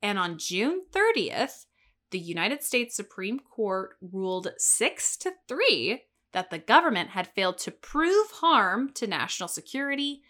and 0.00 0.18
on 0.18 0.38
June 0.38 0.84
30th, 0.92 1.66
the 2.10 2.18
United 2.18 2.62
States 2.62 2.96
Supreme 2.96 3.38
Court 3.38 3.96
ruled 4.00 4.48
6 4.56 5.16
to 5.18 5.32
3 5.46 6.04
that 6.32 6.48
the 6.48 6.58
government 6.58 7.10
had 7.10 7.28
failed 7.28 7.58
to 7.58 7.70
prove 7.70 8.30
harm 8.30 8.90
to 8.94 9.06
national 9.06 9.48
security 9.48 10.22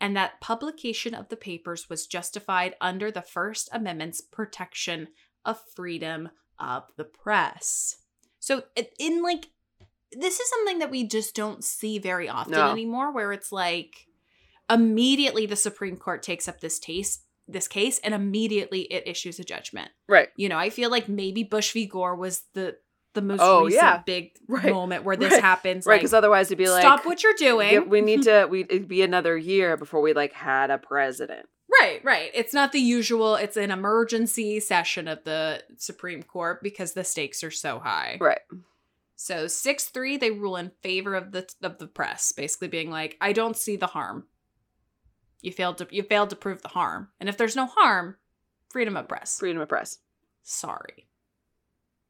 and 0.00 0.16
that 0.16 0.40
publication 0.40 1.14
of 1.14 1.28
the 1.28 1.36
papers 1.36 1.90
was 1.90 2.06
justified 2.06 2.74
under 2.80 3.10
the 3.10 3.20
First 3.20 3.68
Amendment's 3.70 4.22
protection 4.22 5.08
of 5.44 5.60
freedom 5.76 6.30
of 6.58 6.84
the 6.96 7.04
press. 7.04 7.96
So, 8.40 8.62
in 8.98 9.22
like, 9.22 9.46
this 10.12 10.40
is 10.40 10.48
something 10.50 10.78
that 10.78 10.90
we 10.90 11.04
just 11.06 11.34
don't 11.34 11.62
see 11.64 11.98
very 11.98 12.28
often 12.28 12.52
No. 12.52 12.70
anymore, 12.70 13.12
where 13.12 13.32
it's 13.32 13.52
like 13.52 14.06
immediately 14.70 15.46
the 15.46 15.56
Supreme 15.56 15.96
Court 15.96 16.22
takes 16.22 16.48
up 16.48 16.60
this 16.60 16.78
case, 16.78 17.20
this 17.46 17.68
case, 17.68 17.98
and 18.00 18.14
immediately 18.14 18.82
it 18.82 19.06
issues 19.06 19.38
a 19.38 19.44
judgment. 19.44 19.90
Right. 20.08 20.28
You 20.36 20.48
know, 20.48 20.58
I 20.58 20.70
feel 20.70 20.90
like 20.90 21.08
maybe 21.08 21.42
Bush 21.42 21.72
v. 21.72 21.86
Gore 21.86 22.14
was 22.16 22.42
the 22.54 22.76
the 23.14 23.22
most 23.22 23.40
Oh, 23.42 23.64
recent 23.64 23.82
yeah. 23.82 24.02
big 24.04 24.32
Right. 24.48 24.70
moment 24.70 25.02
where 25.02 25.16
this 25.16 25.32
Right. 25.32 25.40
happens. 25.42 25.86
Right, 25.86 25.94
like, 25.94 26.00
because 26.02 26.14
otherwise 26.14 26.48
it'd 26.48 26.58
be 26.58 26.68
like 26.68 26.82
stop 26.82 27.04
what 27.06 27.22
you're 27.22 27.34
doing. 27.34 27.88
we 27.88 28.00
need 28.00 28.22
to. 28.24 28.46
We 28.48 28.60
it'd 28.64 28.86
be 28.88 29.02
another 29.02 29.36
year 29.36 29.76
before 29.76 30.00
we 30.00 30.12
like 30.12 30.32
had 30.32 30.70
a 30.70 30.78
president. 30.78 31.46
Right, 31.80 32.00
right. 32.04 32.30
It's 32.34 32.54
not 32.54 32.72
the 32.72 32.80
usual, 32.80 33.36
it's 33.36 33.56
an 33.56 33.70
emergency 33.70 34.60
session 34.60 35.08
of 35.08 35.24
the 35.24 35.62
Supreme 35.76 36.22
Court 36.22 36.62
because 36.62 36.92
the 36.92 37.04
stakes 37.04 37.44
are 37.44 37.50
so 37.50 37.78
high. 37.78 38.18
Right. 38.20 38.40
So 39.16 39.46
6-3 39.46 40.18
they 40.20 40.30
rule 40.30 40.56
in 40.56 40.72
favor 40.82 41.14
of 41.14 41.32
the 41.32 41.48
of 41.62 41.78
the 41.78 41.86
press, 41.86 42.32
basically 42.32 42.68
being 42.68 42.90
like, 42.90 43.16
I 43.20 43.32
don't 43.32 43.56
see 43.56 43.76
the 43.76 43.88
harm. 43.88 44.26
You 45.42 45.52
failed 45.52 45.78
to 45.78 45.88
you 45.90 46.02
failed 46.02 46.30
to 46.30 46.36
prove 46.36 46.62
the 46.62 46.68
harm. 46.68 47.08
And 47.20 47.28
if 47.28 47.36
there's 47.36 47.56
no 47.56 47.66
harm, 47.66 48.16
freedom 48.68 48.96
of 48.96 49.08
press. 49.08 49.38
Freedom 49.38 49.60
of 49.60 49.68
press. 49.68 49.98
Sorry. 50.42 51.08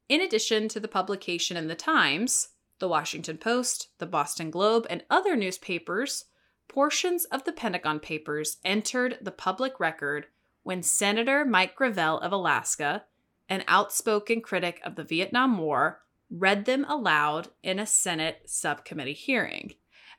In 0.07 0.21
addition 0.21 0.67
to 0.69 0.79
the 0.79 0.87
publication 0.87 1.57
in 1.57 1.67
the 1.67 1.75
Times, 1.75 2.49
the 2.79 2.87
Washington 2.87 3.37
Post, 3.37 3.89
the 3.99 4.05
Boston 4.05 4.49
Globe, 4.49 4.87
and 4.89 5.03
other 5.09 5.35
newspapers, 5.35 6.25
portions 6.69 7.25
of 7.25 7.43
the 7.43 7.51
Pentagon 7.51 7.99
Papers 7.99 8.57
entered 8.63 9.17
the 9.21 9.31
public 9.31 9.79
record 9.79 10.27
when 10.63 10.83
Senator 10.83 11.43
Mike 11.43 11.75
Gravel 11.75 12.19
of 12.19 12.31
Alaska, 12.31 13.03
an 13.49 13.63
outspoken 13.67 14.39
critic 14.41 14.79
of 14.85 14.95
the 14.95 15.03
Vietnam 15.03 15.57
War, 15.57 16.01
read 16.29 16.65
them 16.65 16.85
aloud 16.87 17.49
in 17.63 17.79
a 17.79 17.85
Senate 17.85 18.43
subcommittee 18.45 19.13
hearing. 19.13 19.73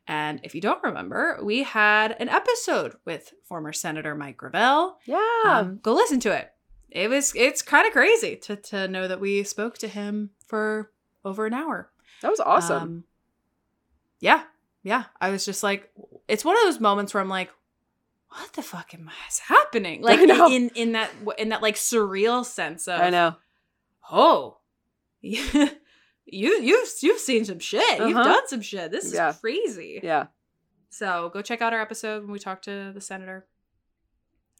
And 0.08 0.40
if 0.42 0.54
you 0.54 0.60
don't 0.60 0.82
remember, 0.82 1.38
we 1.42 1.62
had 1.62 2.16
an 2.18 2.28
episode 2.28 2.96
with 3.04 3.32
former 3.44 3.72
Senator 3.72 4.14
Mike 4.14 4.38
Gravel. 4.38 4.98
Yeah. 5.06 5.42
Um, 5.44 5.78
go 5.82 5.94
listen 5.94 6.18
to 6.20 6.36
it. 6.36 6.52
It 6.90 7.08
was 7.08 7.32
it's 7.36 7.62
kind 7.62 7.86
of 7.86 7.92
crazy 7.92 8.34
to 8.36 8.56
to 8.56 8.88
know 8.88 9.06
that 9.06 9.20
we 9.20 9.44
spoke 9.44 9.78
to 9.78 9.86
him 9.86 10.30
for 10.44 10.90
over 11.24 11.46
an 11.46 11.54
hour. 11.54 11.92
that 12.22 12.30
was 12.30 12.40
awesome. 12.40 12.82
Um, 12.82 13.04
yeah, 14.18 14.42
yeah. 14.82 15.04
I 15.20 15.30
was 15.30 15.44
just 15.44 15.62
like, 15.62 15.90
it's 16.28 16.44
one 16.44 16.56
of 16.56 16.62
those 16.64 16.80
moments 16.80 17.12
where 17.14 17.22
I'm 17.22 17.28
like, 17.28 17.50
what 18.28 18.52
the 18.52 18.62
fuck 18.62 18.94
am 18.94 19.10
is 19.28 19.38
happening? 19.40 20.02
Like 20.02 20.20
in 20.20 20.70
in 20.76 20.92
that 20.92 21.10
in 21.38 21.48
that 21.50 21.62
like 21.62 21.74
surreal 21.74 22.44
sense 22.44 22.86
of 22.86 23.00
I 23.00 23.10
know. 23.10 23.34
oh, 24.10 24.58
you 25.20 25.40
you've 26.24 26.88
you've 27.02 27.18
seen 27.18 27.44
some 27.44 27.58
shit. 27.58 27.98
You've 27.98 28.16
Uh-huh. 28.16 28.24
done 28.24 28.48
some 28.48 28.60
shit. 28.60 28.90
This 28.92 29.04
is 29.06 29.14
Yeah. 29.14 29.32
crazy. 29.32 30.00
Yeah. 30.02 30.26
So 30.90 31.30
go 31.32 31.42
check 31.42 31.60
out 31.60 31.72
our 31.72 31.80
episode 31.80 32.22
when 32.22 32.32
we 32.32 32.38
talk 32.38 32.62
to 32.62 32.92
the 32.94 33.00
senator. 33.00 33.46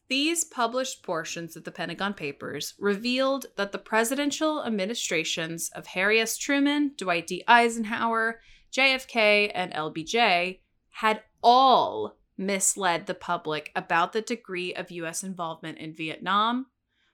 These 0.09 0.43
published 0.45 1.05
portions 1.05 1.55
of 1.57 1.63
the 1.63 1.71
Pentagon 1.71 2.15
Papers 2.15 2.75
revealed 2.81 3.47
that 3.57 3.71
the 3.71 3.79
presidential 3.79 4.65
administrations 4.65 5.71
of 5.73 5.87
Harry 5.89 6.19
S. 6.21 6.37
Truman, 6.37 6.93
Dwight 6.97 7.29
D. 7.29 7.45
Eisenhower, 7.47 8.41
JFK, 8.73 9.51
and 9.55 9.73
LBJ 9.73 10.61
had 10.91 11.23
all 11.43 12.17
misled 12.37 13.07
the 13.07 13.15
public 13.15 13.71
about 13.77 14.13
the 14.13 14.23
degree 14.23 14.75
of 14.75 14.91
U.S. 14.91 15.23
involvement 15.23 15.79
in 15.79 15.95
Vietnam, 15.95 16.67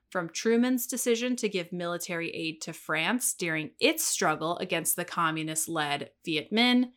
from 0.09 0.29
Truman's 0.29 0.87
decision 0.87 1.35
to 1.35 1.49
give 1.49 1.73
military 1.73 2.29
aid 2.31 2.61
to 2.61 2.73
France 2.73 3.33
during 3.33 3.71
its 3.79 4.05
struggle 4.05 4.57
against 4.57 4.95
the 4.95 5.05
communist 5.05 5.67
led 5.67 6.11
Viet 6.23 6.51
Minh 6.51 6.91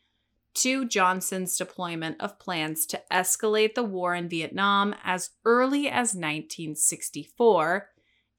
to 0.54 0.84
Johnson's 0.84 1.56
deployment 1.56 2.20
of 2.20 2.38
plans 2.38 2.86
to 2.86 3.02
escalate 3.10 3.74
the 3.74 3.82
war 3.82 4.14
in 4.14 4.28
Vietnam 4.28 4.94
as 5.04 5.30
early 5.44 5.88
as 5.88 6.14
1964, 6.14 7.88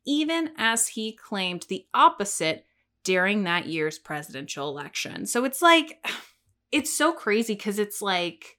even 0.06 0.52
as 0.58 0.90
he 0.90 1.14
claimed 1.14 1.66
the 1.70 1.86
opposite 1.94 2.66
during 3.04 3.44
that 3.44 3.66
year's 3.66 3.98
presidential 4.00 4.70
election. 4.70 5.26
So 5.26 5.44
it's 5.46 5.62
like, 5.62 6.06
it's 6.72 6.96
so 6.96 7.12
crazy 7.14 7.54
because 7.56 7.80
it's 7.80 8.02
like, 8.02 8.58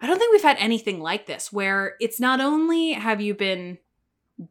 I 0.00 0.06
don't 0.06 0.18
think 0.18 0.32
we've 0.32 0.42
had 0.42 0.56
anything 0.60 1.00
like 1.00 1.26
this 1.26 1.52
where 1.52 1.96
it's 2.00 2.20
not 2.20 2.40
only 2.40 2.92
have 2.92 3.20
you 3.20 3.34
been 3.34 3.78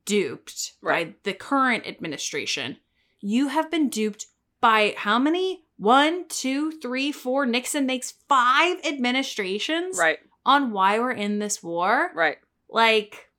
duped 0.05 0.73
by 0.83 0.89
Right. 0.89 1.23
the 1.23 1.33
current 1.33 1.87
administration, 1.87 2.77
you 3.21 3.47
have 3.47 3.71
been 3.71 3.87
duped 3.89 4.25
by 4.59 4.93
how 4.97 5.17
many? 5.19 5.63
One, 5.77 6.27
two, 6.27 6.71
three, 6.71 7.11
four. 7.11 7.45
Nixon 7.45 7.85
makes 7.85 8.11
five 8.27 8.77
administrations 8.83 9.97
Right. 9.97 10.17
on 10.45 10.71
why 10.71 10.99
we're 10.99 11.11
in 11.11 11.39
this 11.39 11.61
war. 11.63 12.11
Right. 12.15 12.39
Like, 12.69 13.29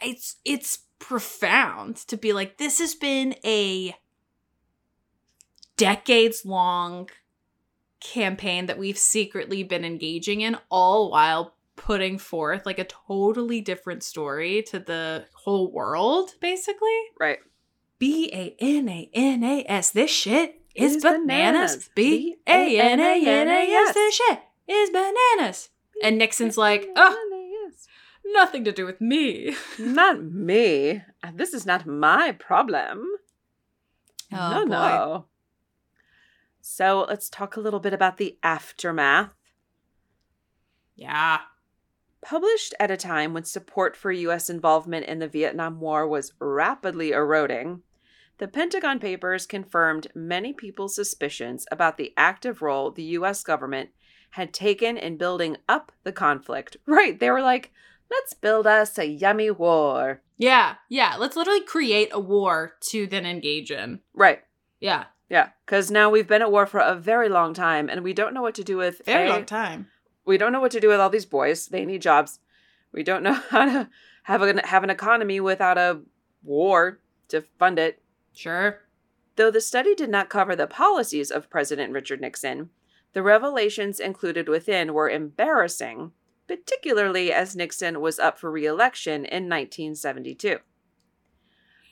it's 0.00 0.36
it's 0.44 0.78
profound 1.06 1.94
to 1.96 2.16
be 2.16 2.32
like 2.32 2.58
this 2.58 2.80
has 2.80 2.94
been 2.96 3.32
a 3.44 3.94
decades 5.76 6.44
long 6.44 7.08
campaign 8.00 8.66
that 8.66 8.76
we've 8.76 8.98
secretly 8.98 9.62
been 9.62 9.84
engaging 9.84 10.40
in 10.40 10.56
all 10.68 11.10
while 11.12 11.54
putting 11.76 12.18
forth 12.18 12.66
like 12.66 12.80
a 12.80 12.84
totally 12.84 13.60
different 13.60 14.02
story 14.02 14.62
to 14.62 14.80
the 14.80 15.24
whole 15.44 15.70
world 15.70 16.30
basically 16.40 16.98
Right. 17.20 17.38
B 18.00 18.28
A 18.32 18.56
N 18.58 18.88
A 18.88 19.08
N 19.14 19.44
A 19.44 19.64
S. 19.68 19.90
This 19.92 20.10
shit 20.10 20.60
is 20.74 20.96
Is 20.96 21.02
bananas. 21.02 21.24
bananas. 21.26 21.90
B 21.94 22.36
A 22.48 22.78
N 22.80 23.00
A 23.00 23.26
N 23.26 23.48
A 23.48 23.72
S. 23.88 23.94
This 23.94 24.14
shit 24.16 24.40
is 24.68 24.90
bananas. 24.90 25.68
And 26.02 26.18
Nixon's 26.18 26.58
like, 26.58 26.88
oh, 26.94 27.35
nothing 28.32 28.64
to 28.64 28.72
do 28.72 28.86
with 28.86 29.00
me. 29.00 29.56
Not 29.78 30.22
me. 30.22 31.02
Uh, 31.22 31.32
this 31.34 31.54
is 31.54 31.66
not 31.66 31.86
my 31.86 32.32
problem. 32.32 33.06
Oh, 34.32 34.50
no, 34.50 34.64
boy. 34.64 34.70
no. 34.70 35.24
So 36.60 37.06
let's 37.08 37.28
talk 37.28 37.56
a 37.56 37.60
little 37.60 37.80
bit 37.80 37.92
about 37.92 38.16
the 38.16 38.38
aftermath. 38.42 39.32
Yeah. 40.96 41.38
Published 42.22 42.74
at 42.80 42.90
a 42.90 42.96
time 42.96 43.32
when 43.34 43.44
support 43.44 43.96
for 43.96 44.10
U.S. 44.10 44.50
involvement 44.50 45.06
in 45.06 45.20
the 45.20 45.28
Vietnam 45.28 45.78
War 45.78 46.08
was 46.08 46.32
rapidly 46.40 47.12
eroding, 47.12 47.82
the 48.38 48.48
Pentagon 48.48 48.98
Papers 48.98 49.46
confirmed 49.46 50.08
many 50.14 50.52
people's 50.52 50.94
suspicions 50.94 51.66
about 51.70 51.96
the 51.96 52.12
active 52.16 52.60
role 52.60 52.90
the 52.90 53.02
U.S. 53.04 53.42
government 53.42 53.90
had 54.30 54.52
taken 54.52 54.96
in 54.96 55.16
building 55.16 55.56
up 55.68 55.92
the 56.02 56.12
conflict. 56.12 56.76
Right, 56.84 57.18
they 57.18 57.30
were 57.30 57.42
like, 57.42 57.72
let's 58.10 58.34
build 58.34 58.66
us 58.66 58.98
a 58.98 59.06
yummy 59.06 59.50
war. 59.50 60.22
Yeah. 60.36 60.76
Yeah. 60.88 61.16
Let's 61.18 61.36
literally 61.36 61.62
create 61.62 62.10
a 62.12 62.20
war 62.20 62.74
to 62.90 63.06
then 63.06 63.24
engage 63.26 63.70
in. 63.70 64.00
Right, 64.14 64.42
Yeah. 64.80 65.04
yeah, 65.30 65.50
because 65.64 65.90
now 65.90 66.10
we've 66.10 66.28
been 66.28 66.42
at 66.42 66.52
war 66.52 66.66
for 66.66 66.80
a 66.80 66.94
very 66.94 67.28
long 67.28 67.54
time 67.54 67.88
and 67.88 68.02
we 68.04 68.12
don't 68.12 68.34
know 68.34 68.42
what 68.42 68.54
to 68.56 68.64
do 68.64 68.76
with 68.76 69.02
Very 69.06 69.28
A, 69.28 69.30
long 69.32 69.44
time. 69.44 69.88
we 70.24 70.36
don't 70.38 70.52
know 70.52 70.60
what 70.60 70.72
to 70.72 70.80
do 70.80 70.88
with 70.88 71.00
all 71.00 71.10
these 71.10 71.24
boys. 71.26 71.68
They 71.68 71.84
need 71.84 72.02
jobs. 72.02 72.38
We 72.92 73.02
don't 73.02 73.22
know 73.22 73.32
how 73.50 73.64
to 73.64 73.88
have 74.24 74.42
an 74.42 74.58
have 74.58 74.84
an 74.84 74.90
economy 74.90 75.40
without 75.40 75.78
a 75.78 76.00
war 76.42 77.00
to 77.28 77.42
fund 77.58 77.78
it. 77.78 78.02
Sure. 78.34 78.80
Though 79.36 79.50
the 79.50 79.60
study 79.60 79.94
did 79.94 80.10
not 80.10 80.30
cover 80.30 80.54
the 80.56 80.66
policies 80.66 81.30
of 81.30 81.50
President 81.50 81.92
Richard 81.92 82.20
Nixon, 82.20 82.70
the 83.12 83.22
revelations 83.22 84.00
included 84.00 84.48
within 84.48 84.94
were 84.94 85.10
embarrassing, 85.10 86.12
particularly 86.46 87.32
as 87.32 87.56
Nixon 87.56 88.00
was 88.00 88.18
up 88.18 88.38
for 88.38 88.50
re-election 88.50 89.24
in 89.24 89.48
1972. 89.48 90.58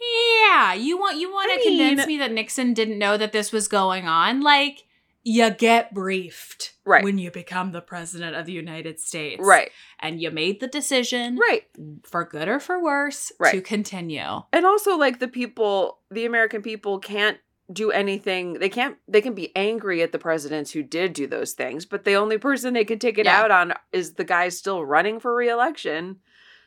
Yeah. 0.01 0.75
You 0.75 0.99
want 0.99 1.19
you 1.19 1.33
want 1.33 1.51
I 1.51 1.57
to 1.57 1.63
convince 1.63 2.07
me 2.07 2.19
that 2.19 2.33
Nixon 2.33 2.75
didn't 2.75 2.99
know 2.99 3.17
that 3.17 3.33
this 3.33 3.53
was 3.53 3.69
going 3.69 4.07
on? 4.07 4.41
Like, 4.43 4.85
you 5.23 5.51
get 5.51 5.95
briefed 5.95 6.75
Right. 6.85 7.03
when 7.03 7.17
you 7.17 7.31
become 7.31 7.73
the 7.73 7.81
president 7.81 8.37
of 8.37 8.45
the 8.45 8.53
United 8.53 9.01
States. 9.01 9.41
Right. 9.43 9.71
And 9.99 10.21
you 10.21 10.31
made 10.31 10.61
the 10.61 10.67
decision 10.67 11.39
Right. 11.39 11.65
for 12.03 12.25
good 12.25 12.47
or 12.47 12.61
for 12.61 12.79
worse 12.83 13.33
right. 13.41 13.55
to 13.55 13.63
continue. 13.63 14.43
And 14.53 14.67
also 14.67 14.99
like 14.99 15.19
the 15.19 15.29
people, 15.29 16.01
the 16.11 16.27
American 16.27 16.61
people 16.61 16.99
can't 16.99 17.39
do 17.73 17.91
anything. 17.91 18.55
They 18.55 18.69
can't 18.69 18.97
they 19.09 19.21
can 19.21 19.35
be 19.35 19.55
angry 19.57 20.03
at 20.03 20.13
the 20.13 20.19
presidents 20.19 20.73
who 20.73 20.83
did 20.83 21.13
do 21.13 21.27
those 21.27 21.53
things, 21.53 21.87
but 21.87 22.05
the 22.05 22.15
only 22.15 22.39
person 22.39 22.75
they 22.75 22.85
can 22.85 22.99
take 22.99 23.19
it 23.19 23.27
Yeah. 23.27 23.41
out 23.41 23.51
on 23.51 23.75
is 23.93 24.15
the 24.15 24.25
guy 24.25 24.49
still 24.51 24.85
running 24.85 25.19
for 25.21 25.35
re-election. 25.35 26.21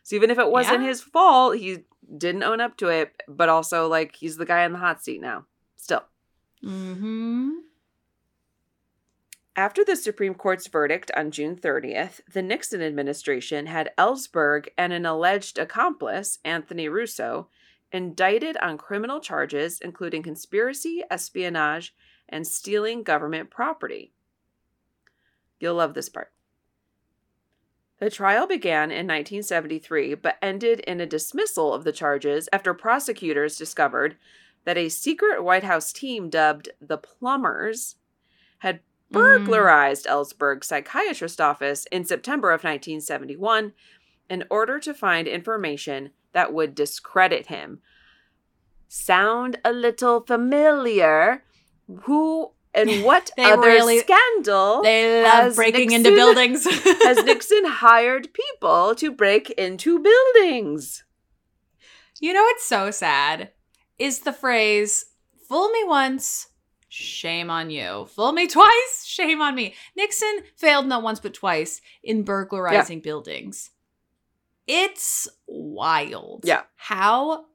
So 0.03 0.15
even 0.15 0.31
if 0.31 0.39
it 0.39 0.49
wasn't 0.49 0.81
Yeah. 0.81 0.87
his 0.87 1.01
fault, 1.01 1.57
he 1.57 1.79
didn't 2.17 2.43
own 2.43 2.61
up 2.61 2.77
to 2.77 2.87
it, 2.87 3.13
but 3.27 3.49
also 3.49 3.87
like 3.87 4.15
he's 4.15 4.37
the 4.37 4.45
guy 4.45 4.63
in 4.65 4.71
the 4.71 4.79
hot 4.79 5.03
seat 5.03 5.21
now. 5.21 5.45
Still. 5.75 6.03
Mm-hmm. 6.63 7.51
After 9.55 9.83
the 9.83 9.95
Supreme 9.95 10.35
Court's 10.35 10.67
verdict 10.67 11.09
on 11.17 11.31
June 11.31 11.55
30th, 11.55 12.21
the 12.31 12.43
Nixon 12.43 12.81
administration 12.81 13.65
had 13.65 13.91
Ellsberg 13.97 14.67
and 14.77 14.93
an 14.93 15.05
alleged 15.05 15.57
accomplice, 15.57 16.37
Anthony 16.45 16.87
Russo, 16.87 17.49
indicted 17.91 18.57
on 18.57 18.77
criminal 18.77 19.19
charges 19.19 19.79
including 19.81 20.23
conspiracy, 20.23 21.03
espionage, 21.09 21.93
and 22.29 22.45
stealing 22.45 23.03
government 23.03 23.49
property. 23.49 24.11
You'll 25.59 25.75
love 25.75 25.93
this 25.93 26.09
part. 26.09 26.31
The 27.99 28.11
trial 28.11 28.45
began 28.45 28.91
in 28.91 29.07
1973 29.07 30.15
but 30.15 30.37
ended 30.41 30.81
in 30.81 31.01
a 31.01 31.05
dismissal 31.05 31.73
of 31.73 31.83
the 31.83 31.91
charges 31.91 32.47
after 32.53 32.73
prosecutors 32.73 33.57
discovered 33.57 34.17
that 34.65 34.77
a 34.77 34.89
secret 34.89 35.43
White 35.43 35.63
House 35.63 35.93
team 35.93 36.29
dubbed 36.29 36.69
the 36.81 36.97
Plumbers 36.97 37.95
had 38.59 38.77
mm. 38.77 38.81
burglarized 39.11 40.05
Ellsberg's 40.05 40.67
psychiatrist 40.67 41.39
office 41.39 41.85
in 41.91 42.03
September 42.03 42.49
of 42.49 42.63
1971 42.63 43.73
in 44.29 44.43
order 44.49 44.79
to 44.79 44.93
find 44.93 45.27
information 45.27 46.11
that 46.37 46.53
would 46.53 46.75
discredit 46.75 47.47
him. 47.47 47.79
Sound 48.87 49.57
a 49.65 49.73
little 49.73 50.21
familiar? 50.21 51.43
Who 52.03 52.51
and 52.75 53.03
what 53.03 53.31
other 53.39 53.63
really- 53.63 54.01
scandal 54.01 54.83
They 54.83 55.23
love 55.23 55.55
breaking 55.55 55.93
into 55.93 56.11
buildings. 56.11 56.63
has 57.03 57.23
Nixon 57.25 57.65
hired 57.65 58.29
people 58.33 58.93
to 58.95 59.11
break 59.11 59.49
into 59.49 59.97
buildings? 59.99 61.03
you 62.19 62.33
know 62.33 62.43
what's 62.43 62.65
so 62.65 62.91
sad 62.91 63.49
is 63.97 64.19
the 64.19 64.33
phrase 64.33 65.05
"fool 65.47 65.69
me 65.69 65.83
once, 65.85 66.49
shame 66.87 67.49
on 67.49 67.71
you. 67.71 68.05
Fool 68.15 68.31
me 68.31 68.45
twice, 68.45 69.03
shame 69.05 69.41
on 69.41 69.55
me." 69.55 69.73
Nixon 69.95 70.43
failed 70.55 70.85
not 70.85 71.01
once 71.01 71.19
but 71.19 71.33
twice 71.33 71.81
in 72.03 72.21
burglarizing 72.21 73.01
buildings. 73.01 73.71
It's 74.67 75.27
wild. 75.47 76.41
Yeah. 76.43 76.63
How 76.75 77.45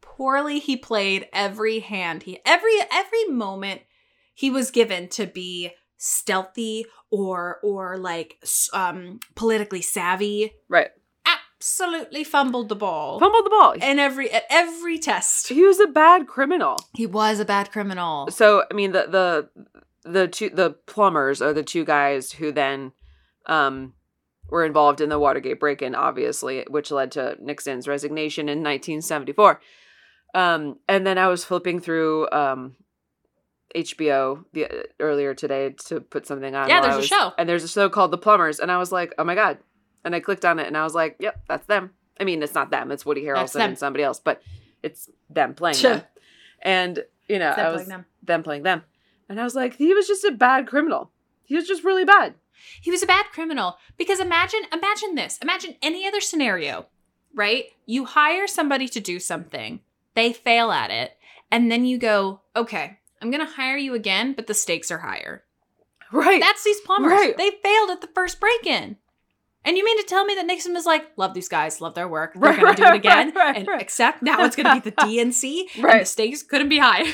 poorly 0.00 0.58
he 0.58 0.76
played 0.76 1.28
every 1.32 1.78
hand 1.80 2.24
he 2.24 2.40
every 2.44 2.72
every 2.92 3.24
moment 3.26 3.80
he 4.34 4.50
was 4.50 4.70
given 4.70 5.08
to 5.08 5.26
be 5.26 5.70
stealthy 5.96 6.84
or 7.10 7.58
or 7.62 7.96
like 7.96 8.42
um 8.74 9.18
politically 9.34 9.80
savvy 9.80 10.52
Right. 10.68 10.90
absolutely 11.24 12.22
fumbled 12.24 12.68
the 12.68 12.74
ball 12.76 13.18
Fumbled 13.18 13.46
the 13.46 13.50
ball. 13.50 13.72
in 13.72 13.98
every 13.98 14.30
at 14.30 14.44
every 14.50 14.98
test 14.98 15.48
he 15.48 15.62
was 15.62 15.80
a 15.80 15.86
bad 15.86 16.26
criminal. 16.26 16.76
he 16.94 17.06
was 17.06 17.40
a 17.40 17.44
bad 17.46 17.70
criminal 17.72 18.30
So 18.30 18.64
I 18.70 18.74
mean 18.74 18.92
the 18.92 19.06
the 20.04 20.10
the 20.10 20.28
two 20.28 20.50
the 20.50 20.70
plumbers 20.86 21.40
are 21.40 21.52
the 21.54 21.62
two 21.62 21.84
guys 21.84 22.32
who 22.32 22.52
then 22.52 22.92
um 23.46 23.94
were 24.50 24.64
involved 24.64 25.00
in 25.00 25.08
the 25.08 25.18
Watergate 25.18 25.60
break-in, 25.60 25.94
obviously, 25.94 26.64
which 26.68 26.90
led 26.90 27.12
to 27.12 27.36
Nixon's 27.40 27.88
resignation 27.88 28.48
in 28.48 28.58
1974. 28.58 29.60
Um, 30.34 30.78
and 30.88 31.06
then 31.06 31.18
I 31.18 31.28
was 31.28 31.44
flipping 31.44 31.80
through 31.80 32.28
um, 32.30 32.76
HBO 33.74 34.44
the 34.52 34.66
uh, 34.66 34.82
earlier 34.98 35.34
today 35.34 35.74
to 35.86 36.00
put 36.00 36.26
something 36.26 36.54
on. 36.54 36.68
Yeah, 36.68 36.80
there's 36.80 37.04
a 37.04 37.06
show. 37.06 37.32
and 37.38 37.48
there's 37.48 37.64
a 37.64 37.68
show 37.68 37.88
called 37.88 38.10
The 38.10 38.18
Plumbers, 38.18 38.60
and 38.60 38.70
I 38.70 38.78
was 38.78 38.92
like, 38.92 39.14
oh 39.18 39.24
my 39.24 39.34
god! 39.34 39.58
And 40.04 40.14
I 40.14 40.20
clicked 40.20 40.44
on 40.44 40.58
it, 40.58 40.66
and 40.66 40.76
I 40.76 40.84
was 40.84 40.94
like, 40.94 41.16
yep, 41.20 41.40
that's 41.48 41.66
them. 41.66 41.90
I 42.18 42.24
mean, 42.24 42.42
it's 42.42 42.54
not 42.54 42.70
them; 42.70 42.90
it's 42.90 43.06
Woody 43.06 43.22
Harrelson 43.22 43.60
and 43.60 43.78
somebody 43.78 44.04
else, 44.04 44.20
but 44.20 44.42
it's 44.82 45.08
them 45.28 45.54
playing 45.54 45.76
them. 45.82 46.02
And 46.62 47.04
you 47.28 47.38
know, 47.38 47.50
I 47.50 47.54
playing 47.54 47.72
was 47.72 47.86
them. 47.86 48.06
them 48.22 48.42
playing 48.42 48.62
them, 48.62 48.82
and 49.28 49.40
I 49.40 49.44
was 49.44 49.54
like, 49.54 49.76
he 49.76 49.94
was 49.94 50.06
just 50.06 50.24
a 50.24 50.32
bad 50.32 50.66
criminal. 50.66 51.10
He 51.44 51.56
was 51.56 51.66
just 51.66 51.84
really 51.84 52.04
bad. 52.04 52.34
He 52.80 52.90
was 52.90 53.02
a 53.02 53.06
bad 53.06 53.26
criminal 53.32 53.76
because 53.96 54.20
imagine 54.20 54.60
imagine 54.72 55.14
this. 55.14 55.38
Imagine 55.42 55.76
any 55.82 56.06
other 56.06 56.20
scenario, 56.20 56.86
right? 57.34 57.66
You 57.86 58.04
hire 58.04 58.46
somebody 58.46 58.88
to 58.88 59.00
do 59.00 59.18
something. 59.20 59.80
They 60.14 60.32
fail 60.32 60.70
at 60.72 60.90
it, 60.90 61.16
and 61.50 61.70
then 61.70 61.84
you 61.84 61.98
go, 61.98 62.40
"Okay, 62.56 62.98
I'm 63.22 63.30
going 63.30 63.44
to 63.46 63.52
hire 63.52 63.76
you 63.76 63.94
again, 63.94 64.32
but 64.32 64.46
the 64.46 64.54
stakes 64.54 64.90
are 64.90 64.98
higher." 64.98 65.44
Right. 66.12 66.40
That's 66.40 66.64
these 66.64 66.80
plumbers. 66.80 67.12
Right. 67.12 67.36
They 67.36 67.50
failed 67.62 67.90
at 67.90 68.00
the 68.00 68.08
first 68.14 68.40
break-in. 68.40 68.96
And 69.64 69.76
you 69.76 69.84
mean 69.84 69.98
to 70.00 70.06
tell 70.08 70.24
me 70.24 70.34
that 70.36 70.46
Nixon 70.46 70.72
was 70.72 70.86
like, 70.86 71.06
"Love 71.16 71.34
these 71.34 71.48
guys, 71.48 71.80
love 71.82 71.94
their 71.94 72.08
work. 72.08 72.32
They're 72.34 72.42
Right, 72.50 72.60
going 72.60 72.74
to 72.76 72.82
do 72.82 72.88
it 72.88 72.94
again." 72.96 73.32
right, 73.36 73.56
and 73.58 73.68
right. 73.68 73.80
except 73.82 74.22
now 74.22 74.42
it's 74.44 74.56
going 74.56 74.66
to 74.66 74.80
be 74.82 74.90
the 74.90 74.96
DNC, 74.96 75.66
and 75.84 76.00
the 76.00 76.04
stakes 76.06 76.42
couldn't 76.42 76.70
be 76.70 76.78
higher. 76.78 77.04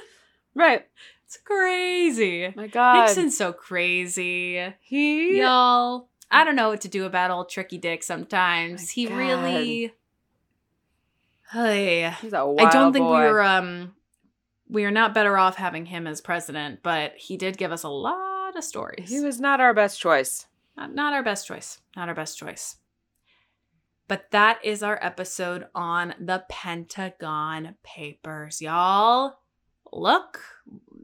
right. 0.54 0.86
It's 1.30 1.38
crazy. 1.44 2.52
My 2.56 2.66
God. 2.66 3.06
Nixon's 3.06 3.38
so 3.38 3.52
crazy. 3.52 4.74
he. 4.80 5.38
Y'all, 5.38 6.08
I 6.28 6.42
don't 6.42 6.56
know 6.56 6.70
what 6.70 6.80
to 6.80 6.88
do 6.88 7.04
about 7.04 7.30
old 7.30 7.48
tricky 7.48 7.78
dick 7.78 8.02
sometimes. 8.02 8.82
My 8.82 8.86
he 8.92 9.06
God. 9.06 9.16
really 9.16 9.92
Hey. 11.52 12.12
He's 12.20 12.32
a 12.32 12.44
wild 12.44 12.60
I 12.60 12.72
don't 12.72 12.92
think 12.92 13.04
boy. 13.04 13.12
we 13.12 13.24
were 13.26 13.42
um 13.42 13.94
we 14.68 14.84
are 14.84 14.90
not 14.90 15.14
better 15.14 15.38
off 15.38 15.54
having 15.54 15.86
him 15.86 16.08
as 16.08 16.20
president, 16.20 16.80
but 16.82 17.12
he 17.16 17.36
did 17.36 17.56
give 17.56 17.70
us 17.70 17.84
a 17.84 17.88
lot 17.88 18.56
of 18.56 18.64
stories. 18.64 19.08
He 19.08 19.20
was 19.20 19.38
not 19.38 19.60
our 19.60 19.72
best 19.72 20.00
choice. 20.00 20.46
not, 20.76 20.92
not 20.92 21.12
our 21.12 21.22
best 21.22 21.46
choice. 21.46 21.78
Not 21.96 22.08
our 22.08 22.14
best 22.16 22.38
choice. 22.38 22.76
But 24.08 24.32
that 24.32 24.58
is 24.64 24.82
our 24.82 24.98
episode 25.00 25.68
on 25.76 26.14
the 26.18 26.44
Pentagon 26.48 27.76
Papers, 27.84 28.60
y'all. 28.60 29.36
Look, 29.92 30.40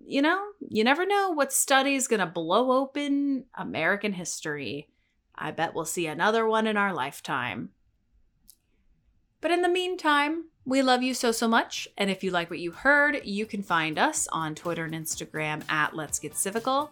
you 0.07 0.23
know, 0.23 0.41
you 0.69 0.85
never 0.85 1.05
know 1.05 1.31
what 1.31 1.53
study 1.53 1.95
is 1.95 2.09
going 2.09 2.21
to 2.21 2.27
blow 2.27 2.73
open 2.73 3.45
American 3.55 4.13
history. 4.13 4.89
I 5.35 5.51
bet 5.51 5.75
we'll 5.75 5.85
see 5.85 6.07
another 6.07 6.47
one 6.47 6.67
in 6.67 6.77
our 6.77 6.95
lifetime. 6.95 7.71
But 9.41 9.51
in 9.51 9.63
the 9.63 9.69
meantime, 9.69 10.47
we 10.65 10.83
love 10.83 11.03
you 11.03 11.13
so, 11.13 11.33
so 11.33 11.47
much. 11.47 11.89
And 11.99 12.11
if 12.11 12.25
you 12.25 12.31
like 12.31 12.51
what 12.51 12.59
you 12.59 12.73
heard, 12.73 13.21
you 13.25 13.47
can 13.47 13.63
find 13.63 13.99
us 13.99 14.27
on 14.33 14.55
Twitter 14.55 14.85
and 14.85 14.95
Instagram 14.95 15.69
at 15.71 15.95
Let's 15.95 16.19
Get 16.19 16.33
Civical. 16.33 16.91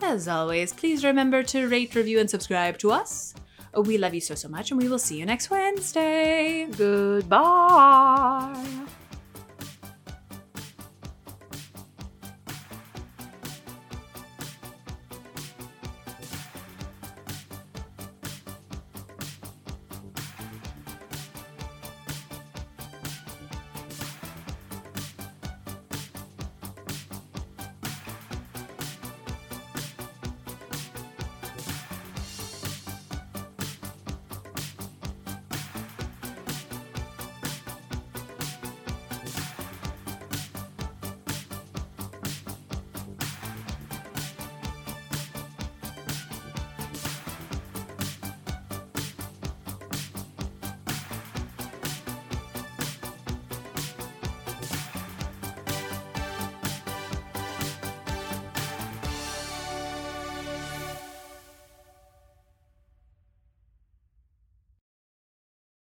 As 0.00 0.26
always, 0.28 0.72
please 0.72 1.04
remember 1.04 1.42
to 1.44 1.68
rate, 1.68 1.94
review, 1.94 2.18
and 2.18 2.28
subscribe 2.28 2.78
to 2.78 2.90
us. 2.90 3.34
We 3.76 3.98
love 3.98 4.14
you 4.14 4.20
so, 4.20 4.34
so 4.34 4.48
much, 4.48 4.70
and 4.70 4.80
we 4.80 4.88
will 4.88 4.98
see 4.98 5.18
you 5.18 5.26
next 5.26 5.50
Wednesday. 5.50 6.66
Goodbye. 6.76 8.54